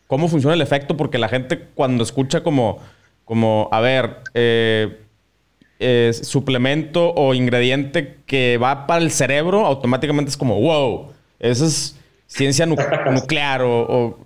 ¿cómo 0.07 0.27
funciona 0.27 0.53
el 0.53 0.61
efecto? 0.61 0.95
Porque 0.95 1.17
la 1.17 1.29
gente 1.29 1.67
cuando 1.73 2.03
escucha 2.03 2.43
como, 2.43 2.77
como 3.25 3.67
a 3.71 3.81
ver, 3.81 4.17
eh, 4.33 6.11
suplemento 6.21 7.11
o 7.15 7.33
ingrediente 7.33 8.17
que 8.27 8.59
va 8.61 8.85
para 8.85 9.01
el 9.01 9.09
cerebro, 9.09 9.65
automáticamente 9.65 10.29
es 10.29 10.37
como, 10.37 10.59
wow, 10.61 11.11
eso 11.41 11.65
es 11.65 11.97
ciencia 12.27 12.65
nuclear 12.65 13.61
o, 13.63 14.17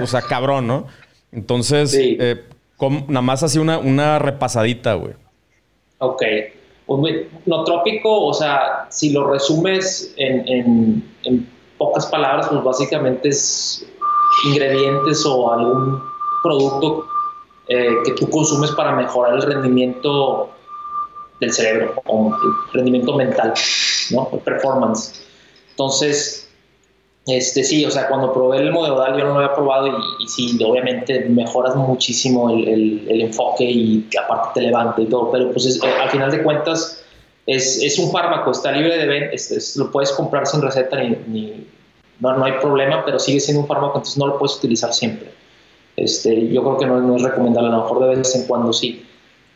o, 0.00 0.06
sea, 0.06 0.22
cabrón, 0.22 0.66
¿no? 0.66 0.86
Entonces, 1.30 1.94
eh, 1.94 2.44
nada 3.08 3.22
más 3.22 3.42
así 3.42 3.58
una, 3.58 3.78
una 3.78 4.18
repasadita, 4.18 4.94
güey. 4.94 5.14
Ok. 5.98 6.22
Pues, 6.86 7.26
lo 7.46 7.62
trópico, 7.62 8.24
o 8.24 8.34
sea, 8.34 8.86
si 8.88 9.10
lo 9.12 9.30
resumes 9.30 10.12
en, 10.16 11.04
pocas 11.78 12.06
palabras, 12.06 12.48
pues 12.48 12.62
básicamente 12.64 13.28
es 13.28 13.86
ingredientes 14.46 15.24
o 15.24 15.52
algún 15.52 16.02
producto 16.42 17.06
eh, 17.68 17.94
que 18.04 18.12
tú 18.12 18.28
consumes 18.28 18.72
para 18.72 18.92
mejorar 18.96 19.34
el 19.34 19.42
rendimiento 19.42 20.50
del 21.38 21.52
cerebro 21.52 21.94
o 22.06 22.34
el 22.34 22.72
rendimiento 22.74 23.14
mental, 23.16 23.54
¿no? 24.10 24.28
El 24.32 24.40
performance. 24.40 25.24
Entonces, 25.80 26.46
Este, 27.26 27.64
sí, 27.64 27.84
o 27.84 27.90
sea, 27.90 28.08
cuando 28.08 28.32
probé 28.32 28.58
el 28.58 28.72
modal 28.72 29.16
yo 29.16 29.24
no 29.24 29.34
lo 29.34 29.36
había 29.36 29.54
probado 29.54 29.88
y, 30.18 30.26
sí, 30.28 30.58
obviamente 30.64 31.20
mejoras 31.20 31.76
muchísimo 31.76 32.50
el, 32.50 33.06
el, 33.08 33.20
enfoque 33.20 33.64
y 33.64 34.08
aparte 34.22 34.60
te 34.60 34.66
levanta 34.66 35.00
y 35.00 35.06
todo, 35.06 35.30
pero 35.30 35.52
pues 35.52 35.66
eh, 35.66 35.88
al 36.02 36.10
final 36.10 36.30
de 36.30 36.42
cuentas 36.42 37.04
es, 37.46 37.82
es, 37.82 37.98
un 37.98 38.10
fármaco, 38.10 38.50
está 38.50 38.72
libre 38.72 38.96
de 38.96 39.06
venta, 39.06 39.36
lo 39.76 39.90
puedes 39.90 40.12
comprar 40.12 40.46
sin 40.46 40.62
receta 40.62 40.98
ni, 40.98 41.66
no, 42.20 42.36
no, 42.36 42.44
hay 42.44 42.52
problema, 42.60 43.04
pero 43.04 43.18
sigue 43.18 43.38
siendo 43.38 43.62
un 43.62 43.68
fármaco, 43.68 43.98
entonces 43.98 44.18
no 44.18 44.26
lo 44.26 44.38
puedes 44.38 44.56
utilizar 44.56 44.92
siempre. 44.92 45.30
Este, 45.96 46.48
yo 46.48 46.62
creo 46.62 46.78
que 46.78 46.86
no, 46.86 47.16
es 47.16 47.22
recomendable, 47.22 47.68
a 47.68 47.72
lo 47.72 47.82
mejor 47.82 48.00
de 48.02 48.16
vez 48.16 48.34
en 48.34 48.46
cuando 48.46 48.72
sí. 48.72 49.04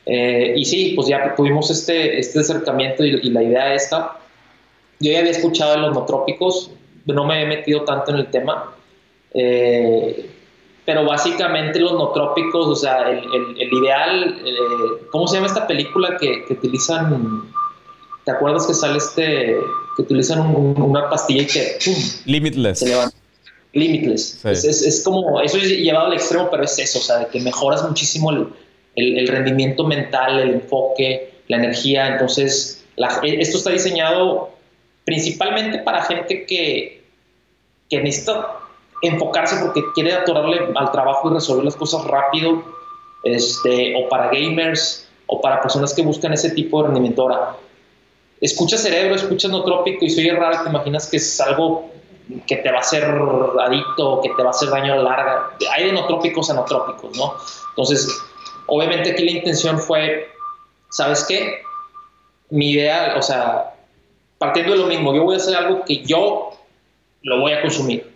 Eh, 0.06 0.54
y 0.56 0.64
sí, 0.64 0.92
pues 0.94 1.08
ya 1.08 1.34
tuvimos 1.34 1.70
este, 1.70 2.18
este 2.18 2.40
acercamiento 2.40 3.04
y, 3.04 3.20
y 3.22 3.30
la 3.30 3.42
idea 3.42 3.74
esta. 3.74 4.18
Yo 5.04 5.12
ya 5.12 5.18
había 5.18 5.32
escuchado 5.32 5.72
de 5.72 5.78
los 5.80 5.92
nootrópicos, 5.92 6.70
no 7.04 7.26
me 7.26 7.42
he 7.42 7.46
metido 7.46 7.82
tanto 7.82 8.10
en 8.12 8.16
el 8.16 8.30
tema. 8.30 8.74
Eh, 9.34 10.30
pero 10.86 11.04
básicamente 11.04 11.78
los 11.78 11.92
nootrópicos, 11.92 12.66
o 12.66 12.74
sea, 12.74 13.10
el, 13.10 13.20
el, 13.58 13.72
ideal, 13.72 14.42
eh, 14.46 15.06
¿cómo 15.10 15.28
se 15.28 15.36
llama 15.36 15.48
esta 15.48 15.66
película 15.66 16.16
que, 16.18 16.46
que, 16.46 16.54
utilizan? 16.54 17.52
¿Te 18.24 18.30
acuerdas 18.30 18.66
que 18.66 18.72
sale 18.72 18.96
este, 18.96 19.56
que 19.96 20.02
utilizan 20.02 20.40
una 20.40 21.10
pastilla 21.10 21.42
y 21.42 21.46
que 21.46 21.78
¡pum! 21.84 21.94
Limitless. 22.24 22.78
Se 22.78 22.88
levanta. 22.88 23.16
Limitless. 23.74 24.42
Es, 24.46 24.64
es, 24.64 25.02
como, 25.04 25.38
eso 25.42 25.58
es 25.58 25.68
llevado 25.68 26.06
al 26.06 26.14
extremo, 26.14 26.48
pero 26.50 26.64
es 26.64 26.78
eso, 26.78 26.98
o 26.98 27.02
sea, 27.02 27.18
de 27.18 27.26
que 27.26 27.40
mejoras 27.40 27.86
muchísimo 27.86 28.30
el, 28.30 28.48
el 28.94 29.28
rendimiento 29.28 29.84
mental, 29.84 30.38
el 30.38 30.50
enfoque, 30.54 31.34
la 31.48 31.58
energía. 31.58 32.08
Entonces, 32.08 32.84
la, 32.96 33.20
esto 33.22 33.58
está 33.58 33.70
diseñado 33.70 34.53
principalmente 35.04 35.78
para 35.78 36.02
gente 36.04 36.46
que, 36.46 37.04
que 37.90 38.00
necesita 38.00 38.58
enfocarse 39.02 39.56
porque 39.62 39.82
quiere 39.94 40.14
atorarle 40.14 40.68
al 40.74 40.90
trabajo 40.92 41.30
y 41.30 41.34
resolver 41.34 41.64
las 41.64 41.76
cosas 41.76 42.04
rápido, 42.04 42.62
este, 43.22 43.94
o 43.96 44.08
para 44.08 44.30
gamers, 44.30 45.08
o 45.26 45.40
para 45.40 45.60
personas 45.60 45.94
que 45.94 46.02
buscan 46.02 46.32
ese 46.32 46.50
tipo 46.50 46.80
de 46.80 46.88
rendimiento. 46.88 47.22
Ahora, 47.22 47.56
escucha 48.40 48.76
cerebro, 48.76 49.14
escucha 49.14 49.48
trópico 49.48 50.04
y 50.04 50.10
soy 50.10 50.30
raro, 50.30 50.62
te 50.62 50.68
imaginas 50.68 51.08
que 51.08 51.18
es 51.18 51.40
algo 51.40 51.90
que 52.46 52.56
te 52.56 52.70
va 52.70 52.78
a 52.78 52.80
hacer 52.80 53.04
adicto, 53.60 54.20
que 54.22 54.30
te 54.30 54.42
va 54.42 54.48
a 54.48 54.50
hacer 54.50 54.70
daño 54.70 54.94
a 54.94 54.96
la 54.96 55.02
larga. 55.02 55.50
Hay 55.72 55.86
de 55.86 55.92
nootrópicos 55.92 56.50
a 56.50 56.54
nootrópicos, 56.54 57.16
¿no? 57.16 57.34
Entonces, 57.70 58.08
obviamente 58.66 59.12
aquí 59.12 59.24
la 59.24 59.32
intención 59.32 59.78
fue, 59.78 60.28
¿sabes 60.90 61.24
qué? 61.28 61.62
Mi 62.50 62.72
idea, 62.72 63.14
o 63.18 63.22
sea, 63.22 63.73
partiendo 64.38 64.72
de 64.72 64.78
lo 64.78 64.86
mismo, 64.86 65.14
yo 65.14 65.24
voy 65.24 65.34
a 65.34 65.38
hacer 65.38 65.56
algo 65.56 65.84
que 65.84 66.02
yo 66.04 66.50
lo 67.22 67.40
voy 67.40 67.52
a 67.52 67.62
consumir. 67.62 68.10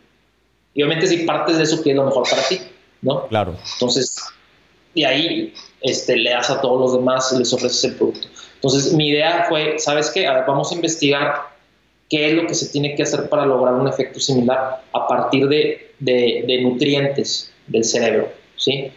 Y 0.75 0.83
obviamente 0.83 1.07
si 1.07 1.25
partes 1.25 1.57
de 1.57 1.65
eso, 1.65 1.83
que 1.83 1.91
es 1.91 1.97
lo 1.97 2.05
mejor 2.05 2.29
para 2.29 2.43
ti, 2.47 2.61
¿no? 3.03 3.27
Claro. 3.29 3.57
Entonces, 3.75 4.23
y 4.95 5.05
ahí 5.05 5.55
este, 5.81 6.17
le 6.17 6.31
das 6.31 6.51
a 6.51 6.61
todos 6.61 6.81
los 6.81 6.93
demás 6.93 7.33
y 7.35 7.39
les 7.39 7.53
ofreces 7.53 7.85
el 7.85 7.95
producto. 7.97 8.29
Entonces, 8.55 8.93
mi 8.93 9.09
idea 9.09 9.47
fue, 9.49 9.79
¿sabes 9.79 10.11
qué? 10.11 10.27
A 10.27 10.35
ver, 10.35 10.45
vamos 10.47 10.73
a 10.73 10.75
investigar 10.75 11.43
qué 12.09 12.29
es 12.29 12.35
lo 12.35 12.47
que 12.47 12.55
se 12.55 12.69
tiene 12.69 12.95
que 12.95 13.03
hacer 13.03 13.29
para 13.29 13.47
lograr 13.47 13.75
un 13.75 13.87
efecto 13.87 14.19
similar 14.19 14.83
a 14.93 15.07
partir 15.07 15.49
de, 15.49 15.93
de, 15.99 16.45
de 16.47 16.63
nutrientes 16.63 17.53
del 17.67 17.85
cerebro, 17.85 18.33
¿sí? 18.57 18.91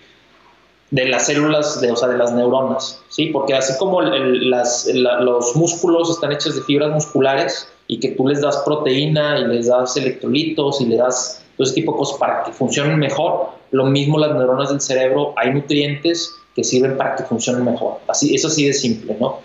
De 0.92 1.06
las 1.06 1.26
células, 1.28 1.80
de, 1.80 1.92
o 1.92 1.96
sea, 1.96 2.10
de 2.10 2.18
las 2.18 2.34
neuronas, 2.34 3.02
¿sí? 3.08 3.28
Porque 3.28 3.54
así 3.54 3.74
como 3.78 4.02
los 4.02 5.56
músculos 5.56 6.10
están 6.10 6.34
hechos 6.34 6.56
de 6.56 6.62
fibras 6.62 6.92
musculares 6.92 7.68
y 7.88 8.00
que 8.00 8.10
tú 8.10 8.28
les 8.28 8.42
das 8.42 8.58
proteína 8.66 9.40
y 9.40 9.46
les 9.48 9.68
das 9.68 9.96
electrolitos 9.96 10.82
y 10.82 10.86
le 10.86 10.98
das 10.98 11.44
todo 11.56 11.66
ese 11.66 11.76
tipo 11.76 11.94
de 11.94 11.98
cosas 11.98 12.18
para 12.18 12.44
que 12.44 12.52
funcionen 12.52 13.00
mejor, 13.00 13.52
lo 13.72 13.86
mismo 13.86 14.20
las 14.20 14.34
neuronas 14.34 14.70
del 14.70 14.82
cerebro, 14.82 15.34
hay 15.38 15.54
nutrientes 15.54 16.36
que 16.56 16.64
sirven 16.64 16.98
para 16.98 17.16
que 17.16 17.24
funcionen 17.24 17.64
mejor. 17.64 18.00
Así, 18.08 18.36
es 18.36 18.44
así 18.44 18.66
de 18.66 18.74
simple, 18.74 19.16
¿no? 19.20 19.40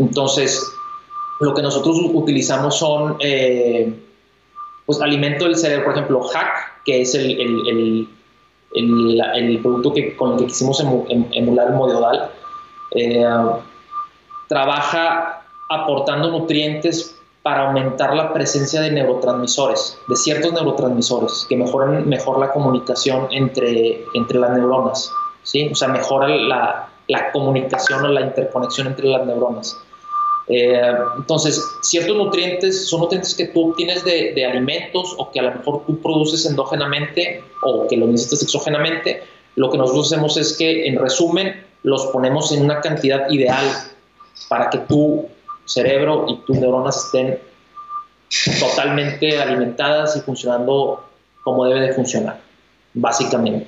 Entonces, 0.00 0.60
lo 1.40 1.54
que 1.54 1.62
nosotros 1.62 1.98
utilizamos 2.12 2.78
son, 2.78 3.16
eh, 3.20 3.92
pues, 4.86 5.00
alimento 5.00 5.44
del 5.44 5.56
cerebro, 5.56 5.84
por 5.84 5.92
ejemplo, 5.94 6.20
hack, 6.22 6.82
que 6.84 7.02
es 7.02 7.14
el, 7.14 8.08
producto 9.62 9.92
que, 9.92 10.16
con 10.16 10.32
el 10.32 10.38
que 10.38 10.46
quisimos 10.46 10.80
emular 10.80 11.68
el 11.68 11.74
modal, 11.74 12.30
eh, 12.92 13.24
trabaja 14.48 15.42
aportando 15.70 16.30
nutrientes 16.30 17.18
para 17.42 17.68
aumentar 17.68 18.14
la 18.14 18.32
presencia 18.32 18.80
de 18.80 18.90
neurotransmisores, 18.90 19.98
de 20.08 20.16
ciertos 20.16 20.52
neurotransmisores, 20.52 21.46
que 21.48 21.56
mejoran 21.56 22.08
mejor 22.08 22.38
la 22.38 22.50
comunicación 22.50 23.28
entre, 23.30 24.04
entre 24.14 24.38
las 24.38 24.50
neuronas, 24.52 25.12
¿sí? 25.42 25.68
O 25.70 25.74
sea, 25.74 25.88
mejora 25.88 26.28
la, 26.28 26.88
la 27.08 27.32
comunicación 27.32 28.04
o 28.04 28.08
la 28.08 28.22
interconexión 28.22 28.86
entre 28.86 29.08
las 29.08 29.26
neuronas. 29.26 29.76
Eh, 30.48 30.92
entonces, 31.16 31.62
ciertos 31.82 32.16
nutrientes 32.16 32.88
son 32.88 33.00
nutrientes 33.00 33.34
que 33.34 33.46
tú 33.46 33.70
obtienes 33.70 34.04
de, 34.04 34.44
alimentos 34.44 35.14
o 35.16 35.30
que 35.30 35.40
a 35.40 35.44
lo 35.44 35.52
mejor 35.52 35.86
tú 35.86 36.00
produces 36.00 36.44
endógenamente 36.46 37.42
o 37.62 37.86
que 37.86 37.96
lo 37.96 38.06
necesitas 38.06 38.42
exógenamente. 38.42 39.22
Lo 39.56 39.70
que 39.70 39.78
nosotros 39.78 40.12
hacemos 40.12 40.36
es 40.36 40.56
que, 40.56 40.86
en 40.86 40.98
resumen, 40.98 41.64
los 41.82 42.06
ponemos 42.06 42.52
en 42.52 42.64
una 42.64 42.80
cantidad 42.80 43.28
ideal 43.30 43.64
para 44.48 44.68
que 44.70 44.78
tu 44.78 45.26
cerebro 45.64 46.26
y 46.28 46.36
tus 46.46 46.58
neuronas 46.58 47.06
estén 47.06 47.38
totalmente 48.60 49.40
alimentadas 49.40 50.16
y 50.16 50.20
funcionando 50.20 51.04
como 51.42 51.64
debe 51.66 51.80
de 51.80 51.92
funcionar, 51.92 52.40
básicamente. 52.94 53.66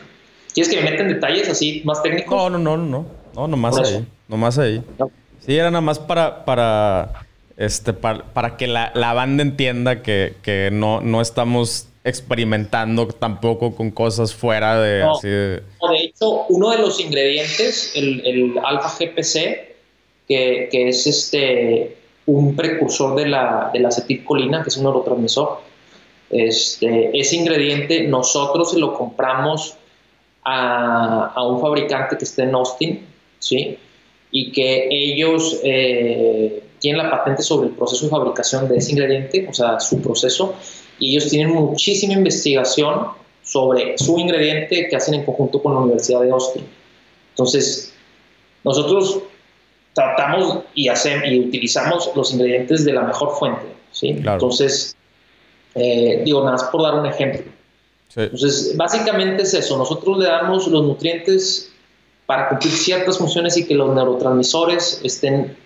¿Quieres 0.52 0.72
que 0.72 0.80
me 0.80 0.90
meta 0.90 1.02
en 1.02 1.08
detalles 1.08 1.48
así 1.48 1.82
más 1.84 2.02
técnicos? 2.02 2.34
No, 2.34 2.50
no, 2.50 2.58
no, 2.58 2.76
no, 2.76 3.06
no, 3.34 3.48
nomás 3.48 3.78
ahí, 3.78 4.06
nomás 4.28 4.58
ahí. 4.58 4.82
Sí, 5.40 5.56
era 5.56 5.70
nada 5.70 5.80
más 5.80 5.98
para, 5.98 6.44
para, 6.44 7.26
este, 7.56 7.92
para, 7.92 8.56
que 8.56 8.66
la, 8.66 9.12
banda 9.14 9.42
entienda 9.42 10.02
que, 10.02 10.70
no, 10.72 11.00
no 11.00 11.20
estamos 11.20 11.88
experimentando 12.04 13.08
tampoco 13.08 13.74
con 13.74 13.90
cosas 13.90 14.34
fuera 14.34 14.80
de... 14.80 15.00
No, 15.00 15.18
de... 15.20 15.62
hecho, 15.98 16.44
uno 16.48 16.70
de 16.70 16.78
los 16.78 17.00
ingredientes, 17.00 17.92
el, 17.96 18.24
el 18.26 18.58
alfa 18.64 18.88
GPC, 18.98 19.76
que, 20.28 20.68
es 20.72 21.06
este, 21.06 21.96
un 22.26 22.54
precursor 22.56 23.16
de 23.16 23.26
la, 23.26 23.70
de 23.72 23.80
la 23.80 23.88
acetilcolina, 23.88 24.62
que 24.62 24.68
es 24.68 24.76
un 24.76 24.84
neurotransmisor, 24.84 25.60
este, 26.30 27.18
ese 27.18 27.36
ingrediente 27.36 28.02
nosotros 28.02 28.72
se 28.72 28.78
lo 28.78 28.94
compramos 28.94 29.76
a, 30.44 31.32
a 31.34 31.46
un 31.46 31.60
fabricante 31.60 32.18
que 32.18 32.24
está 32.24 32.42
en 32.42 32.54
Austin, 32.54 33.06
¿sí? 33.38 33.78
Y 34.38 34.52
que 34.52 34.86
ellos 34.90 35.60
eh, 35.64 36.62
tienen 36.78 37.02
la 37.02 37.10
patente 37.10 37.42
sobre 37.42 37.68
el 37.68 37.74
proceso 37.74 38.04
de 38.04 38.10
fabricación 38.10 38.68
de 38.68 38.76
ese 38.76 38.92
ingrediente, 38.92 39.46
o 39.48 39.54
sea, 39.54 39.80
su 39.80 40.02
proceso, 40.02 40.54
y 40.98 41.12
ellos 41.12 41.30
tienen 41.30 41.54
muchísima 41.54 42.12
investigación 42.12 43.06
sobre 43.42 43.96
su 43.96 44.18
ingrediente 44.18 44.88
que 44.90 44.94
hacen 44.94 45.14
en 45.14 45.24
conjunto 45.24 45.62
con 45.62 45.72
la 45.72 45.80
Universidad 45.80 46.20
de 46.20 46.32
Austin. 46.32 46.66
Entonces, 47.30 47.94
nosotros 48.62 49.20
tratamos 49.94 50.64
y, 50.74 50.88
hacemos, 50.88 51.26
y 51.28 51.40
utilizamos 51.40 52.10
los 52.14 52.34
ingredientes 52.34 52.84
de 52.84 52.92
la 52.92 53.04
mejor 53.04 53.38
fuente, 53.38 53.64
¿sí? 53.90 54.08
Entonces, 54.22 54.94
eh, 55.76 56.20
digo, 56.26 56.40
nada 56.40 56.52
más 56.52 56.64
por 56.64 56.82
dar 56.82 56.96
un 56.96 57.06
ejemplo. 57.06 57.40
Entonces, 58.14 58.76
básicamente 58.76 59.44
es 59.44 59.54
eso, 59.54 59.78
nosotros 59.78 60.18
le 60.18 60.26
damos 60.26 60.66
los 60.68 60.84
nutrientes 60.84 61.72
para 62.26 62.48
cumplir 62.48 62.72
ciertas 62.72 63.18
funciones 63.18 63.56
y 63.56 63.66
que 63.66 63.74
los 63.74 63.94
neurotransmisores 63.94 65.00
estén 65.04 65.56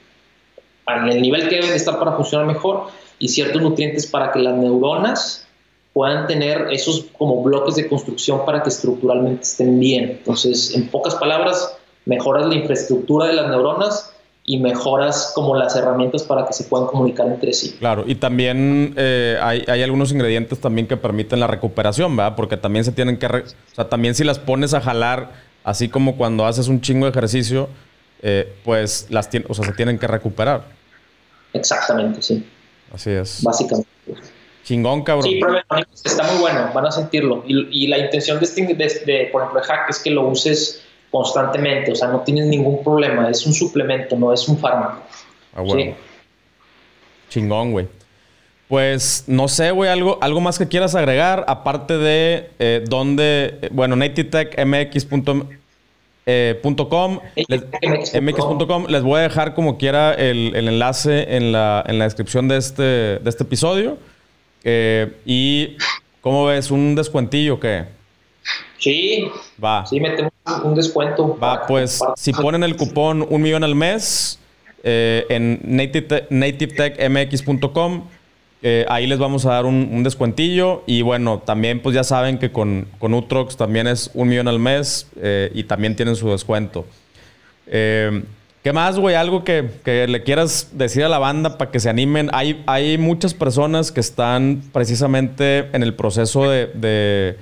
en 0.87 1.09
el 1.09 1.23
nivel 1.23 1.49
que 1.49 1.57
deben 1.57 1.73
estar 1.73 1.99
para 1.99 2.13
funcionar 2.13 2.47
mejor 2.47 2.89
y 3.19 3.29
ciertos 3.29 3.61
nutrientes 3.63 4.07
para 4.07 4.33
que 4.33 4.41
las 4.41 4.57
neuronas 4.57 5.47
puedan 5.93 6.27
tener 6.27 6.69
esos 6.71 7.07
como 7.19 7.43
bloques 7.43 7.75
de 7.77 7.89
construcción 7.89 8.45
para 8.45 8.63
que 8.63 8.69
estructuralmente 8.69 9.43
estén 9.43 9.81
bien. 9.81 10.11
Entonces, 10.11 10.75
en 10.75 10.89
pocas 10.89 11.15
palabras, 11.17 11.77
mejoras 12.05 12.47
la 12.47 12.55
infraestructura 12.55 13.27
de 13.27 13.35
las 13.35 13.49
neuronas 13.49 14.13
y 14.45 14.59
mejoras 14.59 15.33
como 15.35 15.55
las 15.55 15.77
herramientas 15.77 16.23
para 16.23 16.47
que 16.47 16.53
se 16.53 16.65
puedan 16.65 16.87
comunicar 16.87 17.27
entre 17.27 17.53
sí. 17.53 17.77
Claro, 17.79 18.05
y 18.07 18.15
también 18.15 18.95
eh, 18.97 19.39
hay, 19.41 19.65
hay, 19.69 19.83
algunos 19.83 20.13
ingredientes 20.13 20.59
también 20.61 20.87
que 20.87 20.97
permiten 20.97 21.41
la 21.41 21.47
recuperación, 21.47 22.17
¿verdad? 22.17 22.35
Porque 22.37 22.57
también 22.57 22.85
se 22.85 22.93
tienen 22.93 23.19
que... 23.19 23.27
o 23.27 23.75
sea, 23.75 23.89
también 23.89 24.15
si 24.15 24.25
las 24.25 24.39
pones 24.39 24.75
a 24.75 24.81
jalar 24.81 25.50
Así 25.65 25.89
como 25.89 26.17
cuando 26.17 26.47
haces 26.47 26.69
un 26.69 26.81
chingo 26.81 27.07
de 27.07 27.11
ejercicio, 27.11 27.69
eh, 28.23 28.53
pues 28.65 29.07
las 29.11 29.29
o 29.49 29.55
sea, 29.55 29.65
se 29.65 29.73
tienen 29.73 29.99
que 29.99 30.07
recuperar. 30.07 30.65
Exactamente, 31.53 32.23
sí. 32.23 32.47
Así 32.93 33.11
es. 33.11 33.43
Básicamente. 33.43 33.89
Chingón, 34.65 35.03
cabrón. 35.03 35.25
Sí, 35.25 35.41
está 36.05 36.23
muy 36.25 36.41
bueno, 36.41 36.71
van 36.73 36.87
a 36.87 36.93
sentirlo. 36.93 37.43
Y, 37.47 37.87
la 37.89 37.99
intención 37.99 38.39
de, 38.39 38.45
este, 38.45 39.05
de, 39.05 39.29
por 39.33 39.43
ejemplo, 39.43 39.61
de 39.61 39.67
hack 39.67 39.91
es 39.91 39.99
que 39.99 40.11
lo 40.11 40.29
uses 40.29 40.83
constantemente, 41.11 41.91
o 41.91 41.97
sea, 41.97 42.09
no 42.09 42.21
tienes 42.21 42.47
ningún 42.47 42.85
problema, 42.85 43.29
es 43.29 43.45
un 43.47 43.53
suplemento, 43.53 44.17
no 44.17 44.33
es 44.33 44.47
un 44.47 44.59
fármaco. 44.59 45.03
Ah, 45.55 45.63
bueno. 45.63 45.95
Chingón, 47.29 47.73
güey. 47.73 47.89
Pues 48.71 49.25
no 49.27 49.49
sé, 49.49 49.73
güey, 49.73 49.91
algo, 49.91 50.19
algo 50.23 50.41
más 50.41 50.57
que 50.57 50.69
quieras 50.69 50.95
agregar, 50.95 51.45
aparte 51.49 51.99
de 51.99 52.51
eh, 52.61 52.85
dónde, 52.89 53.59
eh, 53.63 53.69
bueno, 53.73 53.97
nativetechmx.com, 53.97 55.43
eh, 56.27 56.63
les, 57.49 57.65
mx.com, 58.23 58.87
les 58.87 59.03
voy 59.03 59.19
a 59.19 59.23
dejar 59.23 59.55
como 59.55 59.77
quiera 59.77 60.15
el, 60.15 60.55
el 60.55 60.69
enlace 60.69 61.37
en 61.37 61.51
la, 61.51 61.83
en 61.85 61.99
la, 61.99 62.05
descripción 62.05 62.47
de 62.47 62.59
este, 62.59 62.83
de 62.83 63.29
este 63.29 63.43
episodio. 63.43 63.99
Eh, 64.63 65.17
y, 65.27 65.77
¿cómo 66.21 66.47
ves? 66.47 66.71
¿Un 66.71 66.95
descuentillo 66.95 67.55
o 67.55 67.61
qué? 67.61 67.87
Sí. 68.79 69.29
Va. 69.63 69.85
Sí, 69.85 69.99
metemos 69.99 70.31
un 70.63 70.77
descuento. 70.77 71.37
Va, 71.43 71.67
pues 71.67 72.01
si 72.17 72.33
ponen 72.33 72.63
el 72.63 72.77
cupón 72.77 73.27
un 73.29 73.43
millón 73.43 73.65
al 73.65 73.75
mes 73.75 74.39
eh, 74.85 75.27
en 75.29 75.59
nativetechmx.com, 75.65 78.05
eh, 78.63 78.85
ahí 78.89 79.07
les 79.07 79.19
vamos 79.19 79.47
a 79.47 79.51
dar 79.51 79.67
un, 79.67 80.03
descuentillo. 80.03 80.83
Y 80.87 81.03
bueno, 81.03 81.43
también 81.45 81.81
pues 81.81 81.95
ya 81.95 82.05
saben 82.05 82.39
que 82.39 82.53
con, 82.53 82.87
con 82.99 83.15
Utrox 83.15 83.57
también 83.57 83.87
es 83.87 84.11
un 84.15 84.29
millón 84.29 84.49
al 84.49 84.59
mes 84.59 85.09
eh, 85.21 85.51
y 85.55 85.65
también 85.65 85.97
tienen 85.97 86.17
su 86.17 86.31
descuento. 86.31 86.87
¿Qué 88.63 88.75
más, 88.75 88.99
güey? 88.99 89.15
Algo 89.15 89.43
que, 89.43 89.71
le 90.07 90.23
quieras 90.23 90.69
decir 90.73 91.03
a 91.03 91.09
la 91.09 91.19
banda 91.19 91.57
para 91.57 91.71
que 91.71 91.81
se 91.81 91.89
animen. 91.89 92.29
Hay, 92.35 92.63
hay 92.67 92.99
muchas 92.99 93.33
personas 93.33 93.91
que 93.91 94.01
están 94.01 94.63
precisamente 94.73 95.71
en 95.73 95.83
el 95.83 95.95
proceso 95.95 96.51
de, 96.51 96.67
de, 96.67 97.39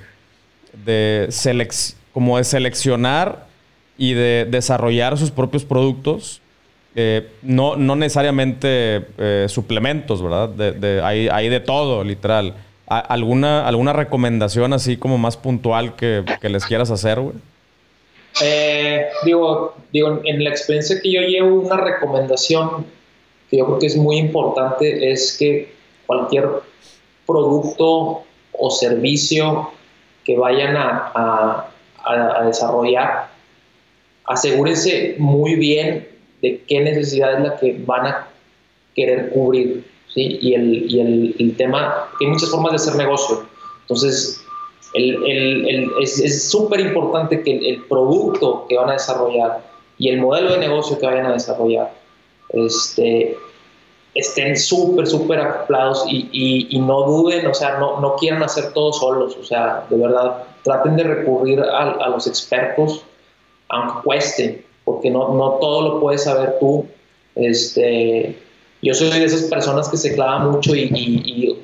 de 0.85 1.67
como 2.13 2.37
de 2.37 2.45
seleccionar 2.45 3.47
y 3.97 4.13
de 4.13 4.47
desarrollar 4.49 5.17
sus 5.17 5.29
propios 5.29 5.65
productos. 5.65 6.41
Eh, 6.95 7.27
no, 7.43 7.75
no 7.75 7.95
necesariamente 7.95 9.05
eh, 9.17 9.45
suplementos, 9.47 10.23
¿verdad? 10.23 10.49
De, 10.49 11.01
hay, 11.01 11.49
de 11.49 11.59
todo, 11.59 12.03
literal. 12.03 12.55
¿Alguna, 12.87 13.67
¿Alguna 13.67 13.93
recomendación 13.93 14.73
así 14.73 14.97
como 14.97 15.19
más 15.19 15.37
puntual 15.37 15.95
que, 15.95 16.23
les 16.41 16.65
quieras 16.65 16.89
hacer, 16.89 17.19
güey? 17.19 17.35
Eh, 18.41 19.05
digo, 19.23 19.75
digo, 19.93 20.21
en 20.23 20.43
la 20.43 20.49
experiencia 20.49 20.99
que 20.99 21.11
yo 21.11 21.21
llevo, 21.21 21.61
una 21.61 21.77
recomendación 21.77 22.85
que 23.49 23.57
yo 23.57 23.65
creo 23.65 23.79
que 23.79 23.87
es 23.87 23.95
muy 23.95 24.17
importante 24.17 25.11
es 25.11 25.35
que 25.37 25.73
cualquier 26.07 26.47
producto 27.27 28.23
o 28.53 28.71
servicio 28.71 29.71
que 30.23 30.35
vayan 30.35 30.75
a, 30.75 31.69
a 32.03 32.43
desarrollar, 32.45 33.29
asegúrense 34.25 35.15
muy 35.19 35.55
bien 35.55 36.18
de 36.41 36.63
qué 36.67 36.81
necesidad 36.81 37.33
es 37.37 37.47
la 37.47 37.57
que 37.57 37.81
van 37.85 38.05
a 38.07 38.27
querer 38.95 39.29
cubrir. 39.31 39.85
¿sí? 40.13 40.39
Y, 40.41 40.53
el, 40.53 40.91
y 40.91 40.99
el, 40.99 41.35
el 41.39 41.57
tema, 41.57 42.09
que 42.17 42.25
hay 42.25 42.31
muchas 42.31 42.49
formas 42.49 42.71
de 42.71 42.75
hacer 42.77 42.95
negocio. 42.95 43.43
Entonces, 43.81 44.43
el, 44.93 45.23
el, 45.25 45.91
es 46.01 46.49
súper 46.49 46.79
importante 46.79 47.43
que 47.43 47.57
el, 47.69 47.83
producto 47.83 48.65
que 48.67 48.77
van 48.77 48.89
a 48.89 48.93
desarrollar 48.93 49.63
y 49.97 50.09
el 50.09 50.19
modelo 50.19 50.53
de 50.53 50.59
negocio 50.59 50.97
que 50.97 51.05
vayan 51.05 51.27
a 51.27 51.33
desarrollar 51.33 51.93
este, 52.49 53.37
estén 54.15 54.57
súper, 54.57 55.05
súper 55.05 55.39
acoplados 55.39 56.05
y, 56.07 56.67
y, 56.69 56.79
no 56.79 57.03
duden, 57.03 57.45
o 57.47 57.53
sea, 57.53 57.77
no, 57.77 57.99
no 57.99 58.15
quieran 58.15 58.41
hacer 58.41 58.73
todo 58.73 58.91
solos, 58.93 59.37
o 59.37 59.43
sea, 59.43 59.85
de 59.89 59.97
verdad, 59.97 60.43
traten 60.63 60.95
de 60.95 61.03
recurrir 61.03 61.59
a, 61.61 61.91
a 61.91 62.09
los 62.09 62.25
expertos, 62.25 63.03
aunque 63.67 64.01
cueste, 64.03 64.65
porque 64.89 65.11
no, 65.11 65.35
no 65.35 65.51
todo 65.61 65.81
lo 65.83 65.99
puedes 65.99 66.23
saber 66.23 66.57
tú. 66.59 66.83
Este, 67.35 68.35
yo 68.81 68.95
soy 68.95 69.11
de 69.11 69.23
esas 69.23 69.43
personas 69.43 69.87
que 69.87 69.97
se 69.97 70.15
clava 70.15 70.39
mucho 70.39 70.75
y, 70.75 70.89
y, 70.91 71.59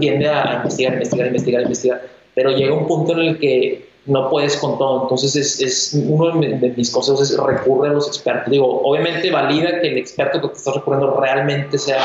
tiende 0.00 0.28
a 0.28 0.56
investigar, 0.56 0.94
investigar, 0.94 1.26
investigar, 1.28 1.62
investigar, 1.62 2.02
pero 2.34 2.50
llega 2.50 2.74
un 2.74 2.88
punto 2.88 3.12
en 3.12 3.18
el 3.20 3.38
que 3.38 3.88
no 4.06 4.28
puedes 4.30 4.56
con 4.56 4.78
todo. 4.78 5.02
Entonces, 5.02 5.36
es, 5.36 5.60
es 5.60 6.02
uno 6.08 6.40
de 6.40 6.74
mis 6.76 6.90
consejos 6.90 7.30
es 7.30 7.38
recurre 7.38 7.90
a 7.90 7.92
los 7.92 8.08
expertos. 8.08 8.50
Digo, 8.50 8.80
obviamente 8.82 9.30
valida 9.30 9.80
que 9.80 9.86
el 9.86 9.98
experto 9.98 10.40
que 10.40 10.48
te 10.48 10.54
estás 10.54 10.74
recurriendo 10.74 11.20
realmente 11.20 11.78
sea, 11.78 12.02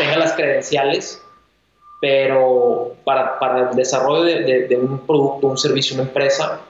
tenga 0.00 0.16
las 0.16 0.32
credenciales, 0.32 1.22
pero 2.00 2.96
para, 3.04 3.38
para 3.38 3.70
el 3.70 3.76
desarrollo 3.76 4.24
de, 4.24 4.66
de 4.66 4.76
un 4.76 4.98
producto, 5.06 5.46
un 5.46 5.58
servicio, 5.58 5.94
una 5.94 6.04
empresa, 6.04 6.60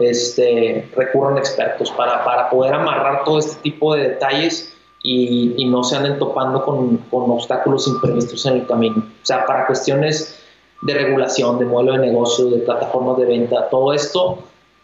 este, 0.00 0.88
recurran 0.96 1.38
expertos 1.38 1.90
para, 1.92 2.24
para 2.24 2.50
poder 2.50 2.74
amarrar 2.74 3.24
todo 3.24 3.38
este 3.38 3.60
tipo 3.62 3.94
de 3.94 4.10
detalles 4.10 4.74
y, 5.02 5.54
y 5.56 5.64
no 5.66 5.82
se 5.84 5.96
anden 5.96 6.18
topando 6.18 6.64
con, 6.64 6.98
con, 7.10 7.30
obstáculos 7.30 7.86
imprevistos 7.88 8.44
en 8.46 8.56
el 8.56 8.66
camino. 8.66 8.98
O 8.98 9.26
sea, 9.26 9.46
para 9.46 9.66
cuestiones 9.66 10.38
de 10.82 10.94
regulación, 10.94 11.58
de 11.58 11.66
modelo 11.66 11.92
de 11.92 11.98
negocio, 11.98 12.46
de 12.50 12.58
plataformas 12.58 13.18
de 13.18 13.26
venta, 13.26 13.68
todo 13.68 13.92
esto, 13.92 14.42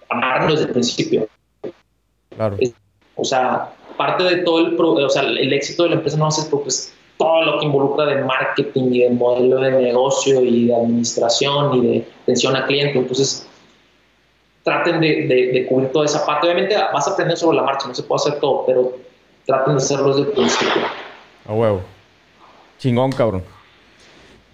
amarrarlo 0.09 0.53
desde 0.53 0.67
el 0.67 0.73
principio. 0.73 1.29
Claro. 2.35 2.57
O 3.17 3.25
sea, 3.25 3.73
parte 3.97 4.25
de 4.25 4.37
todo 4.39 4.61
el, 4.61 4.77
o 4.79 5.09
sea, 5.09 5.23
el 5.23 5.53
éxito 5.53 5.85
de 5.85 5.91
la 5.91 5.95
empresa 5.97 6.19
no 6.19 6.29
es 6.29 6.49
pues, 6.51 6.95
todo 7.19 7.45
lo 7.45 7.59
que 7.59 7.67
involucra 7.67 8.05
de 8.07 8.23
marketing 8.23 8.93
y 8.93 9.01
de 9.01 9.11
modelo 9.11 9.61
de 9.61 9.71
negocio 9.71 10.43
y 10.43 10.67
de 10.67 10.75
administración 10.75 11.75
y 11.75 11.81
de 11.87 12.09
atención 12.23 12.57
al 12.57 12.67
cliente. 12.67 12.99
Entonces, 12.99 13.46
traten 14.67 15.01
de, 15.01 15.29
de, 15.53 15.67
cubrir 15.69 15.93
toda 15.93 16.07
esa 16.07 16.27
parte. 16.27 16.49
Obviamente 16.49 16.75
vas 16.93 17.07
a 17.07 17.13
aprender 17.13 17.37
sobre 17.39 17.57
la 17.57 17.63
marcha, 17.63 17.87
no 17.87 17.95
se 17.95 18.03
puede 18.03 18.21
hacer 18.21 18.41
todo, 18.41 18.65
pero 18.67 18.99
traten 19.47 19.75
de 19.75 19.79
hacerlo 19.79 20.09
desde 20.09 20.23
el 20.23 20.35
principio. 20.35 20.83
A 21.47 21.53
huevo. 21.53 21.83
Chingón, 22.77 23.13
cabrón. 23.13 23.45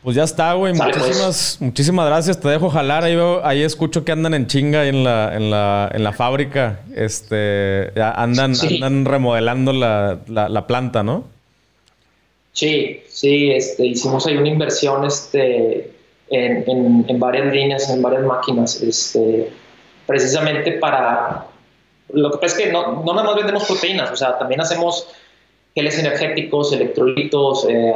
Pues 0.02 0.14
ya 0.14 0.24
está, 0.24 0.52
güey. 0.52 0.74
Pues. 0.76 0.96
Muchísimas, 0.98 1.56
muchísimas 1.60 2.06
gracias. 2.06 2.38
Te 2.38 2.46
dejo 2.50 2.68
jalar. 2.68 3.04
Ahí, 3.04 3.16
ahí 3.42 3.62
escucho 3.62 4.04
que 4.04 4.12
andan 4.12 4.34
en 4.34 4.46
chinga 4.48 4.86
en 4.86 5.02
la, 5.02 5.34
en 5.34 5.50
la, 5.50 5.90
en 5.94 6.04
la 6.04 6.12
fábrica. 6.12 6.80
Este, 6.94 7.90
ya 7.96 8.10
andan, 8.10 8.52
andan 8.60 9.06
remodelando 9.06 9.72
la, 9.72 10.18
la, 10.26 10.66
planta, 10.66 11.02
¿no? 11.02 11.24
Sí, 12.52 13.02
sí. 13.08 13.50
Este, 13.50 13.86
hicimos 13.86 14.26
ahí 14.26 14.36
una 14.36 14.48
inversión 14.48 15.06
este, 15.06 15.90
en, 16.28 16.68
en, 16.68 17.06
en 17.08 17.18
varias 17.18 17.50
líneas, 17.50 17.88
en 17.88 18.02
varias 18.02 18.24
máquinas. 18.24 18.82
Este, 18.82 19.50
precisamente 20.06 20.72
para... 20.72 21.46
Lo 22.12 22.30
que 22.30 22.38
pasa 22.38 22.58
es 22.58 22.64
que 22.64 22.72
no, 22.72 23.02
no 23.02 23.14
nada 23.14 23.24
más 23.24 23.36
vendemos 23.36 23.64
proteínas, 23.64 24.10
o 24.10 24.16
sea, 24.16 24.38
también 24.38 24.60
hacemos 24.60 25.08
geles 25.74 25.98
energéticos, 25.98 26.72
electrolitos, 26.72 27.66
eh, 27.68 27.94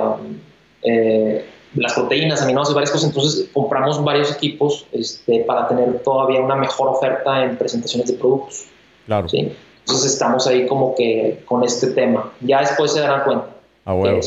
eh, 0.82 1.44
las 1.74 1.92
proteínas, 1.92 2.42
aminoácidos, 2.42 2.74
varias 2.74 2.90
cosas. 2.90 3.09
Entonces 3.09 3.48
compramos 3.52 4.02
varios 4.02 4.32
equipos 4.32 4.86
este, 4.92 5.40
para 5.40 5.68
tener 5.68 6.02
todavía 6.02 6.40
una 6.40 6.57
mejor 6.57 6.88
oferta 6.88 7.44
en 7.44 7.57
presentaciones 7.57 8.09
de 8.09 8.14
productos. 8.14 8.64
Claro. 9.07 9.28
¿sí? 9.28 9.52
Entonces 9.80 10.12
estamos 10.12 10.46
ahí 10.46 10.66
como 10.66 10.94
que 10.94 11.42
con 11.44 11.62
este 11.64 11.88
tema. 11.88 12.32
Ya 12.40 12.61
después 12.61 12.92
se 12.92 13.00
darán 13.00 13.24
cuenta. 13.24 13.46
Ah, 13.84 13.92
bueno. 13.92 14.18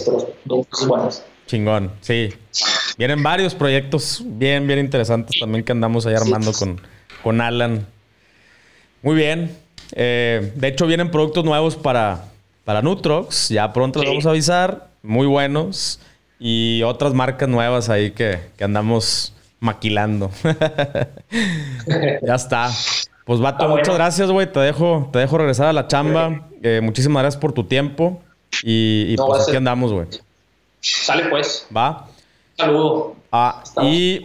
buenos. 0.88 1.24
Chingón, 1.48 1.92
sí. 2.02 2.30
Vienen 2.98 3.24
varios 3.24 3.56
proyectos 3.56 4.22
bien, 4.24 4.68
bien 4.68 4.80
interesantes 4.80 5.40
también 5.40 5.66
que 5.66 5.72
andamos 5.72 6.06
ahí 6.06 6.14
armando 6.14 6.54
con 6.54 6.80
con 7.24 7.42
Alan. 7.42 7.86
Muy 9.02 9.16
bien. 9.16 9.56
Eh, 9.94 10.52
de 10.56 10.68
hecho, 10.68 10.86
vienen 10.88 11.12
productos 11.12 11.44
nuevos 11.44 11.76
para, 11.76 12.26
para 12.66 12.82
Nutrox. 12.82 13.50
Ya 13.50 13.72
pronto 13.74 14.00
los 14.00 14.10
vamos 14.10 14.26
a 14.26 14.30
avisar. 14.30 14.90
Muy 15.04 15.28
buenos. 15.28 16.00
Y 16.40 16.82
otras 16.84 17.14
marcas 17.14 17.50
nuevas 17.50 17.90
ahí 17.90 18.12
que, 18.12 18.40
andamos 18.62 19.34
maquilando. 19.60 20.32
ya 22.22 22.36
está. 22.36 22.70
Pues 23.26 23.40
vato, 23.40 23.68
muchas 23.68 23.96
gracias, 23.96 24.32
güey. 24.32 24.52
Te 24.52 24.60
dejo, 24.60 25.10
te 25.12 25.20
dejo 25.20 25.38
regresar 25.38 25.68
a 25.68 25.74
la 25.74 25.88
chamba. 25.88 26.48
Eh, 26.64 26.80
muchísimas 26.82 27.24
gracias 27.24 27.42
por 27.42 27.54
tu 27.54 27.66
tiempo. 27.66 28.22
Y, 28.64 29.16
pues 29.18 29.48
aquí 29.48 29.58
andamos, 29.58 29.94
güey. 29.94 30.08
Sale 30.82 31.26
pues. 31.30 31.68
Va. 31.76 32.08
Saludo. 32.58 33.16
Ah, 33.32 33.64
y 33.82 34.22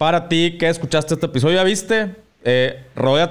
para 0.00 0.30
ti 0.30 0.56
que 0.58 0.66
escuchaste 0.66 1.12
este 1.12 1.26
episodio, 1.26 1.56
¿ya 1.56 1.62
viste? 1.62 2.14
Eh, 2.42 2.84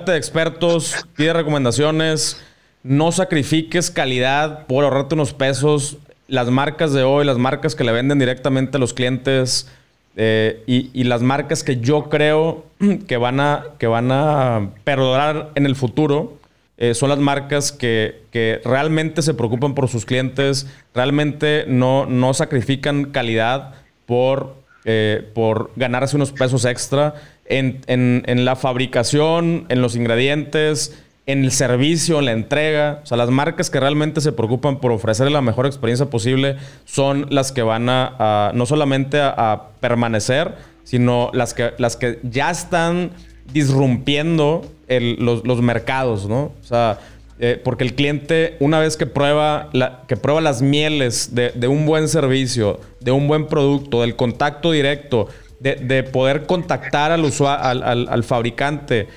de 0.06 0.18
expertos, 0.18 1.04
pide 1.16 1.34
recomendaciones, 1.34 2.40
no 2.84 3.12
sacrifiques 3.12 3.90
calidad 3.90 4.68
por 4.68 4.84
ahorrarte 4.84 5.16
unos 5.16 5.34
pesos. 5.34 5.98
Las 6.28 6.52
marcas 6.52 6.94
de 6.94 7.02
hoy, 7.02 7.26
las 7.26 7.40
marcas 7.40 7.74
que 7.74 7.84
le 7.84 7.92
venden 7.92 8.20
directamente 8.20 8.78
a 8.78 8.80
los 8.80 8.94
clientes 8.94 9.68
eh, 10.16 10.62
y, 10.68 11.04
las 11.06 11.24
marcas 11.24 11.64
que 11.64 11.78
yo 11.78 12.08
creo 12.08 12.66
que 13.08 13.18
van 13.18 13.40
a, 13.40 13.66
que 13.80 13.88
van 13.88 14.12
a 14.12 14.70
perdurar 14.84 15.50
en 15.56 15.66
el 15.66 15.76
futuro 15.76 16.38
eh, 16.78 16.94
son 16.94 17.10
las 17.10 17.18
marcas 17.18 17.72
que, 17.72 18.22
que, 18.30 18.62
realmente 18.64 19.24
se 19.24 19.34
preocupan 19.34 19.74
por 19.74 19.88
sus 19.88 20.06
clientes, 20.06 20.68
realmente 20.94 21.66
no, 21.68 22.06
no 22.06 22.36
sacrifican 22.36 23.06
calidad 23.06 23.74
por 24.06 24.60
eh, 24.92 25.30
por 25.36 25.70
ganarse 25.76 26.16
unos 26.16 26.32
pesos 26.32 26.66
extra 26.66 27.14
en, 27.46 28.24
la 28.44 28.56
fabricación, 28.56 29.68
en 29.70 29.84
los 29.84 29.96
ingredientes, 29.96 31.00
en 31.28 31.44
el 31.44 31.52
servicio, 31.52 32.18
en 32.18 32.26
la 32.26 32.32
entrega. 32.32 33.02
O 33.04 33.06
sea, 33.06 33.16
las 33.16 33.30
marcas 33.30 33.70
que 33.70 33.80
realmente 33.80 34.20
se 34.20 34.32
preocupan 34.32 34.80
por 34.80 34.92
ofrecer 34.92 35.30
la 35.30 35.42
mejor 35.42 35.68
experiencia 35.68 36.08
posible 36.08 36.56
son 36.86 37.28
las 37.30 37.52
que 37.52 37.62
van 37.62 37.88
a, 37.88 38.52
no 38.56 38.66
solamente 38.66 39.20
a, 39.22 39.68
permanecer, 39.80 40.56
sino 40.86 41.30
las 41.36 41.54
que, 41.54 41.74
las 41.78 41.96
que 41.96 42.18
ya 42.24 42.50
están 42.50 43.12
disrumpiendo 43.54 44.66
los, 44.88 45.62
mercados, 45.62 46.28
¿no? 46.28 46.46
O 46.46 46.64
sea, 46.64 46.98
eh, 47.40 47.60
porque 47.64 47.84
el 47.84 47.96
cliente, 47.96 48.58
una 48.60 48.80
vez 48.80 48.98
que 48.98 49.06
prueba, 49.06 49.70
que 50.08 50.18
prueba 50.18 50.42
las 50.42 50.62
mieles 50.62 51.34
de, 51.34 51.68
un 51.68 51.86
buen 51.86 52.08
servicio, 52.10 52.80
de 53.00 53.12
un 53.12 53.28
buen 53.28 53.48
producto, 53.48 54.02
del 54.02 54.16
contacto 54.16 54.72
directo, 54.72 55.28
de, 55.60 56.04
poder 56.04 56.46
contactar 56.46 57.12
al, 57.12 57.32
al, 57.42 58.08
al 58.10 58.24
fabricante, 58.24 59.08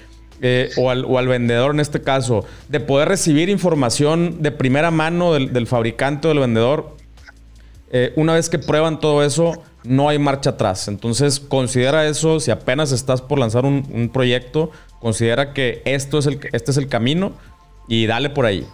eh, 0.45 0.71
o, 0.77 0.91
al, 0.91 1.29
vendedor 1.29 1.73
en 1.73 1.79
este 1.79 2.03
caso, 2.03 2.45
de 2.69 2.81
poder 2.81 3.07
recibir 3.09 3.49
información 3.49 4.43
de 4.43 4.51
primera 4.51 4.91
mano 4.91 5.35
del, 5.35 5.67
fabricante 5.69 6.27
o 6.27 6.31
del 6.31 6.41
vendedor, 6.41 6.97
eh, 7.93 8.13
una 8.17 8.35
vez 8.35 8.49
que 8.49 8.59
prueban 8.59 8.99
todo 8.99 9.23
eso, 9.23 9.63
no 9.85 10.09
hay 10.09 10.19
marcha 10.19 10.51
atrás. 10.51 10.89
Entonces, 10.89 11.39
considera 11.39 12.09
eso, 12.09 12.41
si 12.41 12.51
apenas 12.51 12.91
estás 12.91 13.23
por 13.23 13.39
lanzar 13.39 13.65
un, 13.65 14.11
proyecto, 14.13 14.73
considera 14.99 15.53
que 15.53 15.81
esto 15.85 16.19
es 16.19 16.27
el, 16.27 16.41
este 16.53 16.73
es 16.73 16.77
el 16.77 16.89
camino 16.89 17.35
y 17.89 18.07
dale 18.07 18.31
por 18.31 18.47
ahí. 18.47 18.67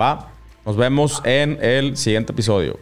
¿Va? 0.00 0.30
Nos 0.64 0.76
vemos 0.76 1.22
en 1.24 1.58
el 1.62 1.96
siguiente 1.96 2.32
episodio. 2.32 2.78